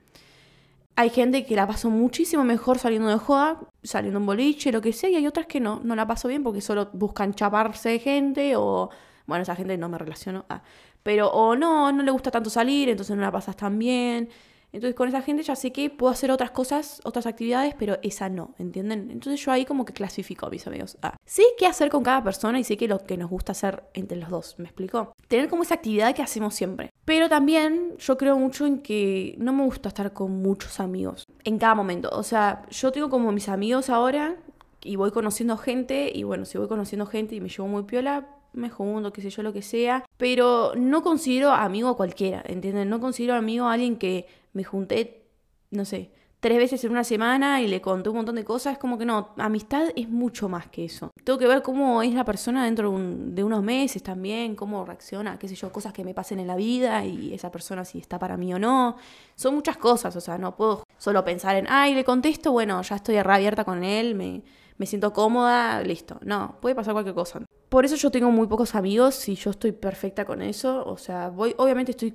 Hay 0.96 1.10
gente 1.10 1.46
que 1.46 1.56
la 1.56 1.66
pasó 1.66 1.90
muchísimo 1.90 2.44
mejor 2.44 2.78
saliendo 2.78 3.08
de 3.08 3.18
joda, 3.18 3.60
saliendo 3.82 4.18
en 4.18 4.26
boliche, 4.26 4.72
lo 4.72 4.80
que 4.80 4.92
sea, 4.92 5.10
y 5.10 5.16
hay 5.16 5.26
otras 5.26 5.46
que 5.46 5.60
no, 5.60 5.80
no 5.84 5.94
la 5.96 6.06
paso 6.06 6.28
bien 6.28 6.42
porque 6.42 6.60
solo 6.60 6.90
buscan 6.92 7.34
chaparse 7.34 7.90
de 7.90 7.98
gente 8.00 8.56
o 8.56 8.90
bueno, 9.26 9.42
esa 9.42 9.54
gente 9.54 9.76
no 9.78 9.88
me 9.88 9.98
relaciono. 9.98 10.46
Ah, 10.48 10.62
pero 11.02 11.28
o 11.30 11.54
no, 11.54 11.92
no 11.92 12.02
le 12.02 12.10
gusta 12.10 12.30
tanto 12.30 12.50
salir, 12.50 12.88
entonces 12.88 13.14
no 13.16 13.22
la 13.22 13.30
pasas 13.30 13.56
tan 13.56 13.78
bien. 13.78 14.28
Entonces 14.72 14.94
con 14.94 15.08
esa 15.08 15.22
gente 15.22 15.42
ya 15.42 15.56
sé 15.56 15.72
que 15.72 15.90
puedo 15.90 16.12
hacer 16.12 16.30
otras 16.30 16.50
cosas, 16.50 17.00
otras 17.04 17.26
actividades, 17.26 17.74
pero 17.78 17.98
esa 18.02 18.28
no, 18.28 18.54
¿entienden? 18.58 19.10
Entonces 19.10 19.44
yo 19.44 19.50
ahí 19.52 19.64
como 19.64 19.84
que 19.84 19.92
clasifico 19.92 20.46
a 20.46 20.50
mis 20.50 20.66
amigos. 20.66 20.98
Ah, 21.02 21.16
sé 21.24 21.42
qué 21.58 21.66
hacer 21.66 21.88
con 21.90 22.02
cada 22.02 22.22
persona 22.22 22.58
y 22.58 22.64
sé 22.64 22.76
que 22.76 22.88
lo 22.88 22.98
que 22.98 23.16
nos 23.16 23.30
gusta 23.30 23.52
hacer 23.52 23.84
entre 23.94 24.18
los 24.18 24.28
dos, 24.28 24.54
¿me 24.58 24.64
explico? 24.64 25.12
Tener 25.26 25.48
como 25.48 25.62
esa 25.62 25.74
actividad 25.74 26.14
que 26.14 26.22
hacemos 26.22 26.54
siempre. 26.54 26.90
Pero 27.04 27.28
también 27.28 27.96
yo 27.98 28.18
creo 28.18 28.38
mucho 28.38 28.66
en 28.66 28.80
que 28.80 29.34
no 29.38 29.52
me 29.52 29.64
gusta 29.64 29.88
estar 29.88 30.12
con 30.12 30.42
muchos 30.42 30.80
amigos 30.80 31.24
en 31.44 31.58
cada 31.58 31.74
momento. 31.74 32.10
O 32.12 32.22
sea, 32.22 32.62
yo 32.70 32.92
tengo 32.92 33.08
como 33.08 33.32
mis 33.32 33.48
amigos 33.48 33.88
ahora 33.88 34.36
y 34.82 34.96
voy 34.96 35.10
conociendo 35.10 35.56
gente 35.56 36.10
y 36.14 36.22
bueno, 36.24 36.44
si 36.44 36.58
voy 36.58 36.68
conociendo 36.68 37.06
gente 37.06 37.34
y 37.34 37.40
me 37.40 37.48
llevo 37.48 37.68
muy 37.68 37.84
piola, 37.84 38.26
me 38.52 38.70
junto, 38.70 39.12
qué 39.12 39.22
sé 39.22 39.30
yo, 39.30 39.42
lo 39.42 39.52
que 39.52 39.62
sea, 39.62 40.04
pero 40.16 40.72
no 40.76 41.02
considero 41.02 41.50
amigo 41.50 41.88
a 41.88 41.96
cualquiera, 41.96 42.42
¿entienden? 42.46 42.88
No 42.88 43.00
considero 43.00 43.34
amigo 43.34 43.66
a 43.66 43.72
alguien 43.74 43.96
que 43.96 44.26
me 44.58 44.64
junté, 44.64 45.30
no 45.70 45.84
sé, 45.84 46.10
tres 46.40 46.58
veces 46.58 46.82
en 46.82 46.90
una 46.90 47.04
semana 47.04 47.60
y 47.62 47.68
le 47.68 47.80
conté 47.80 48.10
un 48.10 48.16
montón 48.16 48.34
de 48.34 48.44
cosas, 48.44 48.72
es 48.72 48.78
como 48.78 48.98
que 48.98 49.04
no, 49.04 49.30
amistad 49.38 49.86
es 49.94 50.08
mucho 50.08 50.48
más 50.48 50.66
que 50.66 50.84
eso. 50.84 51.10
Tengo 51.22 51.38
que 51.38 51.46
ver 51.46 51.62
cómo 51.62 52.02
es 52.02 52.12
la 52.12 52.24
persona 52.24 52.64
dentro 52.64 52.90
de, 52.92 53.44
unos 53.44 53.62
meses 53.62 54.02
también, 54.02 54.56
cómo 54.56 54.84
reacciona, 54.84 55.38
qué 55.38 55.48
sé 55.48 55.54
yo, 55.54 55.70
cosas 55.70 55.92
que 55.92 56.04
me 56.04 56.14
pasen 56.14 56.40
en 56.40 56.48
la 56.48 56.56
vida 56.56 57.04
y 57.04 57.32
esa 57.32 57.52
persona 57.52 57.84
si 57.84 57.98
está 57.98 58.18
para 58.18 58.36
mí 58.36 58.52
o 58.52 58.58
no. 58.58 58.96
Son 59.36 59.54
muchas 59.54 59.76
cosas, 59.76 60.16
o 60.16 60.20
sea, 60.20 60.38
no 60.38 60.56
puedo 60.56 60.82
solo 60.96 61.24
pensar 61.24 61.54
en, 61.54 61.66
ay, 61.68 61.94
le 61.94 62.04
contesto, 62.04 62.50
bueno, 62.50 62.82
ya 62.82 62.96
estoy 62.96 63.22
reabierta 63.22 63.64
con 63.64 63.84
él, 63.84 64.16
me, 64.16 64.42
me 64.76 64.86
siento 64.86 65.12
cómoda, 65.12 65.82
listo. 65.82 66.18
No, 66.22 66.56
puede 66.60 66.74
pasar 66.74 66.94
cualquier 66.94 67.14
cosa. 67.14 67.40
Por 67.68 67.84
eso 67.84 67.96
yo 67.96 68.10
tengo 68.10 68.30
muy 68.30 68.46
pocos 68.46 68.74
amigos 68.74 69.28
y 69.28 69.34
yo 69.34 69.50
estoy 69.50 69.72
perfecta 69.72 70.24
con 70.24 70.40
eso. 70.40 70.84
O 70.86 70.96
sea, 70.96 71.28
voy, 71.28 71.54
obviamente 71.58 71.90
estoy 71.90 72.14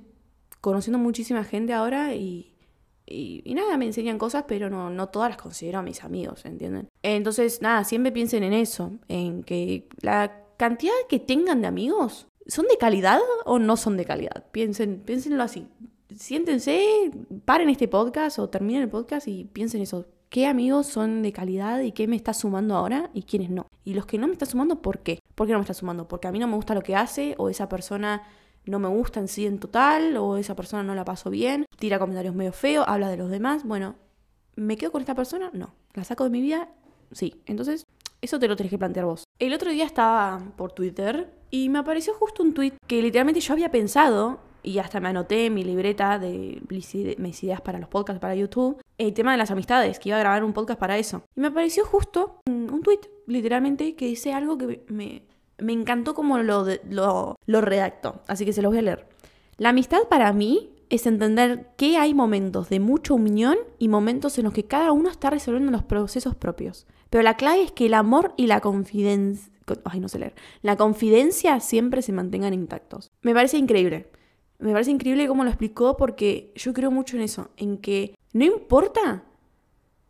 conociendo 0.64 0.98
muchísima 0.98 1.44
gente 1.44 1.74
ahora 1.74 2.14
y, 2.14 2.54
y, 3.04 3.52
nada, 3.54 3.76
me 3.76 3.84
enseñan 3.84 4.16
cosas, 4.16 4.46
pero 4.48 4.70
no, 4.70 4.88
no 4.88 5.10
todas 5.10 5.28
las 5.28 5.36
considero 5.36 5.82
mis 5.82 6.02
amigos, 6.02 6.46
¿entienden? 6.46 6.88
Entonces, 7.02 7.60
nada, 7.60 7.84
siempre 7.84 8.12
piensen 8.12 8.42
en 8.42 8.54
eso, 8.54 8.92
en 9.08 9.42
que 9.42 9.86
la 10.00 10.42
cantidad 10.56 10.94
que 11.06 11.18
tengan 11.18 11.60
de 11.60 11.66
amigos, 11.66 12.28
¿son 12.46 12.66
de 12.66 12.78
calidad 12.78 13.20
o 13.44 13.58
no 13.58 13.76
son 13.76 13.98
de 13.98 14.06
calidad? 14.06 14.46
Piensen, 14.52 15.02
piénsenlo 15.04 15.42
así. 15.42 15.68
Siéntense, 16.16 17.10
paren 17.44 17.68
este 17.68 17.86
podcast 17.86 18.38
o 18.38 18.48
terminen 18.48 18.84
el 18.84 18.88
podcast 18.88 19.28
y 19.28 19.44
piensen 19.44 19.82
eso 19.82 20.06
qué 20.30 20.46
amigos 20.46 20.86
son 20.86 21.22
de 21.22 21.32
calidad 21.32 21.80
y 21.80 21.92
qué 21.92 22.08
me 22.08 22.16
está 22.16 22.32
sumando 22.32 22.74
ahora 22.74 23.10
y 23.12 23.24
quiénes 23.24 23.50
no. 23.50 23.66
Y 23.84 23.92
los 23.92 24.06
que 24.06 24.16
no 24.16 24.28
me 24.28 24.32
están 24.32 24.48
sumando, 24.48 24.80
¿por 24.80 25.00
qué? 25.00 25.20
¿Por 25.34 25.46
qué 25.46 25.52
no 25.52 25.58
me 25.58 25.64
está 25.64 25.74
sumando? 25.74 26.08
Porque 26.08 26.26
a 26.26 26.32
mí 26.32 26.38
no 26.38 26.48
me 26.48 26.56
gusta 26.56 26.74
lo 26.74 26.82
que 26.82 26.96
hace 26.96 27.34
o 27.36 27.50
esa 27.50 27.68
persona 27.68 28.22
no 28.66 28.78
me 28.78 28.88
gusta 28.88 29.20
en 29.20 29.28
sí 29.28 29.46
en 29.46 29.58
total 29.58 30.16
o 30.16 30.36
esa 30.36 30.56
persona 30.56 30.82
no 30.82 30.94
la 30.94 31.04
paso 31.04 31.30
bien, 31.30 31.66
tira 31.78 31.98
comentarios 31.98 32.34
medio 32.34 32.52
feos, 32.52 32.84
habla 32.88 33.08
de 33.08 33.16
los 33.16 33.30
demás. 33.30 33.64
Bueno, 33.64 33.96
¿me 34.56 34.76
quedo 34.76 34.92
con 34.92 35.00
esta 35.00 35.14
persona? 35.14 35.50
No. 35.52 35.74
¿La 35.94 36.04
saco 36.04 36.24
de 36.24 36.30
mi 36.30 36.40
vida? 36.40 36.68
Sí. 37.12 37.42
Entonces, 37.46 37.84
eso 38.20 38.38
te 38.38 38.48
lo 38.48 38.56
tenés 38.56 38.70
que 38.70 38.78
plantear 38.78 39.06
vos. 39.06 39.24
El 39.38 39.52
otro 39.52 39.70
día 39.70 39.84
estaba 39.84 40.40
por 40.56 40.72
Twitter 40.72 41.32
y 41.50 41.68
me 41.68 41.78
apareció 41.78 42.14
justo 42.14 42.42
un 42.42 42.54
tweet 42.54 42.74
que 42.86 43.02
literalmente 43.02 43.40
yo 43.40 43.52
había 43.52 43.70
pensado 43.70 44.40
y 44.64 44.78
hasta 44.78 44.98
me 44.98 45.08
anoté 45.08 45.46
en 45.46 45.54
mi 45.54 45.62
libreta 45.62 46.18
de 46.18 46.62
mis 46.68 47.44
ideas 47.44 47.60
para 47.60 47.78
los 47.78 47.88
podcasts 47.88 48.20
para 48.20 48.34
YouTube, 48.34 48.80
el 48.96 49.12
tema 49.12 49.32
de 49.32 49.38
las 49.38 49.50
amistades, 49.50 49.98
que 49.98 50.08
iba 50.08 50.16
a 50.16 50.20
grabar 50.20 50.42
un 50.42 50.54
podcast 50.54 50.80
para 50.80 50.96
eso. 50.96 51.22
Y 51.36 51.40
me 51.40 51.48
apareció 51.48 51.84
justo 51.84 52.40
un, 52.46 52.82
tweet, 52.82 53.00
literalmente, 53.26 53.94
que 53.94 54.06
dice 54.06 54.32
algo 54.32 54.58
que 54.58 54.84
me, 54.88 55.22
me 55.58 55.72
encantó 55.72 56.14
como 56.14 56.38
lo, 56.38 56.66
lo, 56.88 57.36
lo 57.46 57.60
redactó, 57.60 58.22
así 58.26 58.44
que 58.44 58.52
se 58.52 58.62
los 58.62 58.70
voy 58.70 58.78
a 58.78 58.82
leer. 58.82 59.08
La 59.56 59.70
amistad 59.70 60.08
para 60.08 60.32
mí 60.32 60.70
es 60.90 61.06
entender 61.06 61.70
que 61.76 61.96
hay 61.96 62.14
momentos 62.14 62.68
de 62.68 62.80
mucha 62.80 63.14
unión 63.14 63.56
y 63.78 63.88
momentos 63.88 64.38
en 64.38 64.44
los 64.44 64.52
que 64.52 64.64
cada 64.64 64.92
uno 64.92 65.08
está 65.10 65.30
resolviendo 65.30 65.70
los 65.70 65.84
procesos 65.84 66.34
propios. 66.34 66.86
Pero 67.10 67.22
la 67.22 67.36
clave 67.36 67.62
es 67.62 67.72
que 67.72 67.86
el 67.86 67.94
amor 67.94 68.34
y 68.36 68.46
la 68.46 68.60
confidencia, 68.60 69.52
ay 69.84 70.00
no 70.00 70.08
sé 70.08 70.18
leer, 70.18 70.34
la 70.62 70.76
confidencia 70.76 71.60
siempre 71.60 72.02
se 72.02 72.12
mantengan 72.12 72.54
intactos. 72.54 73.10
Me 73.22 73.34
parece 73.34 73.58
increíble. 73.58 74.10
Me 74.58 74.72
parece 74.72 74.90
increíble 74.90 75.26
cómo 75.26 75.44
lo 75.44 75.50
explicó 75.50 75.96
porque 75.96 76.52
yo 76.54 76.72
creo 76.72 76.90
mucho 76.90 77.16
en 77.16 77.22
eso, 77.22 77.50
en 77.56 77.78
que 77.78 78.16
no 78.32 78.44
importa 78.44 79.24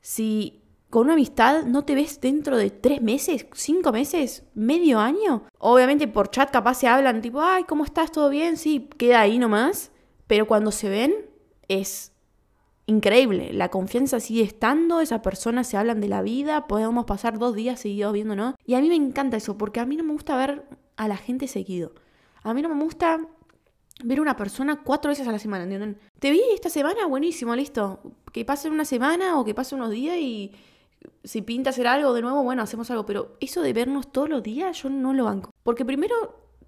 si 0.00 0.63
con 0.94 1.06
una 1.06 1.14
amistad 1.14 1.64
no 1.64 1.84
te 1.84 1.96
ves 1.96 2.20
dentro 2.20 2.56
de 2.56 2.70
tres 2.70 3.02
meses, 3.02 3.48
cinco 3.52 3.90
meses, 3.90 4.44
medio 4.54 5.00
año. 5.00 5.42
Obviamente 5.58 6.06
por 6.06 6.30
chat 6.30 6.52
capaz 6.52 6.74
se 6.74 6.86
hablan 6.86 7.20
tipo, 7.20 7.40
ay, 7.40 7.64
¿cómo 7.64 7.84
estás? 7.84 8.12
¿Todo 8.12 8.30
bien? 8.30 8.56
Sí, 8.56 8.88
queda 8.96 9.20
ahí 9.20 9.40
nomás. 9.40 9.90
Pero 10.28 10.46
cuando 10.46 10.70
se 10.70 10.88
ven 10.88 11.12
es 11.66 12.12
increíble. 12.86 13.52
La 13.52 13.70
confianza 13.70 14.20
sigue 14.20 14.44
estando, 14.44 15.00
esa 15.00 15.20
persona 15.20 15.64
se 15.64 15.76
hablan 15.76 16.00
de 16.00 16.06
la 16.06 16.22
vida, 16.22 16.68
podemos 16.68 17.06
pasar 17.06 17.40
dos 17.40 17.56
días 17.56 17.80
seguidos 17.80 18.12
viéndonos. 18.12 18.54
Y 18.64 18.74
a 18.74 18.80
mí 18.80 18.88
me 18.88 18.94
encanta 18.94 19.36
eso, 19.36 19.58
porque 19.58 19.80
a 19.80 19.86
mí 19.86 19.96
no 19.96 20.04
me 20.04 20.12
gusta 20.12 20.36
ver 20.36 20.64
a 20.94 21.08
la 21.08 21.16
gente 21.16 21.48
seguido. 21.48 21.90
A 22.44 22.54
mí 22.54 22.62
no 22.62 22.72
me 22.72 22.80
gusta 22.80 23.18
ver 24.04 24.18
a 24.20 24.22
una 24.22 24.36
persona 24.36 24.84
cuatro 24.84 25.08
veces 25.08 25.26
a 25.26 25.32
la 25.32 25.40
semana, 25.40 25.64
¿entienden? 25.64 25.98
Te 26.20 26.30
vi 26.30 26.40
esta 26.54 26.68
semana, 26.68 27.06
buenísimo, 27.06 27.56
listo. 27.56 27.98
Que 28.32 28.44
pase 28.44 28.70
una 28.70 28.84
semana 28.84 29.40
o 29.40 29.44
que 29.44 29.54
pase 29.54 29.74
unos 29.74 29.90
días 29.90 30.18
y 30.18 30.52
si 31.22 31.42
pinta 31.42 31.70
hacer 31.70 31.86
algo 31.86 32.12
de 32.14 32.22
nuevo, 32.22 32.42
bueno, 32.42 32.62
hacemos 32.62 32.90
algo. 32.90 33.06
Pero 33.06 33.36
eso 33.40 33.62
de 33.62 33.72
vernos 33.72 34.12
todos 34.12 34.28
los 34.28 34.42
días, 34.42 34.82
yo 34.82 34.90
no 34.90 35.12
lo 35.12 35.24
banco. 35.24 35.50
Porque 35.62 35.84
primero 35.84 36.14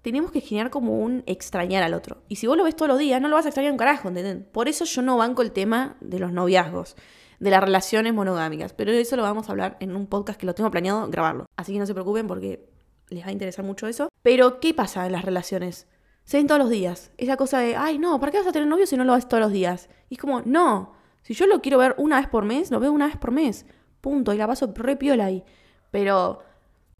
tenemos 0.01 0.31
que 0.31 0.41
generar 0.41 0.69
como 0.69 0.99
un 0.99 1.23
extrañar 1.25 1.83
al 1.83 1.93
otro. 1.93 2.23
Y 2.27 2.37
si 2.37 2.47
vos 2.47 2.57
lo 2.57 2.63
ves 2.63 2.75
todos 2.75 2.89
los 2.89 2.99
días, 2.99 3.21
no 3.21 3.27
lo 3.27 3.35
vas 3.35 3.45
a 3.45 3.49
extrañar 3.49 3.71
un 3.71 3.77
carajo, 3.77 4.07
¿entienden? 4.07 4.47
Por 4.51 4.67
eso 4.67 4.85
yo 4.85 5.01
no 5.01 5.17
banco 5.17 5.41
el 5.41 5.51
tema 5.51 5.97
de 6.01 6.19
los 6.19 6.31
noviazgos, 6.31 6.95
de 7.39 7.49
las 7.49 7.61
relaciones 7.61 8.13
monogámicas. 8.13 8.73
Pero 8.73 8.91
eso 8.91 9.15
lo 9.15 9.23
vamos 9.23 9.49
a 9.49 9.51
hablar 9.51 9.77
en 9.79 9.95
un 9.95 10.07
podcast 10.07 10.39
que 10.39 10.45
lo 10.45 10.55
tengo 10.55 10.71
planeado 10.71 11.07
grabarlo. 11.09 11.45
Así 11.55 11.73
que 11.73 11.79
no 11.79 11.85
se 11.85 11.93
preocupen 11.93 12.27
porque 12.27 12.69
les 13.09 13.23
va 13.23 13.29
a 13.29 13.31
interesar 13.31 13.65
mucho 13.65 13.87
eso. 13.87 14.09
Pero, 14.21 14.59
¿qué 14.59 14.73
pasa 14.73 15.05
en 15.05 15.11
las 15.11 15.25
relaciones? 15.25 15.87
se 16.27 16.35
ven 16.35 16.47
todos 16.47 16.59
los 16.59 16.69
días. 16.69 17.11
Esa 17.17 17.37
cosa 17.37 17.59
de, 17.59 17.77
ay, 17.77 17.99
no, 17.99 18.19
¿para 18.19 18.33
qué 18.33 18.39
vas 18.39 18.47
a 18.47 18.51
tener 18.51 18.67
novio 18.67 18.85
si 18.85 18.97
no 18.97 19.05
lo 19.05 19.13
ves 19.13 19.29
todos 19.29 19.41
los 19.41 19.53
días? 19.53 19.87
Y 20.09 20.15
es 20.15 20.19
como, 20.19 20.41
no, 20.41 20.91
si 21.21 21.33
yo 21.33 21.47
lo 21.47 21.61
quiero 21.61 21.77
ver 21.77 21.95
una 21.97 22.19
vez 22.19 22.27
por 22.27 22.43
mes, 22.43 22.69
lo 22.69 22.81
veo 22.81 22.91
una 22.91 23.07
vez 23.07 23.15
por 23.15 23.31
mes. 23.31 23.65
Punto. 24.01 24.33
Y 24.33 24.37
la 24.37 24.47
paso 24.47 24.71
re 24.75 24.95
piola 24.95 25.25
ahí. 25.25 25.43
Pero 25.91 26.39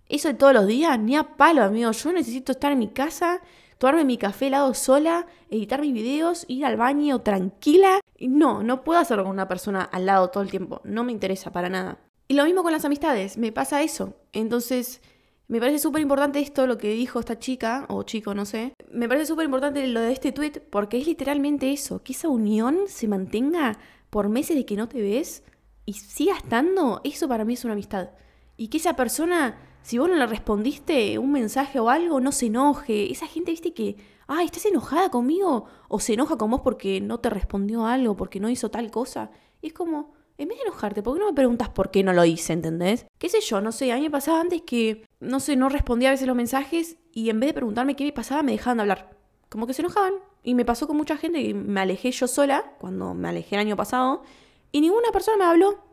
eso 0.09 0.27
de 0.29 0.33
todos 0.33 0.53
los 0.53 0.67
días, 0.67 0.99
ni 0.99 1.15
a 1.15 1.35
palo, 1.35 1.63
amigo. 1.63 1.91
Yo 1.91 2.11
necesito 2.11 2.51
estar 2.51 2.71
en 2.71 2.79
mi 2.79 2.89
casa, 2.89 3.41
tomarme 3.77 4.05
mi 4.05 4.17
café 4.17 4.47
helado 4.47 4.73
sola, 4.73 5.25
editar 5.49 5.81
mis 5.81 5.93
videos, 5.93 6.45
ir 6.47 6.65
al 6.65 6.77
baño 6.77 7.21
tranquila. 7.21 7.99
No, 8.19 8.63
no 8.63 8.83
puedo 8.83 8.99
hacerlo 8.99 9.23
con 9.23 9.33
una 9.33 9.47
persona 9.47 9.81
al 9.81 10.05
lado 10.05 10.29
todo 10.29 10.43
el 10.43 10.49
tiempo. 10.49 10.81
No 10.83 11.03
me 11.03 11.11
interesa 11.11 11.51
para 11.51 11.69
nada. 11.69 11.99
Y 12.27 12.33
lo 12.33 12.45
mismo 12.45 12.63
con 12.63 12.73
las 12.73 12.85
amistades, 12.85 13.37
me 13.37 13.51
pasa 13.51 13.83
eso. 13.83 14.13
Entonces, 14.33 15.01
me 15.47 15.61
parece 15.61 15.79
súper 15.79 16.01
importante 16.01 16.39
esto, 16.39 16.67
lo 16.67 16.77
que 16.77 16.89
dijo 16.89 17.21
esta 17.21 17.39
chica, 17.39 17.85
o 17.87 18.03
chico, 18.03 18.33
no 18.33 18.43
sé. 18.43 18.73
Me 18.91 19.07
parece 19.07 19.27
súper 19.27 19.45
importante 19.45 19.85
lo 19.87 20.01
de 20.01 20.11
este 20.11 20.33
tweet 20.33 20.61
porque 20.69 20.97
es 20.97 21.07
literalmente 21.07 21.71
eso, 21.71 22.03
que 22.03 22.11
esa 22.11 22.27
unión 22.27 22.79
se 22.87 23.07
mantenga 23.07 23.79
por 24.09 24.27
meses 24.27 24.57
de 24.57 24.65
que 24.65 24.75
no 24.75 24.89
te 24.89 25.01
ves 25.01 25.43
y 25.87 25.93
siga 25.93 26.35
estando, 26.35 26.99
eso 27.05 27.29
para 27.29 27.45
mí 27.45 27.53
es 27.53 27.63
una 27.63 27.73
amistad. 27.73 28.09
Y 28.57 28.67
que 28.67 28.77
esa 28.77 28.97
persona, 28.97 29.57
si 29.83 29.97
vos 29.97 30.09
no 30.09 30.15
le 30.15 30.27
respondiste 30.27 31.17
un 31.17 31.31
mensaje 31.31 31.79
o 31.79 31.89
algo, 31.89 32.19
no 32.19 32.33
se 32.33 32.47
enoje. 32.47 33.09
Esa 33.09 33.25
gente, 33.25 33.51
viste 33.51 33.73
que, 33.73 33.95
ah, 34.27 34.43
estás 34.43 34.65
enojada 34.65 35.09
conmigo 35.09 35.65
o 35.87 35.99
se 36.01 36.15
enoja 36.15 36.37
con 36.37 36.51
vos 36.51 36.59
porque 36.61 36.99
no 36.99 37.21
te 37.21 37.29
respondió 37.29 37.85
algo, 37.85 38.17
porque 38.17 38.41
no 38.41 38.49
hizo 38.49 38.69
tal 38.69 38.91
cosa. 38.91 39.31
Y 39.61 39.67
es 39.67 39.73
como, 39.73 40.13
en 40.37 40.49
vez 40.49 40.57
de 40.57 40.65
enojarte, 40.65 41.01
¿por 41.01 41.13
qué 41.13 41.21
no 41.21 41.27
me 41.27 41.33
preguntas 41.33 41.69
por 41.69 41.89
qué 41.89 42.03
no 42.03 42.11
lo 42.11 42.25
hice, 42.25 42.51
entendés? 42.51 43.05
¿Qué 43.17 43.29
sé 43.29 43.39
yo? 43.39 43.61
No 43.61 43.71
sé, 43.71 43.89
a 43.93 43.95
mí 43.95 44.01
me 44.01 44.11
pasaba 44.11 44.41
antes 44.41 44.63
que 44.63 45.05
no 45.21 45.39
sé, 45.39 45.55
no 45.55 45.69
respondía 45.69 46.09
a 46.09 46.11
veces 46.11 46.27
los 46.27 46.35
mensajes 46.35 46.97
y 47.13 47.29
en 47.29 47.39
vez 47.39 47.51
de 47.51 47.53
preguntarme 47.53 47.95
qué 47.95 48.03
me 48.03 48.11
pasaba, 48.11 48.43
me 48.43 48.51
dejaban 48.51 48.79
de 48.79 48.81
hablar. 48.81 49.17
Como 49.47 49.65
que 49.65 49.73
se 49.73 49.83
enojaban. 49.83 50.15
Y 50.43 50.53
me 50.53 50.65
pasó 50.65 50.85
con 50.85 50.97
mucha 50.97 51.15
gente 51.15 51.41
que 51.41 51.53
me 51.53 51.79
alejé 51.79 52.11
yo 52.11 52.27
sola, 52.27 52.73
cuando 52.77 53.13
me 53.13 53.29
alejé 53.29 53.55
el 53.55 53.61
año 53.61 53.77
pasado, 53.77 54.23
y 54.71 54.81
ninguna 54.81 55.11
persona 55.11 55.37
me 55.37 55.43
habló 55.45 55.83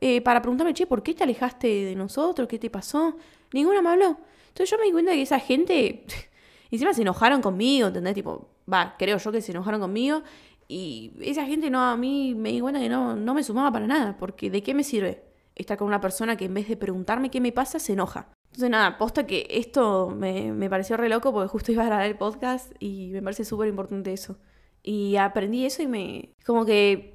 eh, 0.00 0.20
para 0.20 0.42
preguntarme, 0.42 0.74
che, 0.74 0.86
¿por 0.86 1.02
qué 1.02 1.14
te 1.14 1.24
alejaste 1.24 1.66
de 1.66 1.94
nosotros? 1.94 2.48
¿Qué 2.48 2.58
te 2.58 2.70
pasó? 2.70 3.16
Ninguna 3.52 3.82
me 3.82 3.90
habló. 3.90 4.18
Entonces 4.48 4.70
yo 4.70 4.78
me 4.78 4.84
di 4.84 4.92
cuenta 4.92 5.10
de 5.10 5.16
que 5.16 5.22
esa 5.22 5.38
gente, 5.38 6.04
encima 6.70 6.92
se 6.94 7.02
enojaron 7.02 7.40
conmigo, 7.40 7.88
¿entendés? 7.88 8.14
Tipo, 8.14 8.48
va, 8.72 8.96
creo 8.98 9.18
yo 9.18 9.32
que 9.32 9.40
se 9.40 9.52
enojaron 9.52 9.80
conmigo. 9.80 10.22
Y 10.68 11.12
esa 11.20 11.44
gente 11.46 11.70
no, 11.70 11.80
a 11.80 11.96
mí 11.96 12.34
me 12.34 12.50
di 12.50 12.60
cuenta 12.60 12.80
que 12.80 12.88
no, 12.88 13.16
no 13.16 13.34
me 13.34 13.42
sumaba 13.42 13.70
para 13.72 13.86
nada, 13.86 14.16
porque 14.18 14.50
¿de 14.50 14.62
qué 14.62 14.74
me 14.74 14.82
sirve 14.82 15.22
estar 15.54 15.76
con 15.76 15.86
una 15.86 16.00
persona 16.00 16.36
que 16.36 16.46
en 16.46 16.54
vez 16.54 16.68
de 16.68 16.76
preguntarme 16.76 17.30
qué 17.30 17.40
me 17.40 17.52
pasa, 17.52 17.78
se 17.78 17.92
enoja? 17.92 18.28
Entonces 18.46 18.70
nada, 18.70 18.98
posta 18.98 19.26
que 19.26 19.46
esto 19.50 20.10
me, 20.16 20.52
me 20.52 20.70
pareció 20.70 20.96
re 20.96 21.08
loco 21.08 21.32
porque 21.32 21.48
justo 21.48 21.72
iba 21.72 21.82
a 21.82 21.86
grabar 21.86 22.06
el 22.06 22.16
podcast 22.16 22.72
y 22.78 23.10
me 23.12 23.22
parece 23.22 23.44
súper 23.44 23.68
importante 23.68 24.12
eso. 24.12 24.38
Y 24.82 25.16
aprendí 25.16 25.64
eso 25.64 25.82
y 25.82 25.86
me... 25.86 26.34
como 26.44 26.64
que... 26.64 27.13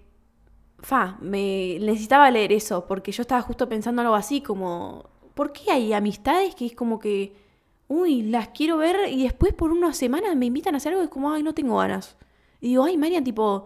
Fa, 0.82 1.18
me 1.22 1.78
necesitaba 1.80 2.32
leer 2.32 2.52
eso 2.54 2.86
porque 2.88 3.12
yo 3.12 3.22
estaba 3.22 3.42
justo 3.42 3.68
pensando 3.70 4.02
algo 4.02 4.16
así 4.16 4.42
como... 4.42 5.10
¿Por 5.34 5.54
qué 5.54 5.72
hay 5.72 5.94
amistades 5.94 6.56
que 6.56 6.66
es 6.66 6.76
como 6.76 7.00
que... 7.00 7.34
Uy, 7.88 8.24
las 8.24 8.50
quiero 8.50 8.78
ver 8.78 9.10
y 9.10 9.24
después 9.24 9.54
por 9.54 9.72
unas 9.72 9.98
semanas 9.98 10.36
me 10.36 10.46
invitan 10.46 10.76
a 10.76 10.78
hacer 10.78 10.92
algo 10.92 11.04
y 11.04 11.06
es 11.06 11.12
como, 11.12 11.32
ay, 11.32 11.44
no 11.44 11.54
tengo 11.54 11.78
ganas. 11.78 12.18
Y 12.62 12.70
digo, 12.70 12.84
ay, 12.84 12.98
Marian, 12.98 13.24
tipo, 13.24 13.66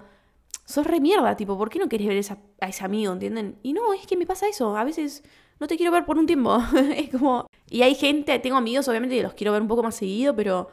sos 0.65 0.87
re 0.87 1.01
mierda, 1.01 1.35
tipo, 1.35 1.57
¿por 1.57 1.69
qué 1.69 1.79
no 1.79 1.89
querés 1.89 2.07
ver 2.07 2.37
a 2.61 2.67
ese 2.69 2.83
amigo, 2.85 3.11
entienden? 3.11 3.57
Y 3.63 3.73
no, 3.73 3.93
es 3.93 4.07
que 4.07 4.15
me 4.15 4.25
pasa 4.25 4.47
eso. 4.47 4.77
A 4.77 4.83
veces 4.83 5.23
no 5.59 5.67
te 5.67 5.77
quiero 5.77 5.91
ver 5.91 6.05
por 6.05 6.17
un 6.17 6.25
tiempo. 6.25 6.57
es 6.95 7.09
como... 7.09 7.47
Y 7.69 7.81
hay 7.81 7.95
gente, 7.95 8.37
tengo 8.39 8.57
amigos, 8.57 8.87
obviamente, 8.87 9.17
que 9.17 9.23
los 9.23 9.33
quiero 9.33 9.51
ver 9.51 9.61
un 9.61 9.67
poco 9.67 9.83
más 9.83 9.95
seguido, 9.95 10.35
pero, 10.35 10.69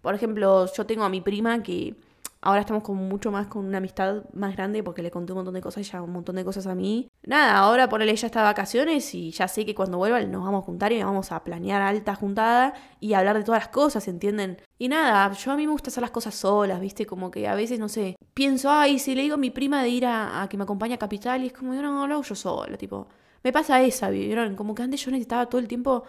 por 0.00 0.14
ejemplo, 0.14 0.66
yo 0.72 0.86
tengo 0.86 1.04
a 1.04 1.08
mi 1.08 1.20
prima 1.20 1.62
que 1.62 1.94
ahora 2.42 2.60
estamos 2.60 2.82
con 2.82 2.96
mucho 2.96 3.30
más 3.30 3.46
con 3.46 3.64
una 3.64 3.78
amistad 3.78 4.24
más 4.34 4.54
grande 4.56 4.82
porque 4.82 5.00
le 5.00 5.10
conté 5.10 5.32
un 5.32 5.38
montón 5.38 5.54
de 5.54 5.60
cosas, 5.60 5.86
ella 5.86 6.02
un 6.02 6.10
montón 6.12 6.36
de 6.36 6.44
cosas 6.44 6.66
a 6.66 6.74
mí. 6.74 7.08
Nada, 7.24 7.56
ahora 7.56 7.88
por 7.88 8.02
ella 8.02 8.12
está 8.12 8.40
de 8.40 8.44
vacaciones 8.44 9.14
y 9.14 9.30
ya 9.30 9.48
sé 9.48 9.64
que 9.64 9.74
cuando 9.74 9.96
vuelva 9.96 10.20
nos 10.22 10.44
vamos 10.44 10.62
a 10.62 10.66
juntar 10.66 10.92
y 10.92 11.02
vamos 11.02 11.30
a 11.32 11.42
planear 11.44 11.80
alta 11.80 12.14
juntada 12.16 12.74
y 13.00 13.14
hablar 13.14 13.38
de 13.38 13.44
todas 13.44 13.62
las 13.62 13.68
cosas, 13.68 14.06
¿entienden? 14.08 14.58
Y 14.78 14.88
nada, 14.88 15.32
yo 15.32 15.52
a 15.52 15.56
mí 15.56 15.66
me 15.66 15.72
gusta 15.72 15.90
hacer 15.90 16.02
las 16.02 16.10
cosas 16.10 16.34
solas, 16.34 16.80
¿viste? 16.80 17.06
Como 17.06 17.30
que 17.30 17.46
a 17.46 17.54
veces, 17.54 17.78
no 17.78 17.88
sé, 17.88 18.16
pienso, 18.34 18.70
ay, 18.70 18.98
si 18.98 19.14
le 19.14 19.22
digo 19.22 19.36
a 19.36 19.38
mi 19.38 19.50
prima 19.50 19.82
de 19.82 19.88
ir 19.90 20.06
a, 20.06 20.46
que 20.50 20.56
me 20.56 20.64
acompañe 20.64 20.94
a 20.94 20.98
Capital 20.98 21.44
y 21.44 21.46
es 21.46 21.52
como, 21.52 21.74
yo 21.74 21.82
no, 21.82 22.06
lo 22.06 22.14
hago 22.14 22.22
yo 22.24 22.34
sola, 22.34 22.76
tipo. 22.76 23.06
Me 23.44 23.52
pasa 23.52 23.80
esa, 23.82 24.10
¿vieron? 24.10 24.56
Como 24.56 24.74
que 24.74 24.82
antes 24.82 25.04
yo 25.04 25.10
necesitaba 25.10 25.46
todo 25.46 25.60
el 25.60 25.68
tiempo 25.68 26.04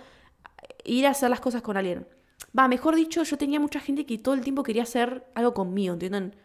ir 0.83 1.07
a 1.07 1.11
hacer 1.11 1.29
las 1.29 1.39
cosas 1.39 1.61
con 1.61 1.77
alguien. 1.77 2.07
Va, 2.57 2.67
mejor 2.67 2.95
dicho, 2.95 3.23
yo 3.23 3.37
tenía 3.37 3.59
mucha 3.59 3.79
gente 3.79 4.05
que 4.05 4.17
todo 4.17 4.35
el 4.35 4.41
tiempo 4.41 4.63
quería 4.63 4.83
hacer 4.83 5.25
algo 5.33 5.53
conmigo, 5.53 5.93
¿entienden? 5.93 6.35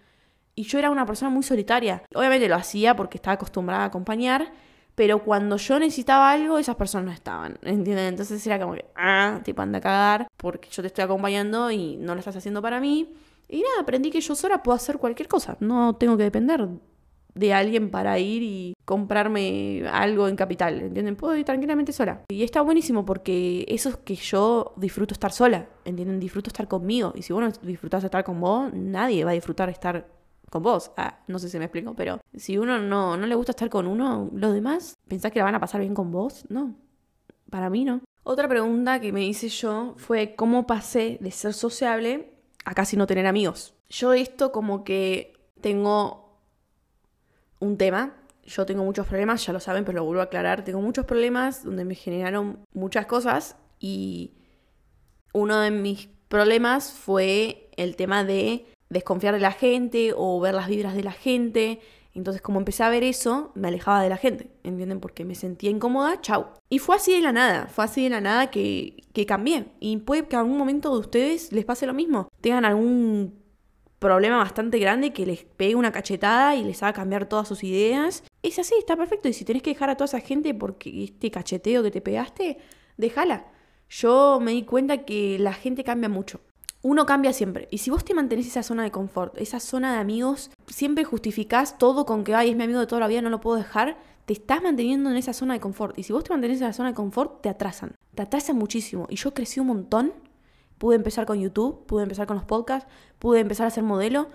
Y 0.54 0.64
yo 0.64 0.78
era 0.78 0.90
una 0.90 1.06
persona 1.06 1.30
muy 1.30 1.42
solitaria. 1.42 2.02
Obviamente 2.14 2.48
lo 2.48 2.56
hacía 2.56 2.96
porque 2.96 3.18
estaba 3.18 3.34
acostumbrada 3.34 3.84
a 3.84 3.86
acompañar, 3.86 4.52
pero 4.94 5.22
cuando 5.22 5.56
yo 5.56 5.78
necesitaba 5.78 6.32
algo, 6.32 6.58
esas 6.58 6.76
personas 6.76 7.06
no 7.06 7.12
estaban, 7.12 7.58
¿entienden? 7.62 8.06
Entonces 8.06 8.44
era 8.46 8.58
como 8.58 8.74
que, 8.74 8.86
ah, 8.96 9.40
tipo 9.44 9.62
anda 9.62 9.78
a 9.78 9.82
cagar, 9.82 10.28
porque 10.36 10.68
yo 10.70 10.82
te 10.82 10.88
estoy 10.88 11.04
acompañando 11.04 11.70
y 11.70 11.96
no 11.96 12.14
lo 12.14 12.18
estás 12.18 12.36
haciendo 12.36 12.62
para 12.62 12.80
mí. 12.80 13.14
Y 13.48 13.58
nada, 13.62 13.82
aprendí 13.82 14.10
que 14.10 14.20
yo 14.20 14.34
sola 14.34 14.62
puedo 14.62 14.76
hacer 14.76 14.98
cualquier 14.98 15.28
cosa, 15.28 15.56
no 15.60 15.96
tengo 15.96 16.16
que 16.16 16.24
depender 16.24 16.68
de 17.34 17.52
alguien 17.52 17.90
para 17.90 18.18
ir 18.18 18.42
y 18.42 18.74
comprarme 18.84 19.84
algo 19.90 20.28
en 20.28 20.36
capital, 20.36 20.80
¿entienden? 20.80 21.16
Puedo 21.16 21.36
ir 21.36 21.44
tranquilamente 21.44 21.92
sola. 21.92 22.22
Y 22.28 22.42
está 22.42 22.62
buenísimo 22.62 23.04
porque 23.04 23.64
eso 23.68 23.90
es 23.90 23.96
que 23.98 24.14
yo 24.14 24.72
disfruto 24.76 25.14
estar 25.14 25.32
sola, 25.32 25.68
¿entienden? 25.84 26.20
Disfruto 26.20 26.48
estar 26.48 26.66
conmigo. 26.68 27.12
Y 27.14 27.22
si 27.22 27.32
vos 27.32 27.42
no 27.42 27.50
disfrutás 27.66 28.02
estar 28.04 28.24
con 28.24 28.40
vos, 28.40 28.72
nadie 28.72 29.24
va 29.24 29.30
a 29.30 29.34
disfrutar 29.34 29.68
estar 29.68 30.08
con 30.50 30.62
vos. 30.62 30.90
Ah, 30.96 31.20
no 31.26 31.38
sé 31.38 31.48
si 31.48 31.58
me 31.58 31.66
explico, 31.66 31.94
pero 31.94 32.20
si 32.34 32.58
uno 32.58 32.78
no, 32.78 33.16
no 33.16 33.26
le 33.26 33.34
gusta 33.34 33.52
estar 33.52 33.68
con 33.68 33.86
uno, 33.86 34.30
los 34.32 34.54
demás, 34.54 34.96
¿pensás 35.06 35.30
que 35.30 35.38
la 35.38 35.44
van 35.44 35.54
a 35.54 35.60
pasar 35.60 35.80
bien 35.80 35.94
con 35.94 36.10
vos? 36.10 36.44
No, 36.48 36.74
para 37.50 37.70
mí 37.70 37.84
no. 37.84 38.00
Otra 38.24 38.48
pregunta 38.48 39.00
que 39.00 39.12
me 39.12 39.24
hice 39.24 39.48
yo 39.48 39.94
fue 39.96 40.34
cómo 40.34 40.66
pasé 40.66 41.18
de 41.20 41.30
ser 41.30 41.54
sociable 41.54 42.34
a 42.64 42.74
casi 42.74 42.96
no 42.96 43.06
tener 43.06 43.26
amigos. 43.26 43.74
Yo 43.88 44.12
esto 44.12 44.52
como 44.52 44.84
que 44.84 45.32
tengo 45.60 46.27
un 47.60 47.76
tema. 47.76 48.14
Yo 48.44 48.64
tengo 48.64 48.84
muchos 48.84 49.06
problemas, 49.06 49.44
ya 49.44 49.52
lo 49.52 49.60
saben, 49.60 49.84
pero 49.84 49.98
lo 49.98 50.04
vuelvo 50.04 50.20
a 50.20 50.24
aclarar. 50.24 50.64
Tengo 50.64 50.80
muchos 50.80 51.04
problemas 51.04 51.64
donde 51.64 51.84
me 51.84 51.94
generaron 51.94 52.60
muchas 52.72 53.06
cosas 53.06 53.56
y 53.78 54.32
uno 55.32 55.60
de 55.60 55.70
mis 55.70 56.08
problemas 56.28 56.92
fue 56.92 57.70
el 57.76 57.96
tema 57.96 58.24
de 58.24 58.66
desconfiar 58.88 59.34
de 59.34 59.40
la 59.40 59.52
gente 59.52 60.12
o 60.16 60.40
ver 60.40 60.54
las 60.54 60.68
vibras 60.68 60.94
de 60.94 61.04
la 61.04 61.12
gente. 61.12 61.80
Entonces, 62.14 62.42
como 62.42 62.58
empecé 62.58 62.82
a 62.82 62.88
ver 62.88 63.04
eso, 63.04 63.52
me 63.54 63.68
alejaba 63.68 64.02
de 64.02 64.08
la 64.08 64.16
gente, 64.16 64.50
¿entienden? 64.64 64.98
Porque 64.98 65.24
me 65.24 65.34
sentía 65.34 65.70
incómoda, 65.70 66.20
chau. 66.20 66.46
Y 66.68 66.78
fue 66.78 66.96
así 66.96 67.12
de 67.12 67.20
la 67.20 67.32
nada, 67.32 67.68
fue 67.68 67.84
así 67.84 68.02
de 68.02 68.10
la 68.10 68.20
nada 68.20 68.50
que, 68.50 68.96
que 69.12 69.26
cambié. 69.26 69.66
Y 69.78 69.98
puede 69.98 70.26
que 70.26 70.34
en 70.34 70.40
algún 70.40 70.58
momento 70.58 70.92
de 70.92 70.98
ustedes 70.98 71.52
les 71.52 71.64
pase 71.64 71.86
lo 71.86 71.94
mismo. 71.94 72.28
Tengan 72.40 72.64
algún 72.64 73.37
problema 73.98 74.38
bastante 74.38 74.78
grande 74.78 75.12
que 75.12 75.26
les 75.26 75.44
pegue 75.44 75.74
una 75.74 75.92
cachetada 75.92 76.54
y 76.54 76.64
les 76.64 76.82
haga 76.82 76.92
cambiar 76.92 77.28
todas 77.28 77.48
sus 77.48 77.64
ideas. 77.64 78.24
Es 78.42 78.58
así, 78.58 78.74
está 78.78 78.96
perfecto. 78.96 79.28
Y 79.28 79.32
si 79.32 79.44
tenés 79.44 79.62
que 79.62 79.70
dejar 79.70 79.90
a 79.90 79.96
toda 79.96 80.06
esa 80.06 80.20
gente 80.20 80.54
porque 80.54 81.04
este 81.04 81.30
cacheteo 81.30 81.82
que 81.82 81.90
te 81.90 82.00
pegaste, 82.00 82.58
déjala. 82.96 83.46
Yo 83.88 84.38
me 84.40 84.52
di 84.52 84.64
cuenta 84.64 85.04
que 85.04 85.38
la 85.38 85.52
gente 85.52 85.82
cambia 85.82 86.08
mucho. 86.08 86.40
Uno 86.82 87.06
cambia 87.06 87.32
siempre. 87.32 87.66
Y 87.70 87.78
si 87.78 87.90
vos 87.90 88.04
te 88.04 88.14
mantenés 88.14 88.46
esa 88.46 88.62
zona 88.62 88.84
de 88.84 88.90
confort, 88.90 89.36
esa 89.38 89.58
zona 89.58 89.94
de 89.94 89.98
amigos, 89.98 90.50
siempre 90.68 91.04
justificás 91.04 91.76
todo 91.76 92.06
con 92.06 92.22
que, 92.22 92.34
ay, 92.34 92.50
es 92.50 92.56
mi 92.56 92.64
amigo 92.64 92.80
de 92.80 92.86
toda 92.86 93.00
la 93.00 93.08
vida, 93.08 93.20
no 93.20 93.30
lo 93.30 93.40
puedo 93.40 93.56
dejar, 93.56 93.98
te 94.26 94.34
estás 94.34 94.62
manteniendo 94.62 95.10
en 95.10 95.16
esa 95.16 95.32
zona 95.32 95.54
de 95.54 95.60
confort. 95.60 95.98
Y 95.98 96.04
si 96.04 96.12
vos 96.12 96.22
te 96.22 96.30
mantenés 96.30 96.60
en 96.60 96.68
esa 96.68 96.76
zona 96.76 96.90
de 96.90 96.94
confort, 96.94 97.40
te 97.42 97.48
atrasan. 97.48 97.96
Te 98.14 98.22
atrasan 98.22 98.56
muchísimo. 98.56 99.06
Y 99.10 99.16
yo 99.16 99.34
crecí 99.34 99.58
un 99.58 99.68
montón 99.68 100.12
Pude 100.78 100.96
empezar 100.96 101.26
con 101.26 101.40
YouTube, 101.40 101.84
pude 101.86 102.04
empezar 102.04 102.26
con 102.26 102.36
los 102.36 102.44
podcasts, 102.44 102.88
pude 103.18 103.40
empezar 103.40 103.66
a 103.66 103.70
ser 103.70 103.82
modelo. 103.82 104.28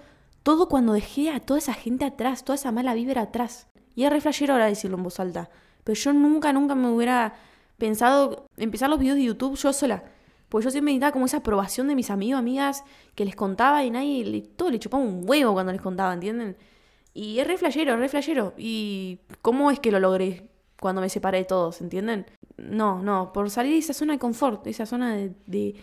Todo 0.43 0.67
cuando 0.67 0.93
dejé 0.93 1.32
a 1.32 1.39
toda 1.39 1.58
esa 1.58 1.73
gente 1.73 2.06
atrás, 2.06 2.43
toda 2.43 2.56
esa 2.56 2.71
mala 2.71 2.93
vibra 2.93 3.21
atrás. 3.21 3.67
Y 3.95 4.03
es 4.03 4.12
re 4.12 4.51
ahora 4.51 4.65
decirlo 4.65 4.97
en 4.97 5.03
voz 5.03 5.19
alta. 5.19 5.49
Pero 5.84 5.95
yo 5.95 6.13
nunca, 6.13 6.51
nunca 6.51 6.75
me 6.75 6.89
hubiera 6.89 7.34
pensado 7.77 8.47
empezar 8.58 8.89
los 8.89 8.99
videos 8.99 9.17
de 9.17 9.23
YouTube 9.23 9.58
yo 9.58 9.71
sola. 9.71 10.03
Porque 10.49 10.65
yo 10.65 10.71
siempre 10.71 10.91
necesitaba 10.91 11.13
como 11.13 11.25
esa 11.25 11.38
aprobación 11.38 11.88
de 11.88 11.95
mis 11.95 12.10
amigos, 12.10 12.39
amigas, 12.39 12.84
que 13.15 13.25
les 13.25 13.36
contaba 13.36 13.84
y 13.84 13.89
nadie, 13.89 14.43
todo 14.56 14.69
le 14.69 14.79
chupaba 14.79 15.03
un 15.03 15.23
huevo 15.27 15.53
cuando 15.53 15.71
les 15.71 15.82
contaba, 15.82 16.13
¿entienden? 16.13 16.58
Y 17.13 17.39
es 17.39 17.47
re 17.47 17.58
flashero, 17.58 17.97
re 17.97 18.10
flashero. 18.10 18.53
¿Y 18.58 19.19
cómo 19.41 19.71
es 19.71 19.79
que 19.79 19.91
lo 19.91 19.99
logré 19.99 20.49
cuando 20.79 21.01
me 21.01 21.10
separé 21.10 21.39
de 21.39 21.45
todos, 21.45 21.82
¿entienden? 21.82 22.25
No, 22.58 23.01
no, 23.01 23.34
por 23.34 23.49
salir 23.49 23.71
de 23.71 23.79
esa 23.79 23.93
zona 23.93 24.13
de 24.13 24.19
confort, 24.19 24.67
esa 24.67 24.86
zona 24.86 25.15
de 25.15 25.75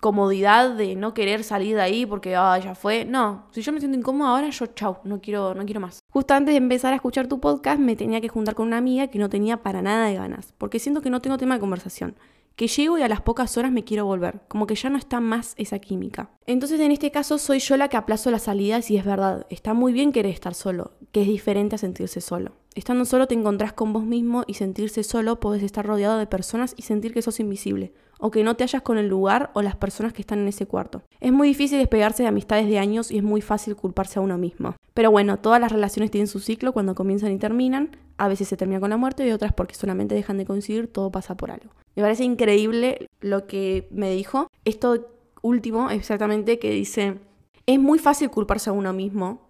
comodidad 0.00 0.74
de 0.74 0.96
no 0.96 1.14
querer 1.14 1.44
salir 1.44 1.76
de 1.76 1.82
ahí 1.82 2.06
porque 2.06 2.36
ah, 2.36 2.58
ya 2.58 2.74
fue. 2.74 3.04
No, 3.04 3.46
si 3.52 3.62
yo 3.62 3.72
me 3.72 3.80
siento 3.80 3.98
incómoda 3.98 4.30
ahora, 4.30 4.50
yo 4.50 4.66
chau, 4.66 4.98
no 5.04 5.20
quiero, 5.20 5.54
no 5.54 5.64
quiero 5.64 5.80
más. 5.80 6.00
Justo 6.10 6.34
antes 6.34 6.52
de 6.52 6.58
empezar 6.58 6.92
a 6.92 6.96
escuchar 6.96 7.26
tu 7.26 7.40
podcast, 7.40 7.80
me 7.80 7.96
tenía 7.96 8.20
que 8.20 8.28
juntar 8.28 8.54
con 8.54 8.66
una 8.66 8.78
amiga 8.78 9.08
que 9.08 9.18
no 9.18 9.28
tenía 9.28 9.62
para 9.62 9.82
nada 9.82 10.06
de 10.06 10.14
ganas, 10.14 10.52
porque 10.58 10.78
siento 10.78 11.00
que 11.00 11.10
no 11.10 11.20
tengo 11.20 11.38
tema 11.38 11.54
de 11.54 11.60
conversación. 11.60 12.16
Que 12.56 12.68
llego 12.68 12.98
y 12.98 13.02
a 13.02 13.08
las 13.08 13.20
pocas 13.20 13.56
horas 13.58 13.72
me 13.72 13.82
quiero 13.82 14.06
volver, 14.06 14.42
como 14.46 14.68
que 14.68 14.76
ya 14.76 14.88
no 14.88 14.96
está 14.96 15.18
más 15.18 15.54
esa 15.56 15.80
química. 15.80 16.30
Entonces 16.46 16.78
en 16.78 16.92
este 16.92 17.10
caso 17.10 17.38
soy 17.38 17.58
yo 17.58 17.76
la 17.76 17.88
que 17.88 17.96
aplazo 17.96 18.30
las 18.30 18.42
salidas 18.42 18.92
y 18.92 18.96
es 18.96 19.04
verdad, 19.04 19.44
está 19.50 19.74
muy 19.74 19.92
bien 19.92 20.12
querer 20.12 20.32
estar 20.32 20.54
solo, 20.54 20.92
que 21.10 21.22
es 21.22 21.26
diferente 21.26 21.74
a 21.74 21.78
sentirse 21.78 22.20
solo. 22.20 22.52
Estando 22.76 23.06
solo 23.06 23.26
te 23.26 23.34
encontrás 23.34 23.72
con 23.72 23.92
vos 23.92 24.04
mismo 24.04 24.44
y 24.46 24.54
sentirse 24.54 25.02
solo 25.02 25.40
podés 25.40 25.64
estar 25.64 25.84
rodeado 25.84 26.16
de 26.16 26.28
personas 26.28 26.74
y 26.76 26.82
sentir 26.82 27.12
que 27.12 27.22
sos 27.22 27.40
invisible 27.40 27.92
o 28.24 28.30
que 28.30 28.42
no 28.42 28.56
te 28.56 28.64
hallas 28.64 28.80
con 28.80 28.96
el 28.96 29.06
lugar 29.06 29.50
o 29.52 29.60
las 29.60 29.76
personas 29.76 30.14
que 30.14 30.22
están 30.22 30.38
en 30.38 30.48
ese 30.48 30.64
cuarto. 30.64 31.02
Es 31.20 31.30
muy 31.30 31.46
difícil 31.46 31.76
despegarse 31.76 32.22
de 32.22 32.30
amistades 32.30 32.66
de 32.66 32.78
años 32.78 33.10
y 33.10 33.18
es 33.18 33.22
muy 33.22 33.42
fácil 33.42 33.76
culparse 33.76 34.18
a 34.18 34.22
uno 34.22 34.38
mismo. 34.38 34.76
Pero 34.94 35.10
bueno, 35.10 35.36
todas 35.40 35.60
las 35.60 35.70
relaciones 35.70 36.10
tienen 36.10 36.26
su 36.26 36.40
ciclo 36.40 36.72
cuando 36.72 36.94
comienzan 36.94 37.32
y 37.32 37.38
terminan. 37.38 37.98
A 38.16 38.28
veces 38.28 38.48
se 38.48 38.56
termina 38.56 38.80
con 38.80 38.88
la 38.88 38.96
muerte 38.96 39.26
y 39.26 39.30
otras 39.30 39.52
porque 39.52 39.74
solamente 39.74 40.14
dejan 40.14 40.38
de 40.38 40.46
coincidir, 40.46 40.90
todo 40.90 41.12
pasa 41.12 41.36
por 41.36 41.50
algo. 41.50 41.68
Me 41.96 42.02
parece 42.02 42.24
increíble 42.24 43.10
lo 43.20 43.46
que 43.46 43.88
me 43.90 44.10
dijo. 44.10 44.48
Esto 44.64 45.06
último, 45.42 45.90
exactamente, 45.90 46.58
que 46.58 46.70
dice, 46.70 47.18
es 47.66 47.78
muy 47.78 47.98
fácil 47.98 48.30
culparse 48.30 48.70
a 48.70 48.72
uno 48.72 48.94
mismo 48.94 49.42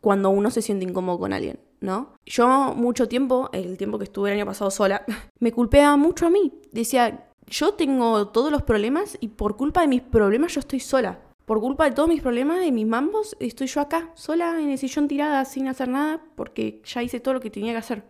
cuando 0.00 0.30
uno 0.30 0.50
se 0.50 0.62
siente 0.62 0.86
incómodo 0.86 1.18
con 1.18 1.34
alguien. 1.34 1.58
¿no? 1.80 2.14
Yo 2.24 2.72
mucho 2.74 3.08
tiempo, 3.08 3.50
el 3.52 3.76
tiempo 3.76 3.98
que 3.98 4.04
estuve 4.04 4.30
el 4.30 4.38
año 4.38 4.46
pasado 4.46 4.70
sola, 4.70 5.04
me 5.38 5.52
culpeaba 5.52 5.98
mucho 5.98 6.26
a 6.26 6.30
mí. 6.30 6.52
Decía, 6.72 7.25
yo 7.46 7.74
tengo 7.74 8.28
todos 8.28 8.50
los 8.50 8.62
problemas 8.62 9.16
y 9.20 9.28
por 9.28 9.56
culpa 9.56 9.80
de 9.80 9.88
mis 9.88 10.02
problemas 10.02 10.54
yo 10.54 10.60
estoy 10.60 10.80
sola. 10.80 11.20
Por 11.44 11.60
culpa 11.60 11.84
de 11.84 11.92
todos 11.92 12.08
mis 12.08 12.20
problemas, 12.20 12.58
de 12.58 12.72
mis 12.72 12.86
mambos, 12.86 13.36
estoy 13.38 13.68
yo 13.68 13.80
acá, 13.80 14.10
sola 14.14 14.60
en 14.60 14.70
el 14.70 14.78
sillón 14.78 15.06
tirada, 15.06 15.44
sin 15.44 15.68
hacer 15.68 15.88
nada, 15.88 16.20
porque 16.34 16.82
ya 16.84 17.04
hice 17.04 17.20
todo 17.20 17.34
lo 17.34 17.40
que 17.40 17.50
tenía 17.50 17.72
que 17.72 17.78
hacer. 17.78 18.02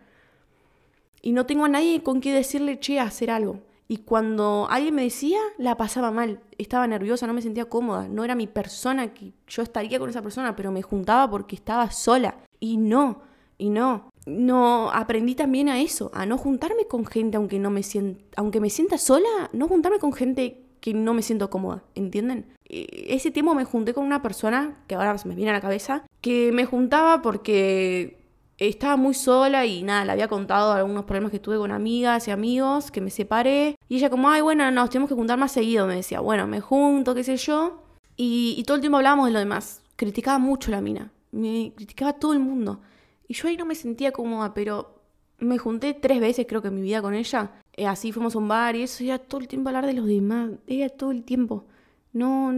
Y 1.21 1.33
no 1.33 1.45
tengo 1.45 1.65
a 1.65 1.69
nadie 1.69 2.01
con 2.01 2.19
quien 2.19 2.33
decirle, 2.33 2.79
che, 2.79 2.99
a 2.99 3.03
hacer 3.03 3.29
algo. 3.29 3.59
Y 3.87 3.97
cuando 3.97 4.67
alguien 4.69 4.95
me 4.95 5.03
decía, 5.03 5.37
la 5.57 5.77
pasaba 5.77 6.09
mal, 6.09 6.41
estaba 6.57 6.87
nerviosa, 6.87 7.27
no 7.27 7.33
me 7.33 7.43
sentía 7.43 7.65
cómoda, 7.65 8.07
no 8.07 8.23
era 8.23 8.33
mi 8.33 8.47
persona, 8.47 9.13
que 9.13 9.33
yo 9.47 9.61
estaría 9.61 9.99
con 9.99 10.09
esa 10.09 10.23
persona, 10.23 10.55
pero 10.55 10.71
me 10.71 10.81
juntaba 10.81 11.29
porque 11.29 11.55
estaba 11.55 11.91
sola. 11.91 12.39
Y 12.59 12.77
no, 12.77 13.21
y 13.59 13.69
no, 13.69 14.09
no 14.27 14.91
aprendí 14.91 15.33
también 15.33 15.69
a 15.69 15.81
eso, 15.81 16.11
a 16.13 16.25
no 16.25 16.37
juntarme 16.37 16.85
con 16.85 17.05
gente 17.05 17.37
aunque 17.37 17.59
no 17.59 17.71
me 17.71 17.81
sienta, 17.81 18.23
aunque 18.35 18.59
me 18.59 18.69
sienta 18.69 18.97
sola, 18.97 19.49
no 19.53 19.67
juntarme 19.67 19.99
con 19.99 20.13
gente 20.13 20.63
que 20.81 20.93
no 20.93 21.13
me 21.13 21.21
siento 21.21 21.49
cómoda, 21.49 21.83
¿entienden? 21.95 22.45
E, 22.65 23.07
ese 23.09 23.31
tiempo 23.31 23.55
me 23.55 23.63
junté 23.63 23.93
con 23.93 24.05
una 24.05 24.21
persona 24.21 24.77
que 24.87 24.95
ahora 24.95 25.17
se 25.17 25.27
me 25.27 25.35
viene 25.35 25.51
a 25.51 25.53
la 25.53 25.61
cabeza, 25.61 26.03
que 26.21 26.51
me 26.51 26.65
juntaba 26.65 27.21
porque 27.21 28.17
estaba 28.57 28.97
muy 28.97 29.13
sola 29.13 29.65
y 29.65 29.83
nada, 29.83 30.05
le 30.05 30.11
había 30.11 30.27
contado 30.27 30.73
algunos 30.73 31.05
problemas 31.05 31.31
que 31.31 31.39
tuve 31.39 31.57
con 31.57 31.71
amigas 31.71 32.27
y 32.27 32.31
amigos, 32.31 32.91
que 32.91 33.01
me 33.01 33.11
separé. 33.11 33.75
Y 33.87 33.97
ella 33.97 34.09
como, 34.09 34.29
ay, 34.29 34.41
bueno, 34.41 34.69
nos 34.71 34.89
tenemos 34.89 35.09
que 35.09 35.15
juntar 35.15 35.37
más 35.37 35.51
seguido, 35.51 35.87
me 35.87 35.95
decía, 35.95 36.19
bueno, 36.19 36.47
me 36.47 36.59
junto, 36.59 37.13
qué 37.15 37.23
sé 37.23 37.37
yo. 37.37 37.83
Y, 38.15 38.63
todo 38.65 38.75
el 38.75 38.81
tiempo 38.81 38.97
hablábamos 38.97 39.27
de 39.27 39.33
lo 39.33 39.39
demás. 39.39 39.81
Criticaba 39.95 40.39
mucho 40.39 40.71
la 40.71 40.81
mina, 40.81 41.11
me 41.31 41.71
criticaba 41.75 42.13
todo 42.13 42.33
el 42.33 42.39
mundo. 42.39 42.81
Y 43.27 43.33
yo 43.33 43.47
ahí 43.47 43.57
no 43.57 43.65
me 43.65 43.75
sentía 43.75 44.11
cómoda, 44.11 44.53
pero 44.53 45.01
me 45.39 45.57
junté 45.57 45.93
tres 45.93 46.19
veces 46.19 46.45
creo 46.47 46.61
que 46.61 46.69
en 46.69 46.75
mi 46.75 46.81
vida 46.81 47.01
con 47.01 47.13
ella. 47.13 47.51
Eh, 47.73 47.85
así 47.87 48.11
fuimos 48.11 48.35
a 48.35 48.39
un 48.39 48.47
bar 48.47 48.75
y 48.75 48.83
eso, 48.83 49.03
era 49.03 49.19
todo 49.19 49.41
el 49.41 49.47
tiempo 49.47 49.69
hablar 49.69 49.85
de 49.85 49.93
los 49.93 50.07
demás, 50.07 50.51
era 50.67 50.89
todo 50.89 51.11
el 51.11 51.23
tiempo. 51.23 51.65
No, 52.13 52.51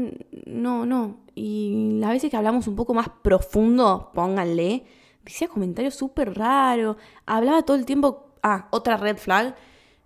no, 0.46 0.86
no. 0.86 1.22
Y 1.36 1.98
las 2.00 2.12
veces 2.12 2.32
que 2.32 2.38
hablamos 2.38 2.68
un 2.68 2.76
poco 2.76 2.94
más 2.94 3.10
profundo, 3.22 4.12
pónganle, 4.14 4.86
decía 5.24 5.48
comentarios 5.48 5.96
súper 5.96 6.38
raros, 6.38 6.98
hablaba 7.26 7.64
todo 7.64 7.76
el 7.78 7.86
tiempo, 7.86 8.34
ah, 8.44 8.68
otra 8.72 8.98
red 8.98 9.18
flag, 9.18 9.56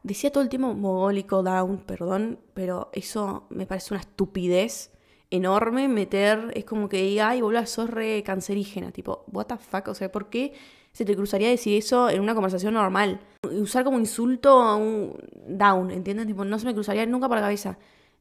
decía 0.02 0.32
todo 0.32 0.44
el 0.44 0.50
tiempo 0.50 0.74
mogólico, 0.74 1.44
down, 1.44 1.78
perdón, 1.86 2.40
pero 2.54 2.90
eso 2.94 3.46
me 3.50 3.66
parece 3.66 3.94
una 3.94 4.02
estupidez 4.02 4.93
enorme 5.34 5.88
meter, 5.88 6.52
es 6.54 6.64
como 6.64 6.88
que 6.88 7.02
diga, 7.02 7.30
ay, 7.30 7.42
boludo, 7.42 7.66
sos 7.66 7.90
re 7.90 8.22
cancerígena, 8.24 8.92
tipo, 8.92 9.26
what 9.32 9.48
the 9.48 9.58
fuck, 9.58 9.88
o 9.88 9.96
sea, 9.96 10.12
¿por 10.12 10.30
qué 10.30 10.54
se 10.92 11.06
te 11.06 11.16
cruzaría 11.16 11.50
decir 11.50 11.76
eso 11.76 12.08
en 12.10 12.22
una 12.22 12.36
conversación 12.36 12.76
normal? 12.76 13.20
Usar 13.42 13.84
como 13.84 14.00
insulto 14.00 14.62
a 14.62 14.76
un 14.76 15.18
down, 15.48 15.90
¿entiendes? 15.90 16.28
Tipo, 16.28 16.46
no 16.46 16.60
se 16.60 16.68
me 16.68 16.74
cruzaría 16.76 17.08
nunca 17.08 17.28
por 17.28 17.38
la 17.38 17.42
cabeza. 17.42 17.80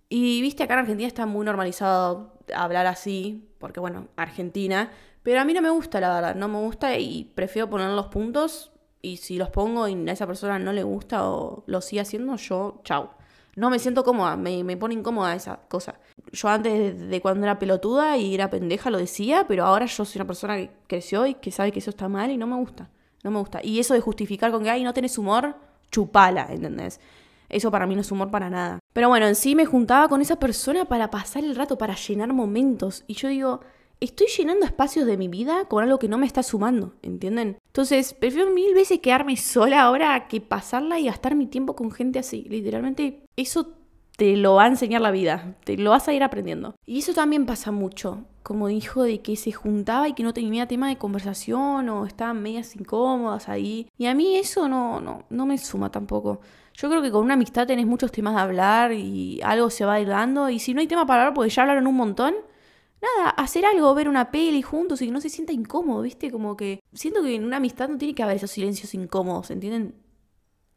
Y 0.08 0.40
viste, 0.40 0.62
acá 0.62 0.74
en 0.74 0.80
Argentina 0.80 1.06
está 1.06 1.26
muy 1.26 1.44
normalizado 1.44 2.32
hablar 2.54 2.86
así, 2.86 3.46
porque 3.58 3.78
bueno, 3.78 4.08
Argentina, 4.16 4.90
pero 5.22 5.40
a 5.40 5.44
mí 5.44 5.52
no 5.52 5.60
me 5.60 5.70
gusta, 5.70 6.00
la 6.00 6.14
verdad, 6.14 6.34
no 6.34 6.48
me 6.48 6.58
gusta 6.60 6.98
y 6.98 7.30
prefiero 7.34 7.68
poner 7.68 7.90
los 7.90 8.06
puntos 8.06 8.72
y 9.02 9.18
si 9.18 9.36
los 9.36 9.50
pongo 9.50 9.86
y 9.86 10.08
a 10.08 10.12
esa 10.12 10.26
persona 10.26 10.58
no 10.58 10.72
le 10.72 10.82
gusta 10.82 11.28
o 11.28 11.64
lo 11.66 11.82
sigue 11.82 12.00
haciendo, 12.00 12.36
yo, 12.36 12.80
chau 12.84 13.10
no 13.54 13.70
me 13.70 13.78
siento 13.78 14.02
cómoda, 14.02 14.36
me, 14.36 14.64
me 14.64 14.76
pone 14.76 14.94
incómoda 14.94 15.34
esa 15.34 15.56
cosa. 15.68 15.96
Yo 16.32 16.48
antes 16.48 17.08
de, 17.10 17.20
cuando 17.20 17.44
era 17.44 17.58
pelotuda 17.58 18.16
y 18.16 18.34
era 18.34 18.48
pendeja 18.48 18.90
lo 18.90 18.98
decía, 18.98 19.44
pero 19.46 19.64
ahora 19.64 19.86
yo 19.86 20.04
soy 20.04 20.20
una 20.20 20.26
persona 20.26 20.56
que 20.56 20.70
creció 20.86 21.26
y 21.26 21.34
que 21.34 21.50
sabe 21.50 21.72
que 21.72 21.80
eso 21.80 21.90
está 21.90 22.08
mal 22.08 22.30
y 22.30 22.38
no 22.38 22.46
me 22.46 22.56
gusta. 22.56 22.88
No 23.22 23.30
me 23.30 23.38
gusta. 23.38 23.60
Y 23.62 23.78
eso 23.78 23.94
de 23.94 24.00
justificar 24.00 24.50
con 24.50 24.64
que, 24.64 24.70
ay, 24.70 24.82
no 24.82 24.94
tenés 24.94 25.18
humor, 25.18 25.54
chupala, 25.90 26.48
¿entendés? 26.50 26.98
Eso 27.48 27.70
para 27.70 27.86
mí 27.86 27.94
no 27.94 28.00
es 28.00 28.10
humor 28.10 28.30
para 28.30 28.48
nada. 28.48 28.78
Pero 28.94 29.08
bueno, 29.08 29.26
en 29.26 29.34
sí 29.34 29.54
me 29.54 29.66
juntaba 29.66 30.08
con 30.08 30.22
esa 30.22 30.36
persona 30.36 30.86
para 30.86 31.10
pasar 31.10 31.44
el 31.44 31.54
rato, 31.54 31.76
para 31.76 31.94
llenar 31.94 32.32
momentos. 32.32 33.04
Y 33.06 33.14
yo 33.14 33.28
digo, 33.28 33.60
estoy 34.04 34.26
llenando 34.26 34.66
espacios 34.66 35.06
de 35.06 35.16
mi 35.16 35.28
vida 35.28 35.66
con 35.66 35.84
algo 35.84 35.98
que 35.98 36.08
no 36.08 36.18
me 36.18 36.26
está 36.26 36.42
sumando, 36.42 36.94
¿entienden? 37.02 37.58
Entonces, 37.66 38.14
prefiero 38.14 38.50
mil 38.50 38.74
veces 38.74 38.98
quedarme 38.98 39.36
sola 39.36 39.82
ahora 39.82 40.26
que 40.28 40.40
pasarla 40.40 40.98
y 40.98 41.06
gastar 41.06 41.34
mi 41.36 41.46
tiempo 41.46 41.76
con 41.76 41.92
gente 41.92 42.18
así. 42.18 42.44
Literalmente, 42.48 43.22
eso 43.36 43.74
te 44.16 44.36
lo 44.36 44.54
va 44.54 44.64
a 44.64 44.68
enseñar 44.68 45.00
la 45.00 45.10
vida, 45.10 45.56
te 45.64 45.76
lo 45.76 45.90
vas 45.90 46.08
a 46.08 46.12
ir 46.12 46.22
aprendiendo. 46.22 46.74
Y 46.84 46.98
eso 46.98 47.14
también 47.14 47.46
pasa 47.46 47.70
mucho, 47.70 48.24
como 48.42 48.68
dijo, 48.68 49.04
de 49.04 49.20
que 49.20 49.36
se 49.36 49.52
juntaba 49.52 50.08
y 50.08 50.14
que 50.14 50.22
no 50.22 50.34
tenía 50.34 50.66
tema 50.66 50.88
de 50.88 50.98
conversación 50.98 51.88
o 51.88 52.04
estaban 52.04 52.42
medias 52.42 52.74
incómodas 52.76 53.48
ahí. 53.48 53.88
Y 53.98 54.06
a 54.06 54.14
mí 54.14 54.36
eso 54.36 54.68
no, 54.68 55.00
no, 55.00 55.24
no 55.30 55.46
me 55.46 55.58
suma 55.58 55.90
tampoco. 55.90 56.40
Yo 56.74 56.88
creo 56.88 57.02
que 57.02 57.10
con 57.10 57.24
una 57.24 57.34
amistad 57.34 57.66
tenés 57.66 57.86
muchos 57.86 58.10
temas 58.10 58.34
de 58.34 58.40
hablar 58.40 58.92
y 58.92 59.40
algo 59.42 59.70
se 59.70 59.84
va 59.84 59.94
a 59.94 60.00
ir 60.00 60.08
dando. 60.08 60.50
Y 60.50 60.58
si 60.58 60.74
no 60.74 60.80
hay 60.80 60.88
tema 60.88 61.06
para 61.06 61.22
hablar, 61.22 61.34
porque 61.34 61.50
ya 61.50 61.62
hablaron 61.62 61.86
un 61.86 61.96
montón, 61.96 62.34
nada, 63.02 63.30
hacer 63.30 63.66
algo, 63.66 63.94
ver 63.94 64.08
una 64.08 64.30
peli 64.30 64.62
juntos 64.62 65.02
y 65.02 65.06
que 65.06 65.12
no 65.12 65.20
se 65.20 65.28
sienta 65.28 65.52
incómodo, 65.52 66.02
¿viste? 66.02 66.30
Como 66.30 66.56
que 66.56 66.80
siento 66.92 67.22
que 67.22 67.34
en 67.34 67.44
una 67.44 67.56
amistad 67.58 67.88
no 67.88 67.98
tiene 67.98 68.14
que 68.14 68.22
haber 68.22 68.36
esos 68.36 68.50
silencios 68.50 68.94
incómodos, 68.94 69.50
¿entienden? 69.50 69.94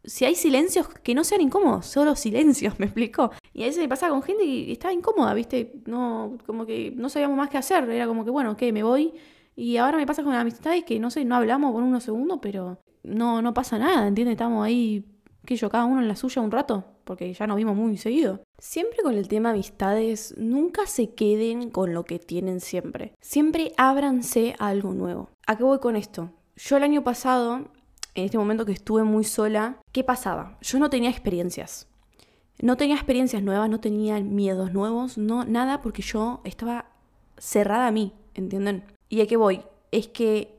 Si 0.03 0.25
hay 0.25 0.35
silencios 0.35 0.87
que 0.87 1.15
no 1.15 1.23
sean 1.23 1.41
incómodos, 1.41 1.85
solo 1.87 2.15
silencios, 2.15 2.73
¿me 2.79 2.85
explico? 2.85 3.31
Y 3.53 3.63
a 3.63 3.65
veces 3.67 3.81
me 3.81 3.89
pasa 3.89 4.09
con 4.09 4.21
gente 4.21 4.43
que 4.43 4.71
estaba 4.71 4.93
incómoda, 4.93 5.33
¿viste? 5.33 5.73
No, 5.85 6.37
como 6.45 6.65
que 6.65 6.91
no 6.95 7.09
sabíamos 7.09 7.37
más 7.37 7.49
qué 7.49 7.57
hacer, 7.57 7.89
era 7.89 8.07
como 8.07 8.25
que, 8.25 8.31
bueno, 8.31 8.51
ok, 8.51 8.61
me 8.73 8.83
voy. 8.83 9.13
Y 9.55 9.77
ahora 9.77 9.97
me 9.97 10.05
pasa 10.05 10.23
con 10.23 10.33
amistades 10.33 10.83
que, 10.83 10.99
no 10.99 11.09
sé, 11.09 11.23
no 11.25 11.35
hablamos 11.35 11.71
por 11.71 11.81
unos 11.83 12.03
segundos, 12.03 12.39
pero 12.41 12.79
no, 13.03 13.41
no 13.41 13.53
pasa 13.53 13.79
nada, 13.79 14.07
¿entiendes? 14.07 14.33
Estamos 14.33 14.65
ahí, 14.65 15.05
qué 15.45 15.55
yo, 15.55 15.69
cada 15.69 15.85
uno 15.85 16.01
en 16.01 16.07
la 16.07 16.15
suya 16.15 16.41
un 16.41 16.51
rato 16.51 16.85
porque 17.05 17.31
ya 17.33 17.47
nos 17.47 17.55
vimos 17.55 17.75
muy 17.77 17.95
seguido. 17.97 18.41
Siempre 18.57 19.01
con 19.03 19.13
el 19.13 19.27
tema 19.29 19.51
amistades, 19.51 20.33
nunca 20.37 20.87
se 20.87 21.11
queden 21.11 21.69
con 21.69 21.93
lo 21.93 22.03
que 22.03 22.19
tienen 22.19 22.59
siempre. 22.59 23.13
Siempre 23.21 23.71
ábranse 23.77 24.55
a 24.59 24.67
algo 24.67 24.93
nuevo. 24.93 25.29
¿A 25.47 25.55
qué 25.55 25.63
voy 25.63 25.79
con 25.79 25.95
esto? 25.95 26.31
Yo 26.57 26.77
el 26.77 26.83
año 26.83 27.03
pasado, 27.03 27.69
en 28.15 28.25
este 28.25 28.37
momento 28.37 28.65
que 28.65 28.73
estuve 28.73 29.03
muy 29.03 29.23
sola, 29.23 29.77
¿qué 29.91 30.03
pasaba? 30.03 30.57
Yo 30.61 30.79
no 30.79 30.89
tenía 30.89 31.09
experiencias. 31.09 31.87
No 32.61 32.77
tenía 32.77 32.95
experiencias 32.95 33.43
nuevas, 33.43 33.69
no 33.69 33.79
tenía 33.79 34.19
miedos 34.21 34.73
nuevos, 34.73 35.17
no 35.17 35.45
nada 35.45 35.81
porque 35.81 36.01
yo 36.01 36.41
estaba 36.43 36.85
cerrada 37.37 37.87
a 37.87 37.91
mí, 37.91 38.13
¿entienden? 38.33 38.83
¿Y 39.09 39.21
a 39.21 39.27
qué 39.27 39.37
voy? 39.37 39.61
Es 39.91 40.07
que 40.07 40.54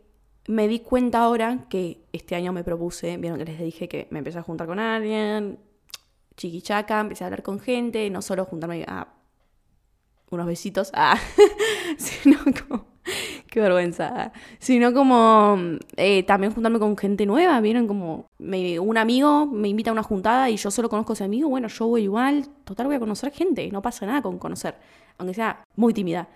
me 0.49 0.68
di 0.68 0.80
cuenta 0.80 1.20
ahora 1.20 1.66
que 1.68 2.03
este 2.12 2.34
año 2.34 2.53
me 2.53 2.64
propuse, 2.64 3.16
vieron 3.16 3.38
que 3.38 3.44
les 3.44 3.59
dije 3.59 3.88
que 3.88 4.07
me 4.11 4.18
empecé 4.18 4.38
a 4.38 4.42
juntar 4.42 4.66
con 4.66 4.78
alguien, 4.78 5.59
chiquichaca, 6.36 7.01
empecé 7.01 7.24
a 7.24 7.26
hablar 7.28 7.42
con 7.42 7.59
gente, 7.59 8.09
no 8.11 8.22
solo 8.22 8.44
juntarme 8.44 8.84
a 8.86 9.09
unos 10.30 10.47
besitos, 10.47 10.90
ah, 10.94 11.18
sino 11.99 12.38
como, 12.68 12.86
qué 13.49 13.61
vergüenza, 13.61 14.32
sino 14.59 14.92
como 14.92 15.59
eh, 15.97 16.22
también 16.24 16.53
juntarme 16.53 16.78
con 16.78 16.97
gente 16.97 17.26
nueva, 17.26 17.61
vieron 17.61 17.86
como 17.86 18.26
un 18.38 18.99
amigo 18.99 19.47
me 19.47 19.68
invita 19.68 19.90
a 19.90 19.92
una 19.92 20.03
juntada 20.03 20.51
y 20.51 20.57
yo 20.57 20.70
solo 20.70 20.88
conozco 20.88 21.14
ese 21.14 21.24
amigo, 21.24 21.49
bueno, 21.49 21.68
yo 21.68 21.86
voy 21.86 22.03
igual, 22.03 22.47
total 22.64 22.86
voy 22.86 22.97
a 22.97 23.01
conocer 23.01 23.32
gente, 23.32 23.68
no 23.70 23.82
pasa 23.82 24.07
nada 24.07 24.22
con 24.22 24.38
conocer, 24.38 24.76
aunque 25.18 25.34
sea 25.34 25.64
muy 25.74 25.92
tímida. 25.94 26.28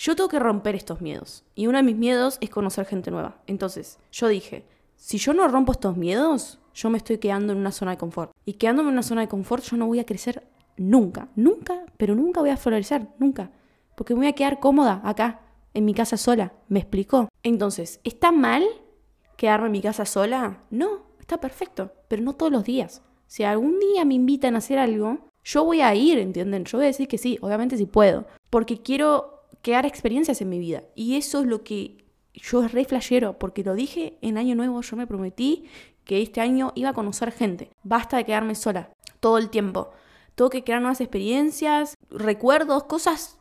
Yo 0.00 0.16
tengo 0.16 0.30
que 0.30 0.38
romper 0.38 0.76
estos 0.76 1.02
miedos 1.02 1.44
y 1.54 1.66
uno 1.66 1.76
de 1.76 1.82
mis 1.82 1.94
miedos 1.94 2.38
es 2.40 2.48
conocer 2.48 2.86
gente 2.86 3.10
nueva. 3.10 3.36
Entonces, 3.46 3.98
yo 4.10 4.28
dije, 4.28 4.64
si 4.96 5.18
yo 5.18 5.34
no 5.34 5.46
rompo 5.46 5.72
estos 5.72 5.98
miedos, 5.98 6.58
yo 6.72 6.88
me 6.88 6.96
estoy 6.96 7.18
quedando 7.18 7.52
en 7.52 7.58
una 7.58 7.70
zona 7.70 7.90
de 7.90 7.98
confort. 7.98 8.32
Y 8.46 8.54
quedándome 8.54 8.88
en 8.88 8.94
una 8.94 9.02
zona 9.02 9.20
de 9.20 9.28
confort 9.28 9.62
yo 9.62 9.76
no 9.76 9.86
voy 9.86 10.00
a 10.00 10.06
crecer 10.06 10.48
nunca, 10.78 11.28
nunca, 11.36 11.84
pero 11.98 12.14
nunca 12.14 12.40
voy 12.40 12.48
a 12.48 12.56
florecer, 12.56 13.08
nunca. 13.18 13.50
Porque 13.94 14.14
me 14.14 14.20
voy 14.20 14.28
a 14.28 14.32
quedar 14.32 14.58
cómoda 14.58 15.02
acá, 15.04 15.42
en 15.74 15.84
mi 15.84 15.92
casa 15.92 16.16
sola. 16.16 16.54
¿Me 16.68 16.78
explicó? 16.78 17.28
Entonces, 17.42 18.00
¿está 18.02 18.32
mal 18.32 18.64
quedarme 19.36 19.66
en 19.66 19.72
mi 19.72 19.82
casa 19.82 20.06
sola? 20.06 20.62
No, 20.70 21.02
está 21.20 21.40
perfecto, 21.40 21.92
pero 22.08 22.22
no 22.22 22.32
todos 22.32 22.50
los 22.50 22.64
días. 22.64 23.02
Si 23.26 23.44
algún 23.44 23.78
día 23.78 24.06
me 24.06 24.14
invitan 24.14 24.54
a 24.54 24.58
hacer 24.58 24.78
algo, 24.78 25.18
yo 25.44 25.62
voy 25.62 25.82
a 25.82 25.94
ir, 25.94 26.18
¿entienden? 26.18 26.64
Yo 26.64 26.78
voy 26.78 26.86
a 26.86 26.88
decir 26.88 27.06
que 27.06 27.18
sí, 27.18 27.36
obviamente 27.42 27.76
sí 27.76 27.84
puedo, 27.84 28.24
porque 28.48 28.80
quiero 28.80 29.39
crear 29.62 29.86
experiencias 29.86 30.40
en 30.40 30.48
mi 30.48 30.58
vida. 30.58 30.84
Y 30.94 31.16
eso 31.16 31.40
es 31.40 31.46
lo 31.46 31.62
que 31.62 32.04
yo 32.34 32.64
es 32.64 32.72
re 32.72 32.84
flashero, 32.84 33.38
porque 33.38 33.64
lo 33.64 33.74
dije 33.74 34.18
en 34.20 34.38
Año 34.38 34.54
Nuevo, 34.54 34.80
yo 34.82 34.96
me 34.96 35.06
prometí 35.06 35.64
que 36.04 36.22
este 36.22 36.40
año 36.40 36.72
iba 36.74 36.90
a 36.90 36.94
conocer 36.94 37.32
gente. 37.32 37.70
Basta 37.82 38.16
de 38.16 38.24
quedarme 38.24 38.54
sola 38.54 38.90
todo 39.20 39.38
el 39.38 39.50
tiempo. 39.50 39.90
Tengo 40.34 40.50
que 40.50 40.64
crear 40.64 40.80
nuevas 40.80 41.00
experiencias, 41.00 41.94
recuerdos, 42.10 42.84
cosas, 42.84 43.38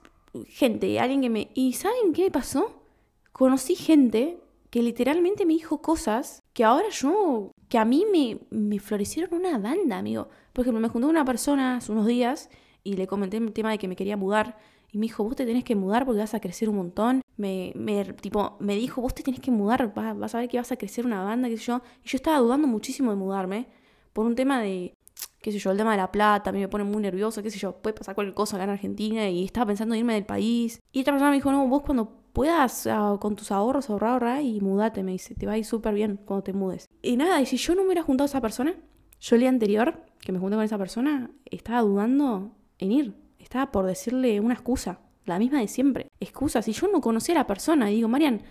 gente, 0.47 0.99
alguien 0.99 1.21
que 1.21 1.29
me... 1.29 1.49
¿Y 1.53 1.73
saben 1.73 2.13
qué 2.13 2.29
pasó? 2.29 2.83
Conocí 3.31 3.75
gente 3.75 4.37
que 4.69 4.83
literalmente 4.83 5.45
me 5.45 5.53
dijo 5.53 5.81
cosas 5.81 6.41
que 6.53 6.63
ahora 6.63 6.89
yo, 6.89 7.51
que 7.69 7.77
a 7.77 7.85
mí 7.85 8.05
me, 8.11 8.39
me 8.49 8.79
florecieron 8.79 9.33
una 9.33 9.57
banda, 9.57 9.97
amigo. 9.97 10.29
Por 10.53 10.63
ejemplo, 10.63 10.81
me 10.81 10.89
junté 10.89 11.05
con 11.05 11.15
una 11.15 11.25
persona 11.25 11.77
hace 11.77 11.91
unos 11.91 12.05
días 12.05 12.49
y 12.83 12.93
le 12.93 13.07
comenté 13.07 13.37
el 13.37 13.51
tema 13.53 13.71
de 13.71 13.77
que 13.77 13.87
me 13.87 13.95
quería 13.95 14.17
mudar. 14.17 14.57
Y 14.91 14.97
me 14.97 15.03
dijo, 15.03 15.23
vos 15.23 15.35
te 15.35 15.45
tenés 15.45 15.63
que 15.63 15.75
mudar 15.75 16.05
porque 16.05 16.19
vas 16.19 16.33
a 16.33 16.39
crecer 16.39 16.69
un 16.69 16.77
montón. 16.77 17.21
Me, 17.37 17.71
me, 17.75 18.03
tipo, 18.05 18.57
me 18.59 18.75
dijo, 18.75 19.01
vos 19.01 19.13
te 19.13 19.23
tenés 19.23 19.39
que 19.39 19.51
mudar, 19.51 19.93
vas, 19.93 20.17
vas, 20.17 20.35
a 20.35 20.39
ver 20.39 20.49
que 20.49 20.57
vas 20.57 20.71
a 20.71 20.77
crecer 20.77 21.05
una 21.05 21.23
banda, 21.23 21.47
qué 21.47 21.57
sé 21.57 21.65
yo. 21.65 21.81
Y 22.03 22.09
yo 22.09 22.15
estaba 22.17 22.39
dudando 22.39 22.67
muchísimo 22.67 23.11
de 23.11 23.17
mudarme 23.17 23.67
por 24.13 24.25
un 24.25 24.35
tema 24.35 24.61
de, 24.61 24.95
qué 25.41 25.51
sé 25.51 25.59
yo, 25.59 25.71
el 25.71 25.77
tema 25.77 25.91
de 25.91 25.97
la 25.97 26.11
plata, 26.11 26.49
a 26.49 26.53
mí 26.53 26.59
me 26.59 26.67
pone 26.67 26.83
muy 26.83 27.01
nervioso, 27.01 27.43
qué 27.43 27.51
sé 27.51 27.59
yo, 27.59 27.73
puede 27.73 27.93
pasar 27.93 28.15
cualquier 28.15 28.33
cosa 28.33 28.57
acá 28.57 28.63
en 28.65 28.71
Argentina 28.71 29.29
y 29.29 29.45
estaba 29.45 29.67
pensando 29.67 29.95
en 29.95 29.99
irme 29.99 30.13
del 30.13 30.25
país. 30.25 30.79
Y 30.91 30.99
esta 30.99 31.11
persona 31.11 31.29
me 31.29 31.37
dijo, 31.37 31.51
no, 31.51 31.67
vos 31.67 31.83
cuando 31.83 32.09
puedas 32.33 32.87
ah, 32.87 33.17
con 33.19 33.35
tus 33.35 33.51
ahorros 33.51 33.89
ahorrar, 33.89 34.11
ahorrar 34.11 34.41
y 34.41 34.59
mudate, 34.61 35.03
me 35.03 35.11
dice, 35.11 35.35
te 35.35 35.45
va 35.45 35.53
a 35.53 35.57
ir 35.57 35.65
súper 35.65 35.93
bien 35.93 36.19
cuando 36.25 36.43
te 36.43 36.53
mudes. 36.53 36.87
Y 37.01 37.15
nada, 37.17 37.41
y 37.41 37.45
si 37.45 37.57
yo 37.57 37.75
no 37.75 37.81
me 37.81 37.87
hubiera 37.87 38.03
juntado 38.03 38.25
a 38.25 38.29
esa 38.29 38.41
persona, 38.41 38.75
Yo 39.21 39.35
el 39.35 39.41
día 39.41 39.49
anterior 39.49 40.05
que 40.19 40.31
me 40.31 40.39
junté 40.39 40.55
con 40.55 40.65
esa 40.65 40.77
persona, 40.77 41.31
estaba 41.45 41.81
dudando 41.81 42.51
en 42.77 42.91
ir. 42.91 43.15
Estaba 43.39 43.71
por 43.71 43.85
decirle 43.85 44.39
una 44.39 44.53
excusa, 44.53 44.99
la 45.25 45.39
misma 45.39 45.59
de 45.59 45.67
siempre. 45.67 46.11
Excusa, 46.19 46.61
si 46.61 46.71
yo 46.71 46.87
no 46.87 47.01
conocía 47.01 47.35
a 47.35 47.39
la 47.39 47.47
persona 47.47 47.91
y 47.91 47.95
digo, 47.95 48.07
Marian, 48.07 48.43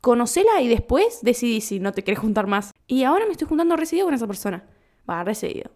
conocela 0.00 0.60
y 0.60 0.68
después 0.68 1.20
decidí 1.22 1.60
si 1.60 1.78
no 1.78 1.92
te 1.92 2.02
querés 2.02 2.18
juntar 2.18 2.46
más. 2.46 2.72
Y 2.86 3.04
ahora 3.04 3.26
me 3.26 3.32
estoy 3.32 3.46
juntando 3.46 3.76
residido 3.76 4.06
con 4.06 4.14
esa 4.14 4.26
persona. 4.26 4.68
Va, 5.08 5.22
residido, 5.24 5.70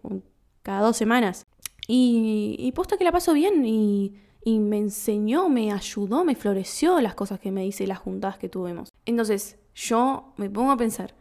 cada 0.62 0.80
dos 0.80 0.96
semanas. 0.96 1.46
Y, 1.86 2.56
y 2.58 2.72
posta 2.72 2.96
que 2.96 3.04
la 3.04 3.12
paso 3.12 3.32
bien 3.32 3.64
y, 3.64 4.18
me 4.44 4.78
enseñó, 4.78 5.48
me 5.48 5.72
ayudó, 5.72 6.24
me 6.24 6.36
floreció 6.36 7.00
las 7.00 7.14
cosas 7.14 7.40
que 7.40 7.50
me 7.50 7.62
dice 7.62 7.84
y 7.84 7.86
las 7.86 7.98
juntadas 7.98 8.38
que 8.38 8.48
tuvimos. 8.48 8.90
Entonces, 9.04 9.58
yo 9.74 10.32
me 10.36 10.48
pongo 10.48 10.70
a 10.70 10.76
pensar, 10.76 11.14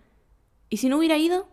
¿y 0.69 0.77
si 0.77 0.89
no 0.89 0.97
hubiera 0.97 1.17
ido? 1.17 1.47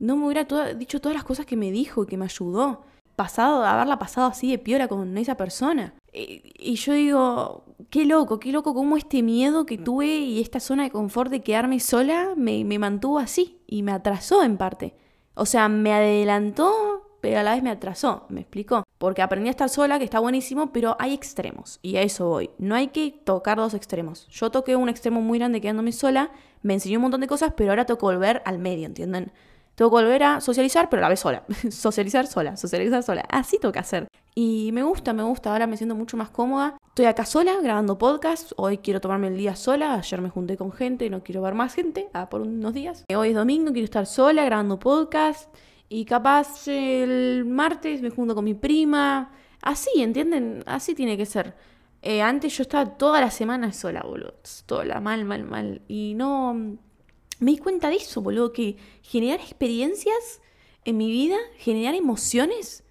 no 0.00 0.16
me 0.16 0.26
hubiera 0.26 0.74
dicho 0.74 1.00
todas 1.00 1.14
las 1.14 1.24
cosas 1.24 1.46
que 1.46 1.56
me 1.56 1.70
dijo 1.70 2.02
y 2.02 2.06
que 2.06 2.16
me 2.16 2.24
ayudó. 2.24 2.82
Pasado, 3.20 3.66
haberla 3.66 3.98
pasado 3.98 4.28
así 4.28 4.50
de 4.50 4.56
piola 4.56 4.88
con 4.88 5.18
esa 5.18 5.34
persona. 5.34 5.92
Y, 6.10 6.74
yo 6.76 6.94
digo, 6.94 7.64
qué 7.90 8.06
loco, 8.06 8.40
qué 8.40 8.50
loco 8.50 8.72
cómo 8.72 8.96
este 8.96 9.22
miedo 9.22 9.66
que 9.66 9.76
tuve 9.76 10.06
y 10.06 10.40
esta 10.40 10.58
zona 10.58 10.84
de 10.84 10.90
confort 10.90 11.30
de 11.30 11.42
quedarme 11.42 11.80
sola 11.80 12.30
me, 12.34 12.64
me 12.64 12.78
mantuvo 12.78 13.18
así 13.18 13.58
y 13.66 13.82
me 13.82 13.92
atrasó 13.92 14.42
en 14.42 14.56
parte. 14.56 14.94
O 15.34 15.44
sea, 15.44 15.68
me 15.68 15.92
adelantó, 15.92 17.18
pero 17.20 17.40
a 17.40 17.42
la 17.42 17.52
vez 17.52 17.62
me 17.62 17.68
atrasó, 17.68 18.24
¿me 18.30 18.40
explicó? 18.40 18.84
Porque 18.96 19.20
aprendí 19.20 19.48
a 19.48 19.50
estar 19.50 19.68
sola, 19.68 19.98
que 19.98 20.06
está 20.06 20.18
buenísimo, 20.18 20.72
pero 20.72 20.96
hay 20.98 21.12
extremos. 21.12 21.78
Y 21.82 21.96
a 21.96 22.00
eso 22.00 22.26
voy. 22.26 22.48
No 22.56 22.74
hay 22.74 22.88
que 22.88 23.10
tocar 23.10 23.58
dos 23.58 23.74
extremos. 23.74 24.28
Yo 24.28 24.50
toqué 24.50 24.76
un 24.76 24.88
extremo 24.88 25.20
muy 25.20 25.38
grande 25.38 25.60
quedándome 25.60 25.92
sola, 25.92 26.30
me 26.62 26.72
enseñó 26.72 26.96
un 26.96 27.02
montón 27.02 27.20
de 27.20 27.26
cosas, 27.26 27.52
pero 27.54 27.72
ahora 27.72 27.84
toco 27.84 28.06
volver 28.06 28.40
al 28.46 28.58
medio, 28.58 28.86
¿entienden? 28.86 29.30
Tengo 29.80 29.92
que 29.92 30.02
volver 30.04 30.22
a 30.24 30.42
socializar, 30.42 30.90
pero 30.90 31.00
a 31.00 31.04
la 31.04 31.08
vez 31.08 31.20
sola. 31.20 31.42
socializar 31.70 32.26
sola, 32.26 32.54
socializar 32.58 33.02
sola. 33.02 33.24
Así 33.30 33.56
que 33.56 33.78
hacer. 33.78 34.08
Y 34.34 34.72
me 34.74 34.82
gusta, 34.82 35.14
me 35.14 35.22
gusta. 35.22 35.52
Ahora 35.52 35.66
me 35.66 35.78
siento 35.78 35.94
mucho 35.94 36.18
más 36.18 36.28
cómoda. 36.28 36.76
Estoy 36.88 37.06
acá 37.06 37.24
sola 37.24 37.54
grabando 37.62 37.96
podcast. 37.96 38.52
Hoy 38.56 38.76
quiero 38.76 39.00
tomarme 39.00 39.28
el 39.28 39.38
día 39.38 39.56
sola. 39.56 39.94
Ayer 39.94 40.20
me 40.20 40.28
junté 40.28 40.58
con 40.58 40.70
gente, 40.70 41.08
no 41.08 41.22
quiero 41.22 41.40
ver 41.40 41.54
más 41.54 41.72
gente. 41.72 42.10
Ah, 42.12 42.28
por 42.28 42.42
unos 42.42 42.74
días. 42.74 43.06
Hoy 43.16 43.30
es 43.30 43.34
domingo, 43.34 43.72
quiero 43.72 43.86
estar 43.86 44.04
sola 44.04 44.44
grabando 44.44 44.78
podcast. 44.78 45.50
Y 45.88 46.04
capaz 46.04 46.68
el 46.68 47.46
martes 47.46 48.02
me 48.02 48.10
junto 48.10 48.34
con 48.34 48.44
mi 48.44 48.52
prima. 48.52 49.32
Así, 49.62 50.02
¿entienden? 50.02 50.62
Así 50.66 50.94
tiene 50.94 51.16
que 51.16 51.24
ser. 51.24 51.54
Eh, 52.02 52.20
antes 52.20 52.54
yo 52.54 52.64
estaba 52.64 52.98
toda 52.98 53.22
la 53.22 53.30
semana 53.30 53.72
sola, 53.72 54.02
boludo. 54.02 54.34
Toda 54.66 55.00
mal, 55.00 55.24
mal, 55.24 55.44
mal. 55.44 55.80
Y 55.88 56.12
no 56.16 56.76
me 57.40 57.52
di 57.52 57.58
cuenta 57.58 57.88
de 57.88 57.96
eso, 57.96 58.20
boludo, 58.20 58.52
que 58.52 58.76
generar 59.02 59.40
experiencias 59.40 60.40
en 60.84 60.96
mi 60.96 61.10
vida, 61.10 61.36
generar 61.56 61.94
emociones, 61.94 62.84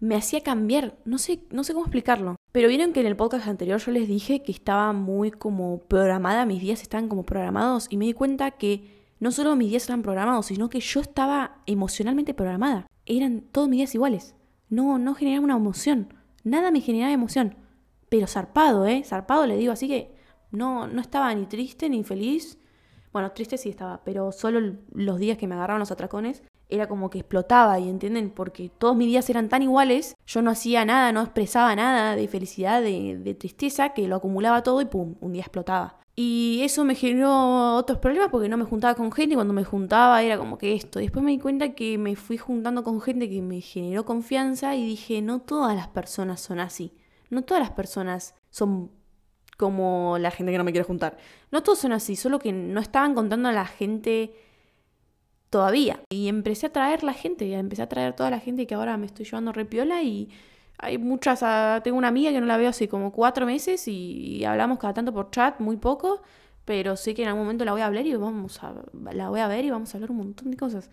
me 0.00 0.14
hacía 0.14 0.42
cambiar. 0.42 0.96
No 1.04 1.18
sé, 1.18 1.40
no 1.50 1.64
sé 1.64 1.72
cómo 1.72 1.84
explicarlo. 1.84 2.36
Pero 2.52 2.68
vieron 2.68 2.92
que 2.92 3.00
en 3.00 3.06
el 3.06 3.16
podcast 3.16 3.48
anterior 3.48 3.80
yo 3.80 3.92
les 3.92 4.08
dije 4.08 4.42
que 4.42 4.52
estaba 4.52 4.92
muy 4.92 5.30
como 5.30 5.80
programada, 5.80 6.46
mis 6.46 6.60
días 6.60 6.82
estaban 6.82 7.08
como 7.08 7.24
programados 7.24 7.88
y 7.90 7.96
me 7.96 8.06
di 8.06 8.14
cuenta 8.14 8.52
que 8.52 8.98
no 9.20 9.32
solo 9.32 9.56
mis 9.56 9.70
días 9.70 9.82
estaban 9.82 10.02
programados, 10.02 10.46
sino 10.46 10.68
que 10.68 10.80
yo 10.80 11.00
estaba 11.00 11.58
emocionalmente 11.66 12.34
programada. 12.34 12.86
Eran 13.04 13.40
todos 13.52 13.68
mis 13.68 13.78
días 13.78 13.94
iguales. 13.94 14.34
No, 14.70 14.98
no 14.98 15.14
generaba 15.14 15.44
una 15.44 15.56
emoción. 15.56 16.14
Nada 16.44 16.70
me 16.70 16.80
generaba 16.80 17.12
emoción. 17.12 17.56
Pero 18.08 18.28
zarpado, 18.28 18.86
¿eh? 18.86 19.02
Zarpado 19.04 19.46
le 19.46 19.56
digo, 19.56 19.72
así 19.72 19.88
que 19.88 20.14
no, 20.52 20.86
no 20.86 21.00
estaba 21.00 21.34
ni 21.34 21.46
triste 21.46 21.88
ni 21.90 22.04
feliz 22.04 22.58
bueno, 23.12 23.32
triste 23.32 23.58
sí 23.58 23.68
estaba, 23.68 24.02
pero 24.04 24.32
solo 24.32 24.76
los 24.92 25.18
días 25.18 25.38
que 25.38 25.46
me 25.46 25.54
agarraron 25.54 25.80
los 25.80 25.90
atracones 25.90 26.42
era 26.68 26.86
como 26.86 27.10
que 27.10 27.20
explotaba, 27.20 27.78
y 27.78 27.88
entienden, 27.88 28.30
porque 28.30 28.70
todos 28.76 28.96
mis 28.96 29.08
días 29.08 29.28
eran 29.30 29.48
tan 29.48 29.62
iguales, 29.62 30.16
yo 30.26 30.42
no 30.42 30.50
hacía 30.50 30.84
nada, 30.84 31.12
no 31.12 31.22
expresaba 31.22 31.74
nada 31.74 32.14
de 32.14 32.28
felicidad, 32.28 32.82
de, 32.82 33.36
tristeza, 33.38 33.90
que 33.94 34.06
lo 34.06 34.16
acumulaba 34.16 34.62
todo 34.62 34.80
y 34.80 34.84
pum, 34.84 35.16
un 35.20 35.32
día 35.32 35.42
explotaba. 35.42 35.98
Y 36.14 36.62
eso 36.62 36.84
me 36.84 36.96
generó 36.96 37.76
otros 37.76 37.98
problemas 37.98 38.30
porque 38.30 38.48
no 38.48 38.56
me 38.56 38.64
juntaba 38.64 38.96
con 38.96 39.12
gente 39.12 39.34
y 39.34 39.36
cuando 39.36 39.54
me 39.54 39.62
juntaba 39.62 40.20
era 40.20 40.36
como 40.36 40.58
que 40.58 40.74
esto. 40.74 40.98
Después 40.98 41.24
me 41.24 41.30
di 41.30 41.38
cuenta 41.38 41.74
que 41.74 41.96
me 41.96 42.16
fui 42.16 42.36
juntando 42.36 42.82
con 42.82 43.00
gente 43.00 43.30
que 43.30 43.40
me 43.40 43.60
generó 43.60 44.04
confianza 44.04 44.74
y 44.74 44.84
dije, 44.84 45.22
no 45.22 45.40
todas 45.40 45.76
las 45.76 45.86
personas 45.86 46.40
son 46.40 46.58
así. 46.58 46.92
No 47.30 47.42
todas 47.42 47.62
las 47.62 47.70
personas 47.70 48.34
son 48.50 48.90
como 49.58 50.16
la 50.18 50.30
gente 50.30 50.52
que 50.52 50.58
no 50.58 50.64
me 50.64 50.72
quiere 50.72 50.86
juntar. 50.86 51.18
No 51.50 51.62
todos 51.62 51.80
son 51.80 51.92
así, 51.92 52.16
solo 52.16 52.38
que 52.38 52.52
no 52.52 52.80
estaban 52.80 53.14
contando 53.14 53.48
a 53.50 53.52
la 53.52 53.66
gente 53.66 54.32
todavía. 55.50 56.00
Y 56.10 56.28
empecé 56.28 56.66
a 56.66 56.72
traer 56.72 57.02
la 57.02 57.12
gente, 57.12 57.52
empecé 57.54 57.82
a 57.82 57.88
traer 57.88 58.14
toda 58.14 58.30
la 58.30 58.38
gente 58.40 58.66
que 58.66 58.74
ahora 58.74 58.96
me 58.96 59.06
estoy 59.06 59.24
llevando 59.26 59.52
repiola 59.52 60.02
y 60.02 60.30
hay 60.78 60.96
muchas, 60.98 61.42
ah, 61.42 61.80
tengo 61.82 61.98
una 61.98 62.08
amiga 62.08 62.30
que 62.30 62.40
no 62.40 62.46
la 62.46 62.56
veo 62.56 62.70
hace 62.70 62.88
como 62.88 63.12
cuatro 63.12 63.46
meses 63.46 63.88
y, 63.88 64.44
hablamos 64.44 64.78
cada 64.78 64.94
tanto 64.94 65.12
por 65.12 65.30
chat, 65.32 65.58
muy 65.58 65.76
poco, 65.76 66.22
pero 66.64 66.96
sé 66.96 67.14
que 67.14 67.22
en 67.22 67.28
algún 67.28 67.42
momento 67.42 67.64
la 67.64 67.72
voy 67.72 67.80
a 67.80 67.86
hablar 67.86 68.06
y 68.06 68.14
vamos 68.14 68.62
a, 68.62 68.74
la 69.12 69.28
voy 69.28 69.40
a 69.40 69.48
ver 69.48 69.64
y 69.64 69.70
vamos 69.70 69.92
a 69.92 69.96
hablar 69.96 70.12
un 70.12 70.18
montón 70.18 70.52
de 70.52 70.56
cosas. 70.56 70.88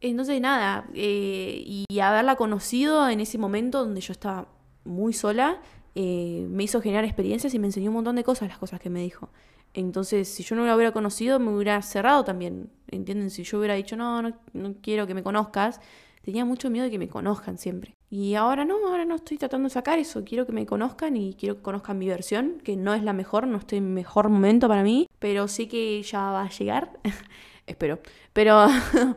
Entonces 0.00 0.40
nada, 0.40 0.86
eh, 0.94 1.62
y 1.66 2.00
haberla 2.00 2.36
conocido 2.36 3.08
en 3.10 3.20
ese 3.20 3.36
momento 3.36 3.80
donde 3.80 4.00
yo 4.00 4.12
estaba 4.12 4.48
muy 4.84 5.12
sola, 5.12 5.60
eh, 6.00 6.46
me 6.48 6.62
hizo 6.62 6.80
generar 6.80 7.04
experiencias 7.04 7.52
y 7.54 7.58
me 7.58 7.66
enseñó 7.66 7.90
un 7.90 7.94
montón 7.94 8.14
de 8.14 8.22
cosas, 8.22 8.48
las 8.48 8.58
cosas 8.58 8.78
que 8.78 8.88
me 8.88 9.00
dijo. 9.00 9.30
Entonces, 9.74 10.28
si 10.28 10.44
yo 10.44 10.54
no 10.54 10.64
la 10.64 10.76
hubiera 10.76 10.92
conocido, 10.92 11.40
me 11.40 11.50
hubiera 11.50 11.82
cerrado 11.82 12.22
también. 12.22 12.70
¿Entienden? 12.86 13.30
Si 13.30 13.42
yo 13.42 13.58
hubiera 13.58 13.74
dicho, 13.74 13.96
no, 13.96 14.22
no, 14.22 14.38
no 14.52 14.74
quiero 14.80 15.08
que 15.08 15.14
me 15.14 15.24
conozcas, 15.24 15.80
tenía 16.22 16.44
mucho 16.44 16.70
miedo 16.70 16.84
de 16.84 16.92
que 16.92 17.00
me 17.00 17.08
conozcan 17.08 17.58
siempre. 17.58 17.96
Y 18.10 18.36
ahora 18.36 18.64
no, 18.64 18.76
ahora 18.86 19.04
no 19.04 19.16
estoy 19.16 19.38
tratando 19.38 19.68
de 19.68 19.74
sacar 19.74 19.98
eso. 19.98 20.24
Quiero 20.24 20.46
que 20.46 20.52
me 20.52 20.66
conozcan 20.66 21.16
y 21.16 21.34
quiero 21.34 21.56
que 21.56 21.62
conozcan 21.62 21.98
mi 21.98 22.06
versión, 22.06 22.60
que 22.62 22.76
no 22.76 22.94
es 22.94 23.02
la 23.02 23.12
mejor, 23.12 23.48
no 23.48 23.58
estoy 23.58 23.78
en 23.78 23.92
mejor 23.92 24.28
momento 24.28 24.68
para 24.68 24.84
mí, 24.84 25.08
pero 25.18 25.48
sé 25.48 25.66
que 25.66 26.00
ya 26.04 26.30
va 26.30 26.44
a 26.44 26.48
llegar. 26.48 26.92
Espero. 27.66 27.98
Pero, 28.32 28.68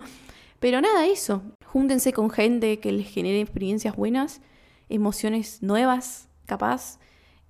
pero 0.59 0.81
nada, 0.81 1.05
eso. 1.05 1.43
Júntense 1.63 2.11
con 2.11 2.31
gente 2.31 2.79
que 2.79 2.91
les 2.91 3.07
genere 3.07 3.39
experiencias 3.39 3.95
buenas, 3.95 4.41
emociones 4.89 5.61
nuevas, 5.61 6.27
capaz, 6.51 6.99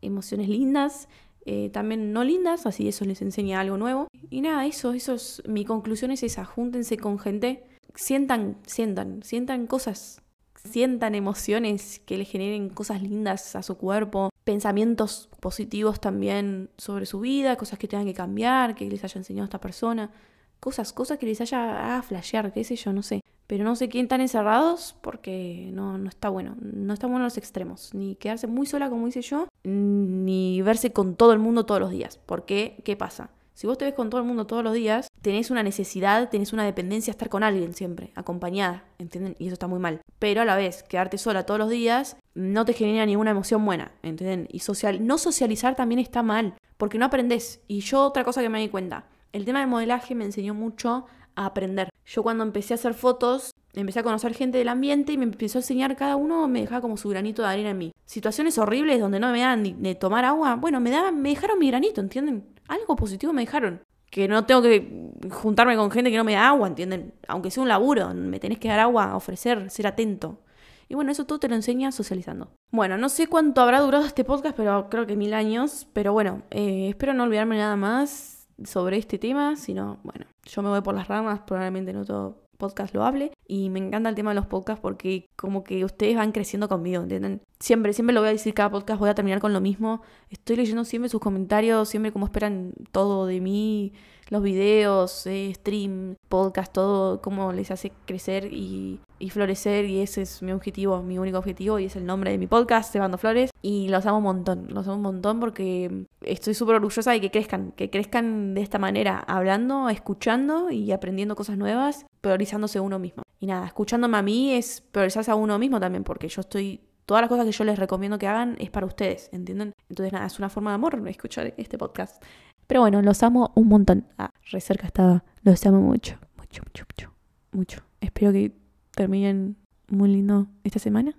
emociones 0.02 0.48
lindas, 0.48 1.10
eh, 1.46 1.72
también 1.72 2.14
no 2.14 2.24
lindas, 2.24 2.68
así 2.68 2.88
eso 2.88 3.04
les 3.06 3.22
enseña 3.24 3.60
algo 3.60 3.78
nuevo. 3.78 4.08
Y 4.30 4.42
nada, 4.42 4.66
eso, 4.68 4.94
eso 4.94 5.16
es, 5.16 5.42
mi 5.48 5.66
conclusión 5.66 6.12
es 6.12 6.22
esa, 6.22 6.46
júntense 6.46 6.98
con 6.98 7.18
gente, 7.18 7.64
sientan, 7.96 8.58
sientan, 8.68 9.24
sientan 9.24 9.66
cosas, 9.66 10.22
sientan 10.56 11.16
emociones 11.16 12.00
que 12.06 12.18
les 12.18 12.30
generen 12.30 12.70
cosas 12.70 13.02
lindas 13.02 13.56
a 13.56 13.64
su 13.64 13.76
cuerpo, 13.78 14.30
pensamientos 14.44 15.30
positivos 15.40 16.00
también 16.00 16.70
sobre 16.78 17.08
su 17.08 17.20
vida, 17.22 17.56
cosas 17.56 17.80
que 17.80 17.88
tengan 17.88 18.06
que 18.06 18.14
cambiar, 18.14 18.76
que 18.76 18.88
les 18.88 19.04
haya 19.04 19.18
enseñado 19.18 19.46
esta 19.46 19.60
persona, 19.60 20.12
cosas, 20.60 20.94
cosas 20.94 21.18
que 21.18 21.26
les 21.26 21.42
haya 21.42 21.98
a 21.98 22.04
flashear, 22.04 22.54
qué 22.54 22.64
sé 22.64 22.76
yo, 22.76 22.94
no 22.94 23.02
sé. 23.02 23.22
Pero 23.52 23.66
no 23.66 23.76
sé 23.76 23.90
quién 23.90 24.06
están 24.06 24.22
encerrados 24.22 24.96
porque 25.02 25.72
no, 25.74 25.98
no 25.98 26.08
está 26.08 26.30
bueno. 26.30 26.56
No 26.62 26.94
está 26.94 27.08
bueno 27.08 27.26
los 27.26 27.38
extremos. 27.38 27.94
Ni 27.94 28.16
quedarse 28.16 28.48
muy 28.48 28.66
sola, 28.66 28.90
como 28.90 29.10
hice 29.10 29.22
yo, 29.22 29.50
ni 29.66 30.62
verse 30.62 30.94
con 30.94 31.16
todo 31.16 31.34
el 31.34 31.40
mundo 31.40 31.66
todos 31.66 31.82
los 31.82 31.92
días. 31.92 32.18
Porque, 32.26 32.82
¿qué 32.86 32.96
pasa? 32.96 33.30
Si 33.54 33.68
vos 33.68 33.78
te 33.78 33.84
ves 33.84 33.94
con 33.94 34.10
todo 34.10 34.22
el 34.22 34.26
mundo 34.26 34.48
todos 34.48 34.64
los 34.64 34.74
días, 34.74 35.10
tenés 35.22 35.52
una 35.52 35.64
necesidad, 35.64 36.30
tenés 36.30 36.54
una 36.54 36.64
dependencia 36.64 37.12
a 37.12 37.16
estar 37.16 37.28
con 37.28 37.44
alguien 37.44 37.74
siempre, 37.74 38.14
acompañada, 38.16 38.86
¿entienden? 39.00 39.36
Y 39.38 39.48
eso 39.48 39.56
está 39.56 39.68
muy 39.68 39.80
mal. 39.80 40.00
Pero 40.18 40.44
a 40.44 40.46
la 40.46 40.56
vez, 40.56 40.84
quedarte 40.84 41.18
sola 41.18 41.46
todos 41.46 41.60
los 41.60 41.70
días 41.70 42.16
no 42.34 42.64
te 42.64 42.72
genera 42.72 43.06
ninguna 43.06 43.32
emoción 43.32 43.66
buena, 43.66 43.92
¿entienden? 44.02 44.48
Y 44.50 44.60
social, 44.60 45.06
no 45.06 45.18
socializar 45.18 45.76
también 45.76 46.00
está 46.00 46.24
mal, 46.24 46.54
porque 46.78 46.98
no 46.98 47.06
aprendés. 47.06 47.60
Y 47.68 47.82
yo 47.82 48.06
otra 48.06 48.24
cosa 48.24 48.42
que 48.42 48.48
me 48.48 48.62
di 48.62 48.70
cuenta, 48.70 49.08
el 49.34 49.44
tema 49.44 49.60
del 49.60 49.68
modelaje 49.68 50.16
me 50.16 50.24
enseñó 50.24 50.54
mucho 50.54 51.06
a 51.36 51.48
aprender. 51.48 51.91
Yo 52.06 52.24
cuando 52.24 52.44
empecé 52.44 52.74
a 52.74 52.76
hacer 52.76 52.94
fotos, 52.94 53.52
empecé 53.74 54.00
a 54.00 54.04
conocer 54.04 54.34
gente 54.34 54.58
del 54.58 54.70
ambiente 54.70 55.14
y 55.14 55.18
me 55.18 55.24
empezó 55.24 55.58
a 55.58 55.62
enseñar 55.62 55.96
cada 55.96 56.16
uno, 56.16 56.48
me 56.48 56.62
dejaba 56.62 56.82
como 56.82 56.98
su 56.98 57.10
granito 57.10 57.42
de 57.42 57.48
arena 57.50 57.70
en 57.72 57.78
mí. 57.78 57.94
Situaciones 58.06 58.58
horribles 58.58 59.00
donde 59.00 59.20
no 59.20 59.32
me 59.32 59.40
daban 59.40 59.64
ni 59.64 59.74
de 59.74 59.96
tomar 59.96 60.26
agua, 60.26 60.56
bueno, 60.56 60.80
me 60.80 60.92
daban, 60.92 61.22
me 61.22 61.30
dejaron 61.30 61.60
mi 61.60 61.68
granito, 61.68 62.02
¿entienden? 62.02 62.46
Algo 62.68 62.96
positivo 62.96 63.34
me 63.34 63.42
dejaron. 63.42 63.82
Que 64.10 64.28
no 64.28 64.46
tengo 64.46 64.62
que 64.62 65.10
juntarme 65.30 65.78
con 65.78 65.90
gente 65.90 66.12
que 66.12 66.18
no 66.18 66.26
me 66.26 66.34
da 66.34 66.50
agua, 66.50 66.68
¿entienden? 66.68 67.14
Aunque 67.30 67.50
sea 67.50 67.64
un 67.64 67.70
laburo, 67.70 68.14
me 68.14 68.40
tenés 68.40 68.60
que 68.60 68.68
dar 68.68 68.80
agua, 68.80 69.16
ofrecer, 69.16 69.70
ser 69.70 69.88
atento. 69.88 70.42
Y 70.90 70.96
bueno, 70.96 71.14
eso 71.14 71.26
todo 71.26 71.40
te 71.40 71.48
lo 71.48 71.56
enseña 71.56 71.94
socializando. 71.94 72.52
Bueno, 72.72 72.98
no 72.98 73.08
sé 73.08 73.28
cuánto 73.28 73.62
habrá 73.62 73.80
durado 73.80 74.04
este 74.04 74.26
podcast, 74.26 74.58
pero 74.58 74.90
creo 74.90 75.08
que 75.08 75.16
mil 75.16 75.34
años. 75.34 75.88
Pero 75.94 76.12
bueno, 76.12 76.42
eh, 76.52 76.90
espero 76.90 77.14
no 77.14 77.24
olvidarme 77.24 77.58
nada 77.58 77.78
más 77.78 78.31
sobre 78.66 78.98
este 78.98 79.18
tema, 79.18 79.56
sino, 79.56 80.00
bueno, 80.04 80.26
yo 80.46 80.62
me 80.62 80.70
voy 80.70 80.82
por 80.82 80.96
las 80.96 81.08
ramas, 81.08 81.42
probablemente 81.42 81.94
no 81.94 82.06
todo 82.06 82.42
podcast 82.62 82.94
lo 82.94 83.04
hable. 83.04 83.32
Y 83.48 83.70
me 83.70 83.80
encanta 83.80 84.10
el 84.10 84.16
tema 84.16 84.32
de 84.32 84.36
los 84.36 84.46
podcasts 84.46 84.82
porque 84.82 85.28
como 85.36 85.64
que 85.64 85.84
ustedes 85.84 86.16
van 86.16 86.32
creciendo 86.32 86.70
conmigo, 86.70 87.02
¿entienden? 87.02 87.42
Siempre, 87.60 87.92
siempre 87.92 88.14
lo 88.14 88.22
voy 88.22 88.30
a 88.30 88.34
decir 88.34 88.54
cada 88.54 88.70
podcast, 88.70 89.00
voy 89.00 89.10
a 89.10 89.16
terminar 89.16 89.40
con 89.40 89.52
lo 89.52 89.60
mismo. 89.60 90.02
Estoy 90.30 90.56
leyendo 90.58 90.86
siempre 90.86 91.10
sus 91.10 91.20
comentarios, 91.20 91.90
siempre 91.90 92.12
como 92.12 92.26
esperan 92.26 92.74
todo 92.92 93.26
de 93.26 93.42
mí, 93.42 93.94
los 94.32 94.42
videos, 94.42 95.28
eh, 95.28 95.52
stream, 95.54 96.16
podcast, 96.30 96.72
todo, 96.72 97.22
cómo 97.22 97.52
les 97.52 97.70
hace 97.70 97.92
crecer 98.06 98.46
y, 98.52 99.02
florecer. 99.30 99.86
Y 99.86 100.00
ese 100.00 100.22
es 100.22 100.42
mi 100.42 100.54
objetivo, 100.54 101.04
mi 101.04 101.20
único 101.20 101.38
objetivo, 101.38 101.78
y 101.80 101.86
es 101.86 101.98
el 101.98 102.06
nombre 102.06 102.32
de 102.32 102.38
mi 102.38 102.48
podcast, 102.48 102.94
Cebando 102.94 103.18
Flores. 103.18 103.52
Y 103.62 103.90
los 103.90 104.06
amo 104.06 104.20
un 104.20 104.24
montón, 104.24 104.68
los 104.70 104.88
amo 104.88 104.96
un 104.96 105.02
montón 105.02 105.42
porque 105.42 106.06
estoy 106.22 106.54
súper 106.54 106.76
orgullosa 106.76 107.12
de 107.12 107.20
que 107.20 107.30
crezcan, 107.30 107.74
que 107.74 107.90
crezcan 107.90 108.54
de 108.54 108.62
esta 108.62 108.80
manera, 108.80 109.20
hablando, 109.20 109.90
escuchando 109.90 110.72
y 110.72 110.94
aprendiendo 110.94 111.36
cosas 111.36 111.58
nuevas, 111.58 112.06
priorizándose 112.22 112.80
uno 112.80 113.00
mismo. 113.00 113.24
Y 113.42 113.48
nada, 113.48 113.68
escuchándome 113.68 114.18
a 114.18 114.22
mí 114.22 114.54
es 114.54 114.80
priorizarse 114.80 115.30
a 115.30 115.36
uno 115.36 115.60
mismo 115.60 115.78
también, 115.82 116.06
porque 116.06 116.30
yo 116.30 116.40
estoy 116.40 116.80
todas 117.06 117.24
las 117.24 117.30
cosas 117.30 117.46
que 117.46 117.52
yo 117.52 117.66
les 117.66 117.78
recomiendo 117.78 118.18
que 118.18 118.28
hagan 118.28 118.56
es 118.60 118.70
para 118.70 118.86
ustedes, 118.86 119.30
¿entienden? 119.34 119.74
Entonces, 119.90 120.14
nada, 120.14 120.26
es 120.26 120.40
una 120.40 120.50
forma 120.50 120.72
de 120.72 120.76
amor 120.76 121.06
escuchar 121.10 121.54
este 121.58 121.78
podcast. 121.78 122.24
Pero 122.72 122.80
bueno, 122.80 123.02
los 123.02 123.22
amo 123.22 123.52
un 123.56 123.68
montón. 123.68 124.06
Ah, 124.18 124.32
re 124.50 124.62
cerca 124.62 124.88
estaba. 124.88 125.26
Los 125.44 125.66
amo 125.66 125.82
mucho, 125.82 126.16
mucho, 126.38 126.64
mucho, 126.64 127.12
mucho. 127.52 127.82
Espero 128.00 128.32
que 128.32 128.54
terminen 128.92 129.58
muy 129.90 130.08
lindo 130.08 130.48
esta 130.64 130.80
semana. 130.80 131.14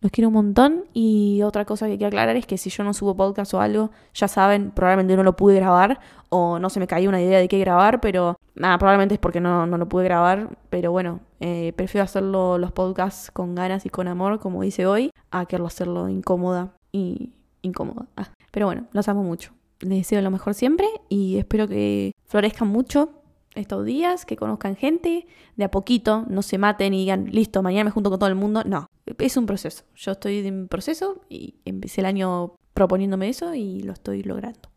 Los 0.00 0.12
quiero 0.12 0.28
un 0.28 0.34
montón 0.34 0.84
y 0.92 1.42
otra 1.42 1.64
cosa 1.64 1.88
que 1.88 1.96
quiero 1.96 2.06
aclarar 2.06 2.36
es 2.36 2.46
que 2.46 2.56
si 2.56 2.70
yo 2.70 2.84
no 2.84 2.94
subo 2.94 3.16
podcast 3.16 3.52
o 3.52 3.60
algo, 3.60 3.90
ya 4.14 4.28
saben, 4.28 4.70
probablemente 4.70 5.16
no 5.16 5.24
lo 5.24 5.34
pude 5.34 5.56
grabar 5.56 5.98
o 6.28 6.60
no 6.60 6.70
se 6.70 6.78
me 6.78 6.86
cayó 6.86 7.08
una 7.08 7.20
idea 7.20 7.40
de 7.40 7.48
qué 7.48 7.58
grabar, 7.58 8.00
pero 8.00 8.38
nada, 8.54 8.78
probablemente 8.78 9.14
es 9.14 9.20
porque 9.20 9.40
no, 9.40 9.66
no 9.66 9.76
lo 9.76 9.88
pude 9.88 10.04
grabar, 10.04 10.56
pero 10.70 10.92
bueno, 10.92 11.18
eh, 11.40 11.72
prefiero 11.74 12.04
hacerlo 12.04 12.58
los 12.58 12.70
podcasts 12.70 13.32
con 13.32 13.56
ganas 13.56 13.86
y 13.86 13.90
con 13.90 14.06
amor, 14.06 14.38
como 14.38 14.62
dice 14.62 14.86
hoy, 14.86 15.10
a 15.32 15.46
que 15.46 15.56
hacerlo 15.56 16.08
incómoda 16.08 16.74
y 16.92 17.32
incómoda. 17.62 18.06
Ah, 18.16 18.28
pero 18.52 18.66
bueno, 18.66 18.86
los 18.92 19.08
amo 19.08 19.24
mucho. 19.24 19.50
Les 19.84 19.98
deseo 19.98 20.22
lo 20.22 20.30
mejor 20.30 20.54
siempre 20.54 20.86
y 21.10 21.36
espero 21.36 21.68
que 21.68 22.12
florezcan 22.24 22.68
mucho 22.68 23.10
estos 23.54 23.84
días, 23.84 24.24
que 24.24 24.36
conozcan 24.36 24.76
gente, 24.76 25.26
de 25.56 25.64
a 25.64 25.70
poquito, 25.70 26.24
no 26.28 26.40
se 26.42 26.56
maten 26.56 26.94
y 26.94 27.00
digan, 27.00 27.26
listo, 27.30 27.62
mañana 27.62 27.84
me 27.84 27.90
junto 27.90 28.08
con 28.08 28.18
todo 28.18 28.28
el 28.30 28.34
mundo. 28.34 28.62
No, 28.64 28.88
es 29.18 29.36
un 29.36 29.46
proceso. 29.46 29.84
Yo 29.94 30.12
estoy 30.12 30.38
en 30.46 30.68
proceso 30.68 31.20
y 31.28 31.56
empecé 31.66 32.00
el 32.00 32.06
año 32.06 32.54
proponiéndome 32.72 33.28
eso 33.28 33.54
y 33.54 33.80
lo 33.80 33.92
estoy 33.92 34.22
logrando. 34.22 34.70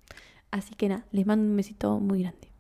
Así 0.52 0.76
que 0.76 0.90
nada, 0.90 1.06
les 1.12 1.26
mando 1.26 1.50
un 1.50 1.56
besito 1.56 2.00
muy 2.00 2.22
grande. 2.22 2.52